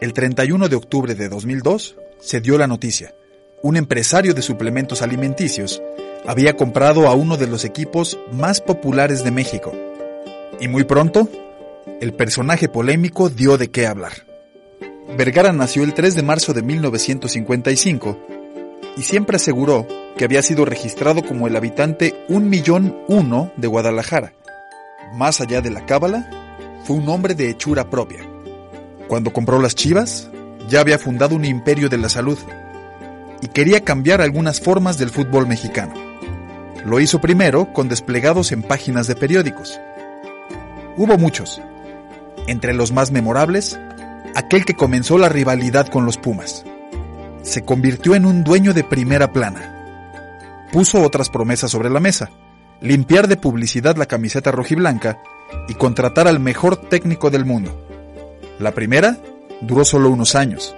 El 0.00 0.14
31 0.14 0.68
de 0.68 0.74
octubre 0.74 1.14
de 1.14 1.28
2002 1.28 1.96
se 2.18 2.40
dio 2.40 2.58
la 2.58 2.66
noticia. 2.66 3.14
Un 3.60 3.76
empresario 3.76 4.34
de 4.34 4.42
suplementos 4.42 5.02
alimenticios 5.02 5.82
había 6.28 6.56
comprado 6.56 7.08
a 7.08 7.14
uno 7.14 7.36
de 7.36 7.48
los 7.48 7.64
equipos 7.64 8.16
más 8.30 8.60
populares 8.60 9.24
de 9.24 9.32
México. 9.32 9.72
Y 10.60 10.68
muy 10.68 10.84
pronto, 10.84 11.28
el 12.00 12.12
personaje 12.12 12.68
polémico 12.68 13.28
dio 13.30 13.58
de 13.58 13.72
qué 13.72 13.88
hablar. 13.88 14.12
Vergara 15.16 15.52
nació 15.52 15.82
el 15.82 15.92
3 15.92 16.14
de 16.14 16.22
marzo 16.22 16.54
de 16.54 16.62
1955 16.62 18.18
y 18.96 19.02
siempre 19.02 19.36
aseguró 19.36 19.88
que 20.16 20.24
había 20.24 20.42
sido 20.42 20.64
registrado 20.64 21.24
como 21.24 21.48
el 21.48 21.56
habitante 21.56 22.14
un 22.28 22.48
millón 22.48 22.96
uno 23.08 23.50
de 23.56 23.66
Guadalajara. 23.66 24.34
Más 25.14 25.40
allá 25.40 25.60
de 25.62 25.70
la 25.70 25.84
cábala, 25.84 26.30
fue 26.84 26.94
un 26.94 27.08
hombre 27.08 27.34
de 27.34 27.50
hechura 27.50 27.90
propia. 27.90 28.20
Cuando 29.08 29.32
compró 29.32 29.60
las 29.60 29.74
chivas, 29.74 30.30
ya 30.68 30.80
había 30.80 30.98
fundado 30.98 31.34
un 31.34 31.44
imperio 31.44 31.88
de 31.88 31.98
la 31.98 32.08
salud 32.08 32.38
y 33.40 33.48
quería 33.48 33.84
cambiar 33.84 34.20
algunas 34.20 34.60
formas 34.60 34.98
del 34.98 35.10
fútbol 35.10 35.46
mexicano. 35.46 35.94
Lo 36.84 37.00
hizo 37.00 37.20
primero 37.20 37.72
con 37.72 37.88
desplegados 37.88 38.52
en 38.52 38.62
páginas 38.62 39.06
de 39.06 39.16
periódicos. 39.16 39.80
Hubo 40.96 41.18
muchos. 41.18 41.60
Entre 42.46 42.72
los 42.72 42.92
más 42.92 43.10
memorables, 43.10 43.78
aquel 44.34 44.64
que 44.64 44.74
comenzó 44.74 45.18
la 45.18 45.28
rivalidad 45.28 45.88
con 45.88 46.04
los 46.04 46.16
Pumas. 46.16 46.64
Se 47.42 47.62
convirtió 47.62 48.14
en 48.14 48.26
un 48.26 48.44
dueño 48.44 48.74
de 48.74 48.84
primera 48.84 49.32
plana. 49.32 50.66
Puso 50.72 51.02
otras 51.02 51.30
promesas 51.30 51.70
sobre 51.70 51.90
la 51.90 52.00
mesa. 52.00 52.30
Limpiar 52.80 53.28
de 53.28 53.36
publicidad 53.36 53.96
la 53.96 54.06
camiseta 54.06 54.50
rojiblanca 54.50 55.18
y 55.68 55.74
contratar 55.74 56.28
al 56.28 56.40
mejor 56.40 56.76
técnico 56.76 57.30
del 57.30 57.44
mundo. 57.44 57.86
La 58.58 58.72
primera 58.72 59.18
duró 59.60 59.84
solo 59.84 60.10
unos 60.10 60.34
años. 60.34 60.74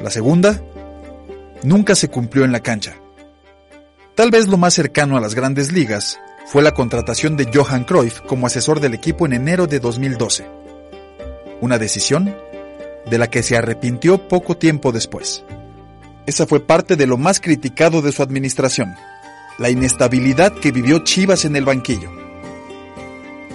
La 0.00 0.10
segunda 0.10 0.60
nunca 1.62 1.94
se 1.94 2.08
cumplió 2.08 2.44
en 2.44 2.52
la 2.52 2.60
cancha. 2.60 2.96
Tal 4.14 4.30
vez 4.30 4.48
lo 4.48 4.56
más 4.56 4.74
cercano 4.74 5.16
a 5.16 5.20
las 5.20 5.34
grandes 5.34 5.72
ligas 5.72 6.18
fue 6.46 6.62
la 6.62 6.72
contratación 6.72 7.36
de 7.36 7.50
Johan 7.52 7.84
Cruyff 7.84 8.20
como 8.20 8.46
asesor 8.46 8.80
del 8.80 8.94
equipo 8.94 9.26
en 9.26 9.32
enero 9.32 9.66
de 9.66 9.80
2012. 9.80 10.46
Una 11.60 11.78
decisión 11.78 12.34
de 13.10 13.18
la 13.18 13.28
que 13.28 13.42
se 13.42 13.56
arrepintió 13.56 14.28
poco 14.28 14.56
tiempo 14.56 14.92
después. 14.92 15.44
Esa 16.26 16.46
fue 16.46 16.60
parte 16.60 16.96
de 16.96 17.06
lo 17.06 17.16
más 17.16 17.40
criticado 17.40 18.02
de 18.02 18.12
su 18.12 18.22
administración, 18.22 18.94
la 19.58 19.70
inestabilidad 19.70 20.52
que 20.52 20.72
vivió 20.72 21.00
Chivas 21.00 21.44
en 21.44 21.56
el 21.56 21.64
banquillo. 21.64 22.10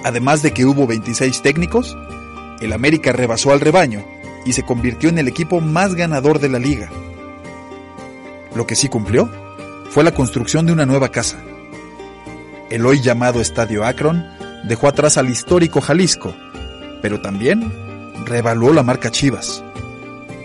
Además 0.03 0.41
de 0.41 0.51
que 0.51 0.65
hubo 0.65 0.87
26 0.87 1.41
técnicos, 1.41 1.97
el 2.61 2.73
América 2.73 3.11
rebasó 3.11 3.51
al 3.51 3.59
rebaño 3.59 4.05
y 4.45 4.53
se 4.53 4.63
convirtió 4.63 5.09
en 5.09 5.17
el 5.17 5.27
equipo 5.27 5.59
más 5.59 5.95
ganador 5.95 6.39
de 6.39 6.49
la 6.49 6.59
liga. 6.59 6.89
Lo 8.55 8.67
que 8.67 8.75
sí 8.75 8.89
cumplió 8.89 9.29
fue 9.89 10.03
la 10.03 10.13
construcción 10.13 10.65
de 10.65 10.73
una 10.73 10.85
nueva 10.85 11.09
casa. 11.09 11.37
El 12.69 12.85
hoy 12.85 13.01
llamado 13.01 13.41
Estadio 13.41 13.85
Akron 13.85 14.25
dejó 14.63 14.87
atrás 14.87 15.17
al 15.17 15.29
histórico 15.29 15.81
Jalisco, 15.81 16.33
pero 17.01 17.21
también 17.21 17.71
reevaluó 18.25 18.73
la 18.73 18.83
marca 18.83 19.11
Chivas. 19.11 19.63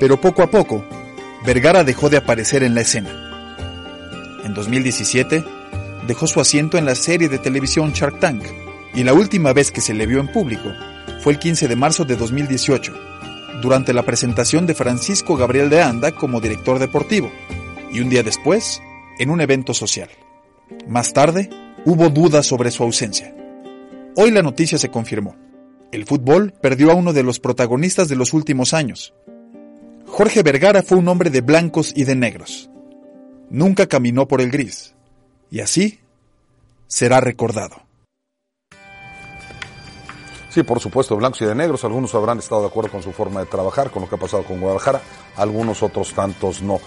Pero 0.00 0.20
poco 0.20 0.42
a 0.42 0.50
poco, 0.50 0.84
Vergara 1.44 1.84
dejó 1.84 2.11
de 2.11 2.16
aparecer 2.16 2.62
en 2.62 2.74
la 2.74 2.80
escena. 2.80 3.11
En 4.44 4.54
2017, 4.54 5.44
dejó 6.07 6.26
su 6.26 6.40
asiento 6.40 6.78
en 6.78 6.84
la 6.84 6.94
serie 6.94 7.28
de 7.28 7.38
televisión 7.38 7.92
Shark 7.92 8.20
Tank, 8.20 8.42
y 8.94 9.04
la 9.04 9.12
última 9.12 9.52
vez 9.52 9.70
que 9.70 9.80
se 9.80 9.94
le 9.94 10.07
vio 10.07 10.20
en 10.20 10.32
público 10.32 10.72
fue 11.22 11.34
el 11.34 11.38
15 11.38 11.68
de 11.68 11.76
marzo 11.76 12.04
de 12.04 12.16
2018, 12.16 12.92
durante 13.61 13.92
la 13.92 14.02
presentación 14.02 14.66
de 14.66 14.74
Francisco 14.74 15.36
Gabriel 15.36 15.68
de 15.70 15.82
Anda 15.82 16.12
como 16.12 16.40
director 16.40 16.78
deportivo, 16.78 17.30
y 17.97 18.01
un 18.01 18.11
día 18.11 18.22
después, 18.22 18.82
en 19.18 19.30
un 19.30 19.40
evento 19.40 19.72
social. 19.72 20.11
Más 20.86 21.14
tarde, 21.14 21.49
hubo 21.86 22.11
dudas 22.11 22.44
sobre 22.44 22.70
su 22.70 22.82
ausencia. 22.82 23.34
Hoy 24.16 24.30
la 24.30 24.42
noticia 24.42 24.76
se 24.76 24.90
confirmó. 24.90 25.34
El 25.92 26.05
fútbol 26.05 26.53
perdió 26.61 26.90
a 26.90 26.94
uno 26.94 27.14
de 27.14 27.22
los 27.22 27.40
protagonistas 27.40 28.09
de 28.09 28.16
los 28.16 28.34
últimos 28.34 28.74
años. 28.74 29.14
Jorge 30.05 30.42
Vergara 30.42 30.82
fue 30.82 30.99
un 30.99 31.09
hombre 31.09 31.30
de 31.30 31.40
blancos 31.40 31.94
y 31.97 32.05
de 32.05 32.16
negros. 32.16 32.68
Nunca 33.49 33.86
caminó 33.86 34.28
por 34.28 34.42
el 34.42 34.51
gris. 34.51 34.94
Y 35.51 35.61
así 35.61 36.01
será 36.88 37.20
recordado. 37.20 37.76
Sí, 40.51 40.62
por 40.64 40.80
supuesto, 40.80 41.16
blancos 41.16 41.40
y 41.40 41.47
de 41.47 41.55
negros. 41.55 41.82
Algunos 41.84 42.14
habrán 42.14 42.40
estado 42.40 42.61
de 42.62 42.68
acuerdo 42.68 42.90
con 42.90 43.03
su 43.03 43.12
forma 43.12 43.40
de 43.40 43.47
trabajar, 43.47 43.90
con 43.90 44.03
lo 44.03 44.09
que 44.09 44.16
ha 44.16 44.18
pasado 44.18 44.42
con 44.42 44.61
Guadalajara. 44.61 45.01
Algunos 45.36 45.82
otros 45.82 46.12
tantos 46.12 46.61
no. 46.61 46.78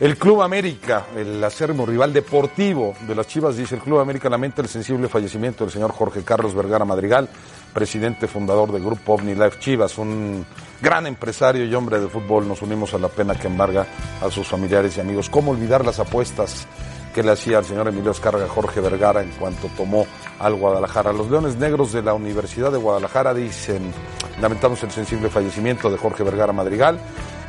El 0.00 0.18
Club 0.18 0.42
América, 0.42 1.06
el 1.16 1.42
acérrimo 1.44 1.86
rival 1.86 2.12
deportivo 2.12 2.94
de 3.06 3.14
las 3.14 3.28
Chivas, 3.28 3.56
dice 3.56 3.76
el 3.76 3.80
Club 3.80 4.00
América 4.00 4.28
lamenta 4.28 4.60
el 4.60 4.66
sensible 4.66 5.08
fallecimiento 5.08 5.62
del 5.62 5.72
señor 5.72 5.92
Jorge 5.92 6.24
Carlos 6.24 6.52
Vergara 6.52 6.84
Madrigal, 6.84 7.28
presidente 7.72 8.26
fundador 8.26 8.72
del 8.72 8.82
Grupo 8.82 9.14
OVNI 9.14 9.36
Life 9.36 9.60
Chivas, 9.60 9.96
un 9.96 10.44
gran 10.82 11.06
empresario 11.06 11.64
y 11.64 11.72
hombre 11.76 12.00
de 12.00 12.08
fútbol. 12.08 12.48
Nos 12.48 12.60
unimos 12.62 12.92
a 12.92 12.98
la 12.98 13.06
pena 13.06 13.36
que 13.36 13.46
embarga 13.46 13.86
a 14.20 14.28
sus 14.32 14.48
familiares 14.48 14.96
y 14.96 15.00
amigos. 15.00 15.30
¿Cómo 15.30 15.52
olvidar 15.52 15.84
las 15.84 16.00
apuestas 16.00 16.66
que 17.14 17.22
le 17.22 17.30
hacía 17.30 17.58
al 17.58 17.64
señor 17.64 17.86
Emilio 17.86 18.10
Escarga 18.10 18.48
Jorge 18.48 18.80
Vergara 18.80 19.22
en 19.22 19.30
cuanto 19.30 19.68
tomó 19.76 20.08
al 20.40 20.56
Guadalajara? 20.56 21.12
Los 21.12 21.30
Leones 21.30 21.54
Negros 21.54 21.92
de 21.92 22.02
la 22.02 22.14
Universidad 22.14 22.72
de 22.72 22.78
Guadalajara 22.78 23.32
dicen, 23.32 23.92
lamentamos 24.40 24.82
el 24.82 24.90
sensible 24.90 25.30
fallecimiento 25.30 25.88
de 25.88 25.98
Jorge 25.98 26.24
Vergara 26.24 26.52
Madrigal 26.52 26.98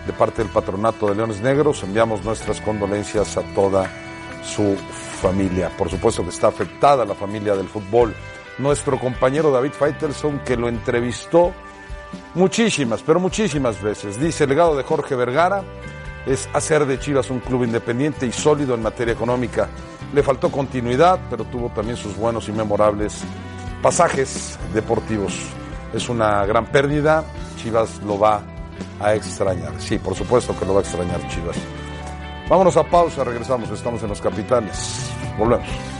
de 0.05 0.13
parte 0.13 0.43
del 0.43 0.51
Patronato 0.51 1.07
de 1.07 1.15
Leones 1.15 1.41
Negros. 1.41 1.83
Enviamos 1.83 2.23
nuestras 2.23 2.61
condolencias 2.61 3.37
a 3.37 3.41
toda 3.53 3.89
su 4.43 4.75
familia. 5.21 5.69
Por 5.75 5.89
supuesto 5.89 6.23
que 6.23 6.29
está 6.29 6.47
afectada 6.47 7.05
la 7.05 7.15
familia 7.15 7.55
del 7.55 7.67
fútbol. 7.67 8.13
Nuestro 8.57 8.99
compañero 8.99 9.51
David 9.51 9.71
Faitelson, 9.71 10.39
que 10.39 10.55
lo 10.55 10.69
entrevistó 10.69 11.53
muchísimas, 12.35 13.01
pero 13.01 13.19
muchísimas 13.19 13.81
veces, 13.81 14.19
dice 14.19 14.43
el 14.43 14.51
legado 14.51 14.77
de 14.77 14.83
Jorge 14.83 15.15
Vergara 15.15 15.63
es 16.25 16.49
hacer 16.53 16.85
de 16.85 16.99
Chivas 16.99 17.29
un 17.29 17.39
club 17.39 17.63
independiente 17.63 18.25
y 18.25 18.31
sólido 18.31 18.73
en 18.75 18.81
materia 18.81 19.13
económica. 19.13 19.69
Le 20.13 20.23
faltó 20.23 20.51
continuidad, 20.51 21.19
pero 21.29 21.43
tuvo 21.45 21.69
también 21.69 21.97
sus 21.97 22.15
buenos 22.15 22.47
y 22.47 22.51
memorables 22.51 23.21
pasajes 23.81 24.57
deportivos. 24.73 25.33
Es 25.93 26.09
una 26.09 26.45
gran 26.45 26.65
pérdida. 26.67 27.23
Chivas 27.57 28.01
lo 28.03 28.17
va 28.17 28.41
a 28.99 29.15
extrañar. 29.15 29.73
Sí, 29.79 29.97
por 29.97 30.15
supuesto 30.15 30.57
que 30.57 30.65
lo 30.65 30.73
va 30.73 30.79
a 30.79 30.83
extrañar 30.83 31.27
Chivas. 31.27 31.57
Vámonos 32.49 32.77
a 32.77 32.83
pausa, 32.83 33.23
regresamos, 33.23 33.69
estamos 33.69 34.01
en 34.03 34.09
los 34.09 34.21
capitales. 34.21 35.09
Volvemos. 35.37 35.94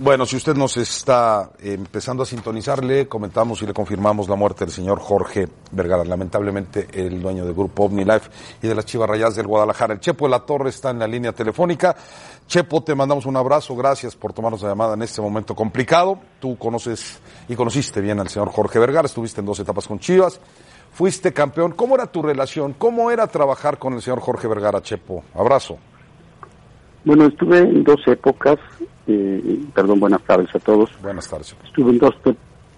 Bueno, 0.00 0.26
si 0.26 0.36
usted 0.36 0.54
nos 0.54 0.76
está 0.76 1.50
empezando 1.60 2.22
a 2.22 2.26
sintonizar, 2.26 2.84
le 2.84 3.08
comentamos 3.08 3.60
y 3.62 3.66
le 3.66 3.74
confirmamos 3.74 4.28
la 4.28 4.36
muerte 4.36 4.64
del 4.64 4.72
señor 4.72 5.00
Jorge 5.00 5.48
Vergara, 5.72 6.04
lamentablemente 6.04 6.86
el 6.92 7.20
dueño 7.20 7.44
del 7.44 7.52
grupo 7.52 7.86
OmniLife 7.86 8.30
y 8.62 8.68
de 8.68 8.76
las 8.76 8.86
Chivas 8.86 9.10
Rayadas 9.10 9.34
del 9.34 9.48
Guadalajara. 9.48 9.94
El 9.94 9.98
Chepo 9.98 10.26
de 10.26 10.30
la 10.30 10.38
Torre 10.38 10.68
está 10.68 10.90
en 10.90 11.00
la 11.00 11.08
línea 11.08 11.32
telefónica. 11.32 11.96
Chepo, 12.46 12.80
te 12.84 12.94
mandamos 12.94 13.26
un 13.26 13.36
abrazo, 13.36 13.74
gracias 13.74 14.14
por 14.14 14.32
tomarnos 14.32 14.62
la 14.62 14.68
llamada 14.68 14.94
en 14.94 15.02
este 15.02 15.20
momento 15.20 15.56
complicado. 15.56 16.20
Tú 16.38 16.56
conoces 16.56 17.18
y 17.48 17.56
conociste 17.56 18.00
bien 18.00 18.20
al 18.20 18.28
señor 18.28 18.50
Jorge 18.50 18.78
Vergara, 18.78 19.06
estuviste 19.06 19.40
en 19.40 19.46
dos 19.46 19.58
etapas 19.58 19.88
con 19.88 19.98
Chivas, 19.98 20.40
fuiste 20.92 21.32
campeón. 21.32 21.72
¿Cómo 21.72 21.96
era 21.96 22.06
tu 22.06 22.22
relación? 22.22 22.72
¿Cómo 22.74 23.10
era 23.10 23.26
trabajar 23.26 23.78
con 23.78 23.94
el 23.94 24.00
señor 24.00 24.20
Jorge 24.20 24.46
Vergara, 24.46 24.80
Chepo? 24.80 25.24
Abrazo. 25.34 25.76
Bueno, 27.04 27.26
estuve 27.26 27.58
en 27.58 27.82
dos 27.82 28.00
épocas, 28.06 28.58
eh, 29.08 29.60
perdón, 29.74 30.00
buenas 30.00 30.22
tardes 30.22 30.54
a 30.54 30.58
todos. 30.58 30.90
Buenas 31.02 31.28
tardes. 31.28 31.56
Estuve 31.64 31.92
en 31.92 31.98
dos, 31.98 32.14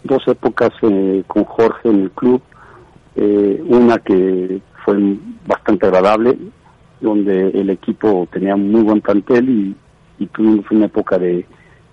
dos 0.04 0.28
épocas 0.28 0.70
eh, 0.82 1.24
con 1.26 1.44
Jorge 1.44 1.88
en 1.88 2.02
el 2.02 2.10
club, 2.12 2.40
eh, 3.16 3.60
una 3.66 3.98
que 3.98 4.60
fue 4.84 4.96
bastante 5.44 5.86
agradable, 5.86 6.38
donde 7.00 7.48
el 7.48 7.70
equipo 7.70 8.28
tenía 8.30 8.54
muy 8.54 8.82
buen 8.82 9.00
plantel 9.00 9.48
y, 9.48 9.76
y 10.22 10.26
tuvimos 10.26 10.70
una 10.70 10.86
época 10.86 11.18
de, 11.18 11.44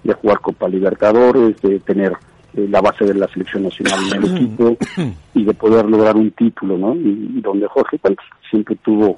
de 0.03 0.13
jugar 0.13 0.39
Copa 0.39 0.69
Libertadores, 0.69 1.59
de 1.61 1.79
tener 1.79 2.13
la 2.53 2.81
base 2.81 3.05
de 3.05 3.15
la 3.15 3.27
selección 3.29 3.63
nacional 3.63 3.99
en 4.11 4.23
el 4.23 4.35
equipo 4.35 4.77
y 5.33 5.45
de 5.45 5.53
poder 5.55 5.85
lograr 5.85 6.15
un 6.15 6.29
título, 6.31 6.77
¿no? 6.77 6.95
Y, 6.95 7.37
y 7.37 7.41
donde 7.41 7.67
Jorge 7.67 7.97
pues, 7.97 8.15
siempre 8.49 8.75
tuvo 8.83 9.17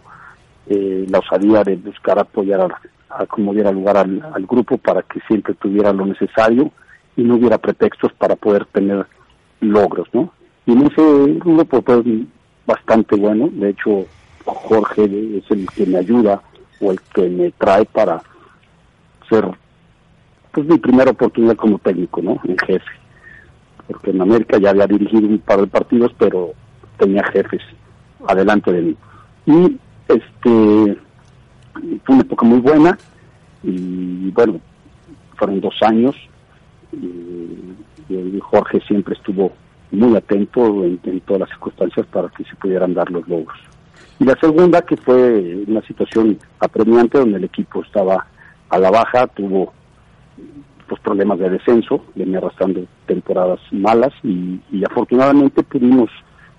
la 0.67 1.17
osadía 1.17 1.63
de 1.63 1.75
buscar 1.77 2.19
apoyar 2.19 2.61
a, 2.61 2.67
a 3.09 3.25
como 3.25 3.53
diera 3.53 3.71
lugar 3.71 3.97
al, 3.97 4.45
grupo 4.47 4.77
para 4.77 5.01
que 5.01 5.19
siempre 5.27 5.53
tuviera 5.55 5.91
lo 5.91 6.05
necesario 6.05 6.71
y 7.15 7.23
no 7.23 7.35
hubiera 7.35 7.57
pretextos 7.57 8.13
para 8.13 8.35
poder 8.35 8.65
tener 8.65 9.05
logros, 9.61 10.07
¿no? 10.13 10.31
Y 10.65 10.73
en 10.73 10.85
ese 10.85 11.39
grupo 11.39 11.81
pues 11.81 12.03
bastante 12.65 13.15
bueno, 13.15 13.49
de 13.51 13.69
hecho 13.69 14.05
Jorge 14.45 15.05
es 15.37 15.49
el 15.51 15.67
que 15.75 15.85
me 15.85 15.97
ayuda 15.97 16.41
o 16.79 16.91
el 16.91 17.01
que 17.13 17.27
me 17.27 17.51
trae 17.51 17.85
para 17.85 18.21
ser 19.27 19.45
pues 20.51 20.67
mi 20.67 20.77
primera 20.77 21.11
oportunidad 21.11 21.55
como 21.55 21.79
técnico, 21.79 22.21
¿no? 22.21 22.39
En 22.43 22.57
jefe. 22.57 22.91
porque 23.87 24.11
en 24.11 24.21
América 24.21 24.57
ya 24.59 24.69
había 24.69 24.87
dirigido 24.87 25.27
un 25.27 25.39
par 25.39 25.61
de 25.61 25.67
partidos, 25.67 26.11
pero 26.17 26.53
tenía 26.97 27.23
jefes 27.31 27.61
adelante 28.27 28.71
de 28.71 28.81
mí. 28.81 28.97
Y 29.45 29.79
este 30.07 30.97
fue 32.03 32.15
una 32.15 32.23
época 32.23 32.45
muy 32.45 32.59
buena 32.59 32.97
y 33.63 34.31
bueno, 34.31 34.59
fueron 35.35 35.61
dos 35.61 35.75
años 35.81 36.15
y, 36.93 37.19
Jorge 38.41 38.81
siempre 38.87 39.13
estuvo 39.13 39.51
muy 39.91 40.15
atento 40.15 40.83
en, 40.83 40.99
en 41.03 41.19
todas 41.21 41.41
las 41.41 41.49
circunstancias 41.49 42.07
para 42.07 42.29
que 42.29 42.43
se 42.45 42.55
pudieran 42.55 42.95
dar 42.95 43.11
los 43.11 43.27
logros. 43.27 43.59
Y 44.19 44.23
la 44.23 44.35
segunda, 44.41 44.81
que 44.81 44.97
fue 44.97 45.63
una 45.67 45.81
situación 45.83 46.39
apremiante 46.59 47.19
donde 47.19 47.37
el 47.37 47.43
equipo 47.43 47.83
estaba 47.83 48.25
a 48.69 48.79
la 48.79 48.89
baja, 48.89 49.27
tuvo 49.27 49.73
pues 50.87 50.99
problemas 51.01 51.37
de 51.37 51.51
descenso, 51.51 52.03
venía 52.15 52.39
arrastrando 52.39 52.81
temporadas 53.05 53.59
malas 53.71 54.11
y, 54.23 54.59
y 54.71 54.83
afortunadamente 54.83 55.61
pudimos 55.61 56.09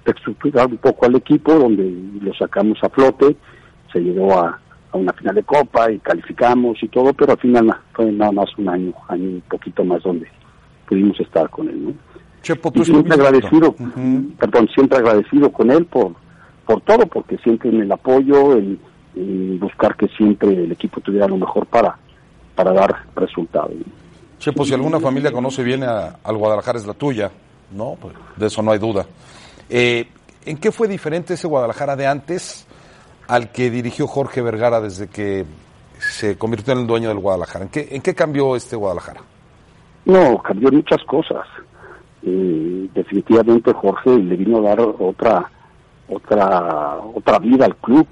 reestructurar 0.04 0.68
un 0.68 0.78
poco 0.78 1.06
al 1.06 1.16
equipo 1.16 1.52
donde 1.52 1.92
lo 2.20 2.32
sacamos 2.34 2.78
a 2.82 2.88
flote, 2.88 3.36
se 3.92 3.98
llegó 3.98 4.38
a, 4.38 4.60
a 4.92 4.96
una 4.96 5.12
final 5.12 5.34
de 5.34 5.42
copa 5.42 5.90
y 5.90 5.98
calificamos 6.00 6.82
y 6.82 6.88
todo, 6.88 7.12
pero 7.12 7.32
al 7.32 7.38
final 7.38 7.66
na- 7.66 7.82
fue 7.92 8.10
nada 8.12 8.32
más 8.32 8.48
un 8.58 8.68
año, 8.68 8.92
año 9.08 9.24
un 9.24 9.42
poquito 9.48 9.84
más 9.84 10.02
donde 10.02 10.26
pudimos 10.88 11.18
estar 11.20 11.48
con 11.50 11.68
él, 11.68 11.84
¿no? 11.86 11.92
Chepo, 12.42 12.72
Y 12.74 12.84
siempre 12.84 13.14
agradecido, 13.14 13.74
perdón, 14.38 14.68
siempre 14.74 14.98
agradecido 14.98 15.52
con 15.52 15.70
él 15.70 15.84
por, 15.84 16.12
por 16.66 16.80
todo, 16.80 17.06
porque 17.06 17.36
siempre 17.38 17.68
en 17.68 17.82
el 17.82 17.92
apoyo, 17.92 18.56
en, 18.56 18.78
en 19.14 19.58
buscar 19.60 19.94
que 19.96 20.08
siempre 20.08 20.48
el 20.54 20.72
equipo 20.72 21.00
tuviera 21.00 21.28
lo 21.28 21.36
mejor 21.36 21.66
para, 21.66 21.96
para 22.54 22.72
dar 22.72 23.04
resultados. 23.14 23.72
Chepo, 24.38 24.64
si 24.64 24.72
alguna 24.72 24.98
familia 24.98 25.30
conoce 25.30 25.62
bien 25.62 25.82
a- 25.84 26.16
al 26.24 26.36
Guadalajara 26.38 26.78
es 26.78 26.86
la 26.86 26.94
tuya, 26.94 27.30
¿no? 27.76 27.96
Pues, 28.00 28.14
de 28.36 28.46
eso 28.46 28.62
no 28.62 28.72
hay 28.72 28.78
duda. 28.78 29.04
Eh, 29.68 30.08
¿En 30.46 30.56
qué 30.56 30.72
fue 30.72 30.88
diferente 30.88 31.34
ese 31.34 31.46
Guadalajara 31.46 31.94
de 31.94 32.06
antes 32.06 32.66
al 33.30 33.50
que 33.52 33.70
dirigió 33.70 34.06
Jorge 34.06 34.42
Vergara 34.42 34.80
desde 34.80 35.08
que 35.08 35.44
se 35.98 36.36
convirtió 36.36 36.72
en 36.72 36.80
el 36.80 36.86
dueño 36.86 37.08
del 37.08 37.18
Guadalajara? 37.18 37.64
¿En 37.66 37.70
qué, 37.70 37.88
en 37.90 38.02
qué 38.02 38.14
cambió 38.14 38.56
este 38.56 38.76
Guadalajara? 38.76 39.20
No, 40.04 40.38
cambió 40.42 40.70
muchas 40.72 41.02
cosas. 41.04 41.46
Definitivamente 42.22 43.72
Jorge 43.72 44.10
le 44.18 44.36
vino 44.36 44.58
a 44.58 44.60
dar 44.62 44.80
otra 44.80 45.50
otra 46.08 46.96
otra 47.14 47.38
vida 47.38 47.64
al 47.66 47.76
club 47.76 48.06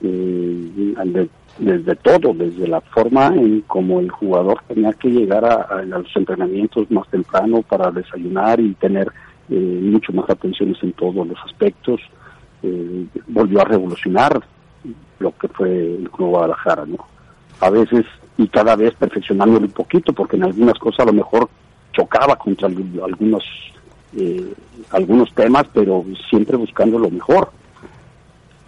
eh, 0.00 0.94
de- 1.04 1.28
desde 1.58 1.96
todo, 1.96 2.32
desde 2.34 2.68
la 2.68 2.80
forma 2.80 3.26
en 3.34 3.62
como 3.62 3.98
el 3.98 4.08
jugador 4.10 4.60
tenía 4.68 4.92
que 4.92 5.08
llegar 5.08 5.44
a, 5.44 5.62
a 5.62 5.82
los 5.82 6.06
entrenamientos 6.16 6.88
más 6.90 7.08
temprano 7.08 7.62
para 7.62 7.90
desayunar 7.90 8.60
y 8.60 8.74
tener 8.74 9.10
eh, 9.50 9.80
mucho 9.82 10.12
más 10.12 10.30
atenciones 10.30 10.76
en 10.82 10.92
todos 10.92 11.26
los 11.26 11.36
aspectos. 11.44 12.00
Eh, 12.62 13.06
volvió 13.28 13.60
a 13.60 13.64
revolucionar 13.64 14.40
lo 15.20 15.32
que 15.38 15.48
fue 15.48 15.68
el 15.96 16.10
Club 16.10 16.30
Guadalajara, 16.30 16.86
¿no? 16.86 16.98
A 17.60 17.70
veces 17.70 18.04
y 18.36 18.46
cada 18.48 18.76
vez 18.76 18.94
perfeccionándolo 18.94 19.66
un 19.66 19.72
poquito, 19.72 20.12
porque 20.12 20.36
en 20.36 20.44
algunas 20.44 20.78
cosas 20.78 21.00
a 21.00 21.06
lo 21.06 21.12
mejor 21.12 21.48
chocaba 21.92 22.36
contra 22.36 22.68
al- 22.68 23.00
algunos 23.04 23.42
eh, 24.16 24.52
algunos 24.90 25.32
temas, 25.34 25.64
pero 25.74 26.04
siempre 26.30 26.56
buscando 26.56 26.98
lo 26.98 27.10
mejor, 27.10 27.50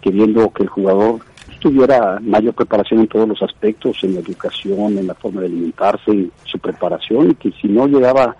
queriendo 0.01 0.49
que 0.51 0.63
el 0.63 0.69
jugador 0.69 1.19
tuviera 1.59 2.19
mayor 2.21 2.53
preparación 2.53 3.01
en 3.01 3.07
todos 3.07 3.27
los 3.27 3.41
aspectos, 3.41 3.97
en 4.03 4.15
la 4.15 4.19
educación, 4.21 4.97
en 4.97 5.07
la 5.07 5.13
forma 5.15 5.41
de 5.41 5.47
alimentarse, 5.47 6.11
en 6.11 6.31
su 6.45 6.59
preparación, 6.59 7.31
y 7.31 7.35
que 7.35 7.51
si 7.53 7.67
no 7.67 7.87
llegaba 7.87 8.35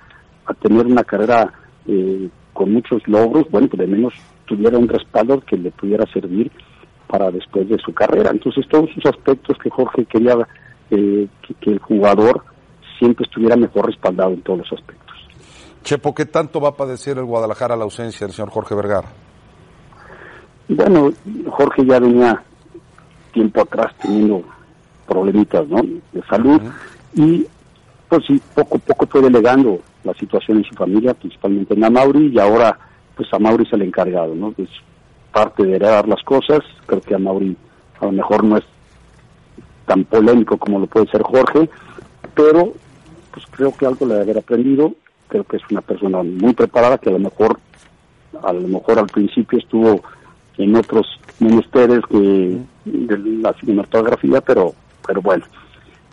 a 0.46 0.54
tener 0.56 0.86
una 0.86 1.04
carrera 1.04 1.52
eh, 1.88 2.30
con 2.54 2.72
muchos 2.74 3.08
logros, 3.08 3.50
bueno, 3.52 3.68
pues 3.68 3.80
de 3.80 3.88
menos 3.88 4.14
tuviera 4.52 4.78
un 4.78 4.90
respaldo 4.90 5.40
que 5.40 5.58
le 5.58 5.72
pudiera 5.72 6.06
servir 6.12 6.52
para 7.08 7.32
después 7.32 7.70
de 7.70 7.78
su 7.78 7.94
carrera. 7.94 8.32
Entonces 8.32 8.68
todos 8.70 8.90
esos 8.92 9.14
aspectos 9.14 9.58
que 9.64 9.70
Jorge 9.70 10.06
quería 10.06 10.36
eh, 10.90 11.28
que, 11.48 11.54
que 11.54 11.70
el 11.72 11.80
jugador 11.80 12.44
siempre 13.00 13.26
estuviera 13.26 13.56
mejor 13.56 13.86
respaldado 13.86 14.32
en 14.32 14.42
todos 14.42 14.60
los 14.60 14.74
aspectos. 14.74 15.18
Chepo, 15.84 16.14
¿qué 16.14 16.26
tanto 16.26 16.60
va 16.60 16.70
a 16.70 16.76
padecer 16.76 17.18
el 17.18 17.24
Guadalajara 17.24 17.78
la 17.78 17.86
ausencia 17.86 18.28
del 18.28 18.36
señor 18.36 18.52
Jorge 18.52 18.76
Vergara? 18.76 19.08
Bueno, 20.68 21.12
Jorge 21.50 21.86
ya 21.86 22.00
venía 22.00 22.44
tiempo 23.34 23.62
atrás 23.62 23.94
teniendo 24.02 24.44
problemitas 25.08 25.66
¿no? 25.68 25.82
de 26.12 26.22
salud 26.30 26.62
y 27.14 27.46
pues 28.10 28.22
sí, 28.28 28.42
poco 28.54 28.76
a 28.76 28.80
poco 28.80 29.08
fue 29.08 29.22
delegando 29.22 29.80
la 30.04 30.14
situación 30.16 30.58
en 30.58 30.66
su 30.66 30.76
familia, 30.76 31.14
principalmente 31.14 31.74
en 31.74 31.84
Amauri, 31.86 32.34
y 32.34 32.40
ahora 32.40 32.78
pues 33.22 33.34
a 33.36 33.40
Mauri 33.40 33.66
es 33.66 33.74
el 33.74 33.84
encargado, 33.84 34.34
¿no? 34.34 34.52
Es 34.58 34.70
parte 35.32 35.64
de 35.64 35.76
heredar 35.76 36.08
las 36.08 36.24
cosas, 36.24 36.62
creo 36.88 37.02
que 37.02 37.14
a 37.14 37.20
Mauri 37.20 37.56
a 38.00 38.06
lo 38.06 38.12
mejor 38.14 38.44
no 38.44 38.58
es 38.58 38.64
tan 39.86 40.06
polémico 40.06 40.58
como 40.58 40.80
lo 40.80 40.88
puede 40.88 41.06
ser 41.06 41.22
Jorge, 41.22 41.70
pero 42.34 42.74
pues 43.32 43.46
creo 43.52 43.78
que 43.78 43.86
algo 43.86 44.08
le 44.08 44.14
debe 44.16 44.24
haber 44.24 44.38
aprendido, 44.40 44.94
creo 45.28 45.44
que 45.44 45.58
es 45.58 45.64
una 45.70 45.82
persona 45.82 46.24
muy 46.24 46.54
preparada 46.54 46.98
que 46.98 47.10
a 47.10 47.14
lo 47.14 47.20
mejor 47.20 47.60
a 48.42 48.54
lo 48.54 48.68
mejor 48.68 48.98
al 48.98 49.06
principio 49.06 49.60
estuvo 49.60 50.02
en 50.58 50.76
otros 50.76 51.06
menesteres 51.40 52.02
que 52.10 52.58
de 52.86 53.18
la 53.20 53.54
cinematografía, 53.54 54.42
pero 54.42 54.74
pero 55.06 55.22
bueno, 55.22 55.46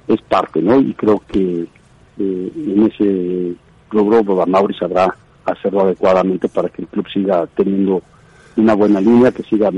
es 0.08 0.20
parte, 0.20 0.60
¿no? 0.60 0.78
Y 0.78 0.92
creo 0.92 1.22
que 1.26 1.62
eh, 2.18 2.52
en 2.54 2.82
ese 2.92 3.54
rubro 3.90 4.22
pues, 4.22 4.46
Mauri 4.46 4.74
sabrá 4.74 5.16
hacerlo 5.52 5.82
adecuadamente 5.82 6.48
para 6.48 6.68
que 6.68 6.82
el 6.82 6.88
club 6.88 7.06
siga 7.12 7.46
teniendo 7.56 8.02
una 8.56 8.74
buena 8.74 9.00
línea, 9.00 9.30
que 9.30 9.42
siga 9.42 9.70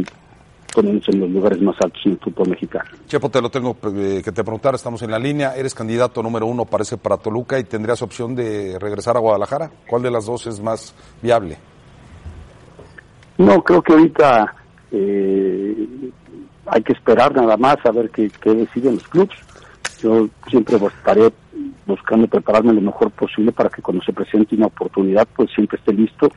poniéndose 0.73 1.11
en 1.13 1.21
los 1.21 1.31
lugares 1.31 1.61
más 1.61 1.77
altos 1.81 2.01
en 2.05 2.13
el 2.13 2.19
fútbol 2.19 2.51
mexicano. 2.51 2.89
Chepo, 3.07 3.29
te 3.29 3.41
lo 3.41 3.51
tengo 3.51 3.77
eh, 3.95 4.23
que 4.25 4.33
te 4.33 4.45
preguntar, 4.45 4.75
estamos 4.75 5.03
en 5.03 5.11
la 5.11 5.19
línea, 5.19 5.57
eres 5.57 5.75
candidato 5.75 6.23
número 6.23 6.47
uno, 6.47 6.65
parece, 6.65 6.97
para 6.97 7.17
Toluca 7.17 7.59
y 7.59 7.65
tendrías 7.65 8.03
opción 8.03 8.35
de 8.35 8.79
regresar 8.79 9.17
a 9.17 9.21
Guadalajara. 9.21 9.71
¿Cuál 9.89 10.03
de 10.03 10.11
las 10.11 10.27
dos 10.27 10.47
es 10.47 10.61
más 10.61 10.95
viable? 11.21 11.59
No, 13.39 13.63
creo 13.63 13.83
que 13.83 13.93
ahorita 13.93 14.55
eh, 14.93 15.89
hay 16.67 16.83
que 16.83 16.93
esperar 16.93 17.35
nada 17.35 17.57
más 17.57 17.77
a 17.85 17.91
ver 17.91 18.11
qué, 18.11 18.31
qué 18.41 18.55
deciden 18.55 18.95
los 18.95 19.09
clubes. 19.09 19.39
Yo 20.03 20.29
siempre 20.49 20.77
estaré 20.77 21.33
buscando 21.87 22.27
prepararme 22.27 22.73
lo 22.73 22.81
mejor 22.81 23.11
posible 23.11 23.53
para 23.53 23.69
que 23.69 23.83
cuando 23.83 24.03
se 24.03 24.13
presente 24.13 24.55
una 24.55 24.67
oportunidad, 24.67 25.27
pues 25.35 25.51
siempre 25.53 25.79
esté 25.79 25.93
listo, 25.93 26.31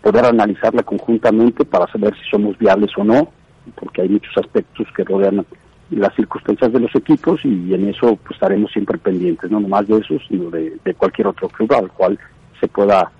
poder 0.00 0.24
analizarla 0.24 0.82
conjuntamente 0.82 1.64
para 1.64 1.90
saber 1.90 2.14
si 2.14 2.30
somos 2.30 2.56
viables 2.58 2.90
o 2.96 3.04
no, 3.04 3.28
porque 3.76 4.02
hay 4.02 4.08
muchos 4.08 4.36
aspectos 4.36 4.86
que 4.94 5.04
rodean 5.04 5.44
las 5.90 6.14
circunstancias 6.14 6.72
de 6.72 6.80
los 6.80 6.94
equipos 6.94 7.44
y 7.44 7.74
en 7.74 7.88
eso 7.88 8.16
pues 8.16 8.32
estaremos 8.32 8.72
siempre 8.72 8.98
pendientes, 8.98 9.50
no 9.50 9.60
nomás 9.60 9.86
de 9.86 9.98
eso, 9.98 10.14
sino 10.28 10.50
de, 10.50 10.78
cualquier 10.96 11.28
otro 11.28 11.48
club 11.48 11.72
al 11.74 11.90
cual 11.90 12.18
se 12.60 12.68
pueda 12.68 13.10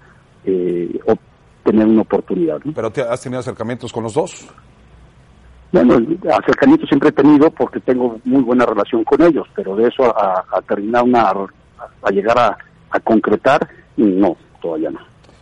eh, 0.44 0.98
obtener 1.06 1.86
una 1.86 2.02
oportunidad. 2.02 2.60
¿no? 2.64 2.72
¿Pero 2.72 2.90
te, 2.90 3.02
has 3.02 3.20
tenido 3.20 3.40
acercamientos 3.40 3.92
con 3.92 4.02
los 4.02 4.14
dos? 4.14 4.48
Bueno, 5.72 5.94
acercamiento 6.30 6.86
siempre 6.86 7.08
he 7.08 7.12
tenido 7.12 7.50
porque 7.50 7.80
tengo 7.80 8.20
muy 8.24 8.42
buena 8.42 8.66
relación 8.66 9.02
con 9.04 9.22
ellos, 9.22 9.48
pero 9.54 9.74
de 9.74 9.88
eso 9.88 10.04
a, 10.04 10.44
a 10.52 10.60
terminar 10.60 11.02
una, 11.02 11.30
a 11.30 12.10
llegar 12.10 12.38
a, 12.38 12.58
a, 12.90 13.00
concretar, 13.00 13.66
no, 13.96 14.36
todavía 14.60 14.90
no. 14.90 15.00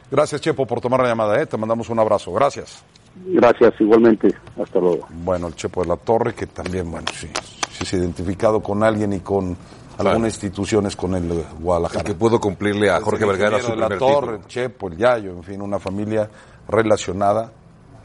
Gracias, 0.09 0.41
Chepo, 0.41 0.67
por 0.67 0.81
tomar 0.81 1.01
la 1.01 1.09
llamada, 1.09 1.41
¿eh? 1.43 1.47
te 1.47 1.57
mandamos 1.57 1.89
un 1.91 1.99
abrazo. 1.99 2.33
Gracias. 2.33 2.85
Gracias, 3.27 3.73
igualmente. 3.81 4.33
Hasta 4.63 4.79
luego. 4.79 5.09
Bueno, 5.11 5.49
el 5.49 5.57
Chepo 5.57 5.83
de 5.83 5.89
la 5.89 5.97
Torre, 5.97 6.33
que 6.33 6.47
también, 6.47 6.89
bueno, 6.89 7.09
sí, 7.13 7.29
sí 7.73 7.85
se 7.85 7.97
ha 7.97 7.99
identificado 7.99 8.63
con 8.63 8.85
alguien 8.85 9.13
y 9.13 9.21
con 9.21 9.57
claro. 9.97 10.11
algunas 10.11 10.35
instituciones 10.35 10.95
con 10.95 11.17
el 11.17 11.45
Guadalajara. 11.59 12.01
El 12.01 12.07
que 12.07 12.15
pudo 12.15 12.41
cumplirle 12.41 12.89
a 12.89 13.01
Jorge 13.01 13.25
Vergara 13.27 13.61
su 13.61 13.73
de 13.73 13.77
la 13.77 13.89
primer 13.89 13.99
Torre, 13.99 14.27
título. 14.27 14.37
el 14.37 14.47
Chepo, 14.47 14.89
el 14.89 14.97
Yayo, 14.97 15.31
en 15.33 15.43
fin, 15.43 15.61
una 15.61 15.81
familia 15.81 16.31
relacionada, 16.69 17.51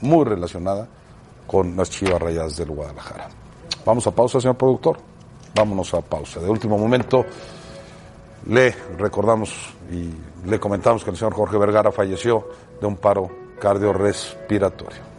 muy 0.02 0.26
relacionada 0.26 0.88
con 1.48 1.76
las 1.76 1.90
Chivas 1.90 2.22
Rayadas 2.22 2.58
del 2.58 2.70
Guadalajara. 2.70 3.30
Vamos 3.86 4.08
a 4.08 4.12
pausa, 4.12 4.40
señor 4.40 4.58
productor. 4.58 4.98
Vámonos 5.54 5.94
a 5.94 6.02
pausa. 6.02 6.40
De 6.40 6.50
último 6.50 6.78
momento, 6.78 7.26
le 8.48 8.72
recordamos 8.98 9.74
y 9.92 10.10
le 10.48 10.60
comentamos 10.60 11.04
que 11.04 11.12
el 11.12 11.18
señor 11.18 11.34
Jorge 11.34 11.58
Vergara 11.58 11.92
falleció 11.92 12.48
de 12.80 12.88
un 12.88 12.98
paro 12.98 13.30
cardiorrespiratorio. 13.60 15.16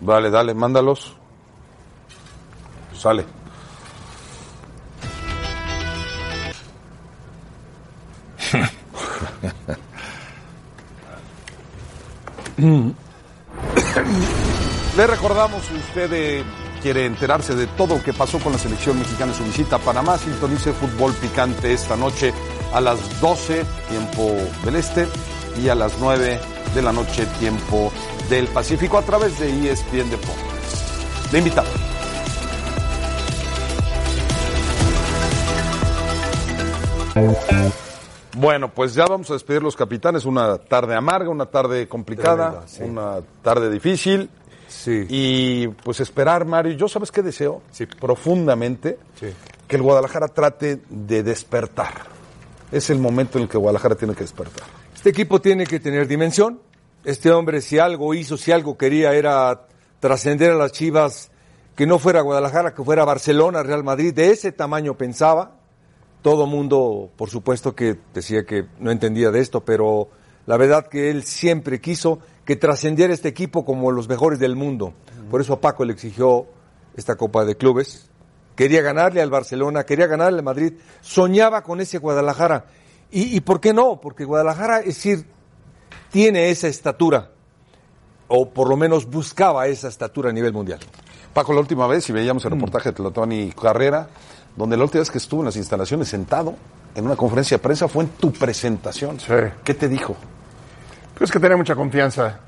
Dale, 0.00 0.30
dale, 0.30 0.52
mándalos. 0.52 1.16
Sale. 2.92 3.43
Le 14.96 15.06
recordamos, 15.06 15.64
si 15.64 15.74
usted 15.74 16.12
eh, 16.12 16.44
quiere 16.80 17.06
enterarse 17.06 17.54
de 17.54 17.66
todo 17.66 17.96
lo 17.96 18.02
que 18.02 18.12
pasó 18.12 18.38
con 18.38 18.52
la 18.52 18.58
selección 18.58 18.98
mexicana 18.98 19.32
en 19.32 19.38
su 19.38 19.44
visita 19.44 19.76
a 19.76 19.78
Panamá, 19.78 20.18
sintonice 20.18 20.72
Fútbol 20.72 21.12
Picante 21.14 21.72
esta 21.72 21.96
noche 21.96 22.32
a 22.72 22.80
las 22.80 23.20
12, 23.20 23.64
tiempo 23.88 24.36
del 24.64 24.76
este, 24.76 25.06
y 25.62 25.68
a 25.68 25.74
las 25.74 25.98
9 25.98 26.40
de 26.74 26.82
la 26.82 26.92
noche, 26.92 27.26
tiempo 27.38 27.92
del 28.30 28.46
Pacífico, 28.48 28.98
a 28.98 29.02
través 29.02 29.38
de 29.38 29.70
ESPN 29.70 30.10
Deportes. 30.10 31.32
Le 31.32 31.38
invitamos. 31.38 31.70
Bueno, 38.36 38.72
pues 38.72 38.94
ya 38.94 39.06
vamos 39.06 39.30
a 39.30 39.34
despedir 39.34 39.62
los 39.62 39.76
capitanes. 39.76 40.24
Una 40.24 40.58
tarde 40.58 40.94
amarga, 40.94 41.30
una 41.30 41.46
tarde 41.46 41.88
complicada, 41.88 42.64
sí. 42.66 42.82
una 42.82 43.20
tarde 43.42 43.70
difícil. 43.70 44.28
Sí. 44.68 45.06
Y 45.08 45.68
pues 45.68 46.00
esperar, 46.00 46.44
Mario. 46.44 46.72
Yo 46.72 46.88
sabes 46.88 47.12
qué 47.12 47.22
deseo 47.22 47.62
profundamente 48.00 48.98
que 49.68 49.76
el 49.76 49.82
Guadalajara 49.82 50.28
trate 50.28 50.80
de 50.88 51.22
despertar. 51.22 52.14
Es 52.72 52.90
el 52.90 52.98
momento 52.98 53.38
en 53.38 53.44
el 53.44 53.48
que 53.48 53.56
Guadalajara 53.56 53.94
tiene 53.94 54.14
que 54.14 54.24
despertar. 54.24 54.66
Este 54.94 55.10
equipo 55.10 55.40
tiene 55.40 55.66
que 55.66 55.78
tener 55.78 56.08
dimensión. 56.08 56.60
Este 57.04 57.30
hombre, 57.30 57.60
si 57.60 57.78
algo 57.78 58.14
hizo, 58.14 58.36
si 58.36 58.50
algo 58.50 58.76
quería, 58.76 59.12
era 59.14 59.66
trascender 60.00 60.50
a 60.50 60.56
las 60.56 60.72
Chivas, 60.72 61.30
que 61.76 61.86
no 61.86 61.98
fuera 61.98 62.22
Guadalajara, 62.22 62.74
que 62.74 62.82
fuera 62.82 63.04
Barcelona, 63.04 63.62
Real 63.62 63.84
Madrid. 63.84 64.12
De 64.12 64.30
ese 64.30 64.50
tamaño 64.50 64.94
pensaba. 64.94 65.52
Todo 66.24 66.46
mundo, 66.46 67.10
por 67.16 67.28
supuesto, 67.28 67.74
que 67.74 67.98
decía 68.14 68.46
que 68.46 68.64
no 68.78 68.90
entendía 68.90 69.30
de 69.30 69.40
esto, 69.40 69.62
pero 69.62 70.08
la 70.46 70.56
verdad 70.56 70.86
que 70.86 71.10
él 71.10 71.22
siempre 71.22 71.82
quiso 71.82 72.18
que 72.46 72.56
trascendiera 72.56 73.12
este 73.12 73.28
equipo 73.28 73.66
como 73.66 73.92
los 73.92 74.08
mejores 74.08 74.38
del 74.38 74.56
mundo. 74.56 74.94
Por 75.30 75.42
eso 75.42 75.52
a 75.52 75.60
Paco 75.60 75.84
le 75.84 75.92
exigió 75.92 76.46
esta 76.96 77.16
Copa 77.16 77.44
de 77.44 77.58
Clubes. 77.58 78.08
Quería 78.56 78.80
ganarle 78.80 79.20
al 79.20 79.28
Barcelona, 79.28 79.84
quería 79.84 80.06
ganarle 80.06 80.38
al 80.38 80.44
Madrid, 80.46 80.72
soñaba 81.02 81.62
con 81.62 81.82
ese 81.82 81.98
Guadalajara. 81.98 82.68
¿Y, 83.10 83.36
y 83.36 83.40
por 83.42 83.60
qué 83.60 83.74
no? 83.74 84.00
Porque 84.00 84.24
Guadalajara, 84.24 84.78
es 84.78 84.94
decir, 84.94 85.26
tiene 86.10 86.48
esa 86.48 86.68
estatura, 86.68 87.32
o 88.28 88.48
por 88.48 88.70
lo 88.70 88.78
menos 88.78 89.10
buscaba 89.10 89.66
esa 89.66 89.88
estatura 89.88 90.30
a 90.30 90.32
nivel 90.32 90.54
mundial. 90.54 90.80
Paco, 91.34 91.52
la 91.52 91.60
última 91.60 91.86
vez, 91.86 92.08
y 92.08 92.14
veíamos 92.14 92.46
el 92.46 92.52
reportaje 92.52 92.88
de 92.88 92.94
Teletón 92.94 93.30
y 93.32 93.52
Carrera, 93.52 94.08
donde 94.56 94.76
la 94.76 94.84
última 94.84 95.00
vez 95.00 95.10
que 95.10 95.18
estuvo 95.18 95.40
en 95.40 95.46
las 95.46 95.56
instalaciones 95.56 96.08
sentado 96.08 96.54
en 96.94 97.04
una 97.04 97.16
conferencia 97.16 97.56
de 97.56 97.62
prensa 97.62 97.88
fue 97.88 98.04
en 98.04 98.10
tu 98.10 98.32
presentación. 98.32 99.18
¿Qué 99.64 99.74
te 99.74 99.88
dijo? 99.88 100.16
Pues 101.16 101.30
que 101.30 101.40
tenía 101.40 101.56
mucha 101.56 101.74
confianza 101.74 102.40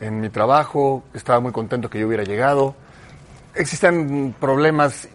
en 0.00 0.20
mi 0.20 0.30
trabajo, 0.30 1.04
estaba 1.12 1.40
muy 1.40 1.52
contento 1.52 1.90
que 1.90 2.00
yo 2.00 2.06
hubiera 2.06 2.24
llegado. 2.24 2.74
Existen 3.54 4.34
problemas 4.38 5.08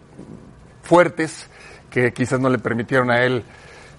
fuertes 0.82 1.48
que 1.90 2.12
quizás 2.12 2.38
no 2.38 2.48
le 2.48 2.58
permitieron 2.58 3.10
a 3.10 3.24
él 3.24 3.42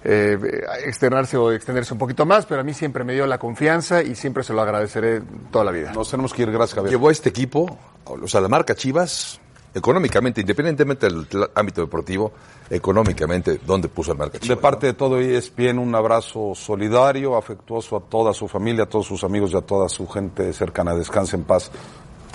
eh, 0.04 0.38
externarse 0.84 1.36
o 1.36 1.52
extenderse 1.52 1.92
un 1.92 1.98
poquito 1.98 2.24
más, 2.24 2.46
pero 2.46 2.60
a 2.60 2.64
mí 2.64 2.72
siempre 2.72 3.04
me 3.04 3.12
dio 3.12 3.26
la 3.26 3.38
confianza 3.38 4.02
y 4.02 4.14
siempre 4.14 4.42
se 4.42 4.52
lo 4.52 4.62
agradeceré 4.62 5.22
toda 5.50 5.64
la 5.64 5.72
vida. 5.72 5.92
Nos 5.92 6.10
tenemos 6.10 6.32
que 6.32 6.42
ir, 6.42 6.50
gracias, 6.50 6.76
Javier. 6.76 6.92
Llevó 6.92 7.08
a 7.08 7.12
este 7.12 7.28
equipo, 7.28 7.78
o 8.04 8.28
sea, 8.28 8.40
la 8.40 8.48
marca 8.48 8.74
Chivas, 8.74 9.40
económicamente, 9.78 10.40
independientemente 10.40 11.06
del 11.06 11.26
ámbito 11.54 11.80
deportivo, 11.80 12.32
económicamente, 12.70 13.60
¿dónde 13.64 13.88
puso 13.88 14.12
la 14.12 14.18
marca 14.18 14.38
De 14.38 14.56
parte 14.56 14.86
de 14.88 14.92
todo 14.94 15.18
ESPN, 15.18 15.78
un 15.78 15.94
abrazo 15.94 16.52
solidario, 16.54 17.36
afectuoso 17.36 17.96
a 17.96 18.00
toda 18.00 18.32
su 18.34 18.48
familia, 18.48 18.84
a 18.84 18.86
todos 18.86 19.06
sus 19.06 19.24
amigos 19.24 19.52
y 19.52 19.56
a 19.56 19.62
toda 19.62 19.88
su 19.88 20.06
gente 20.06 20.52
cercana. 20.52 20.94
Descanse 20.94 21.36
en 21.36 21.44
paz 21.44 21.70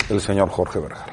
el 0.09 0.21
señor 0.21 0.49
Jorge 0.49 0.79
Vergara. 0.79 1.12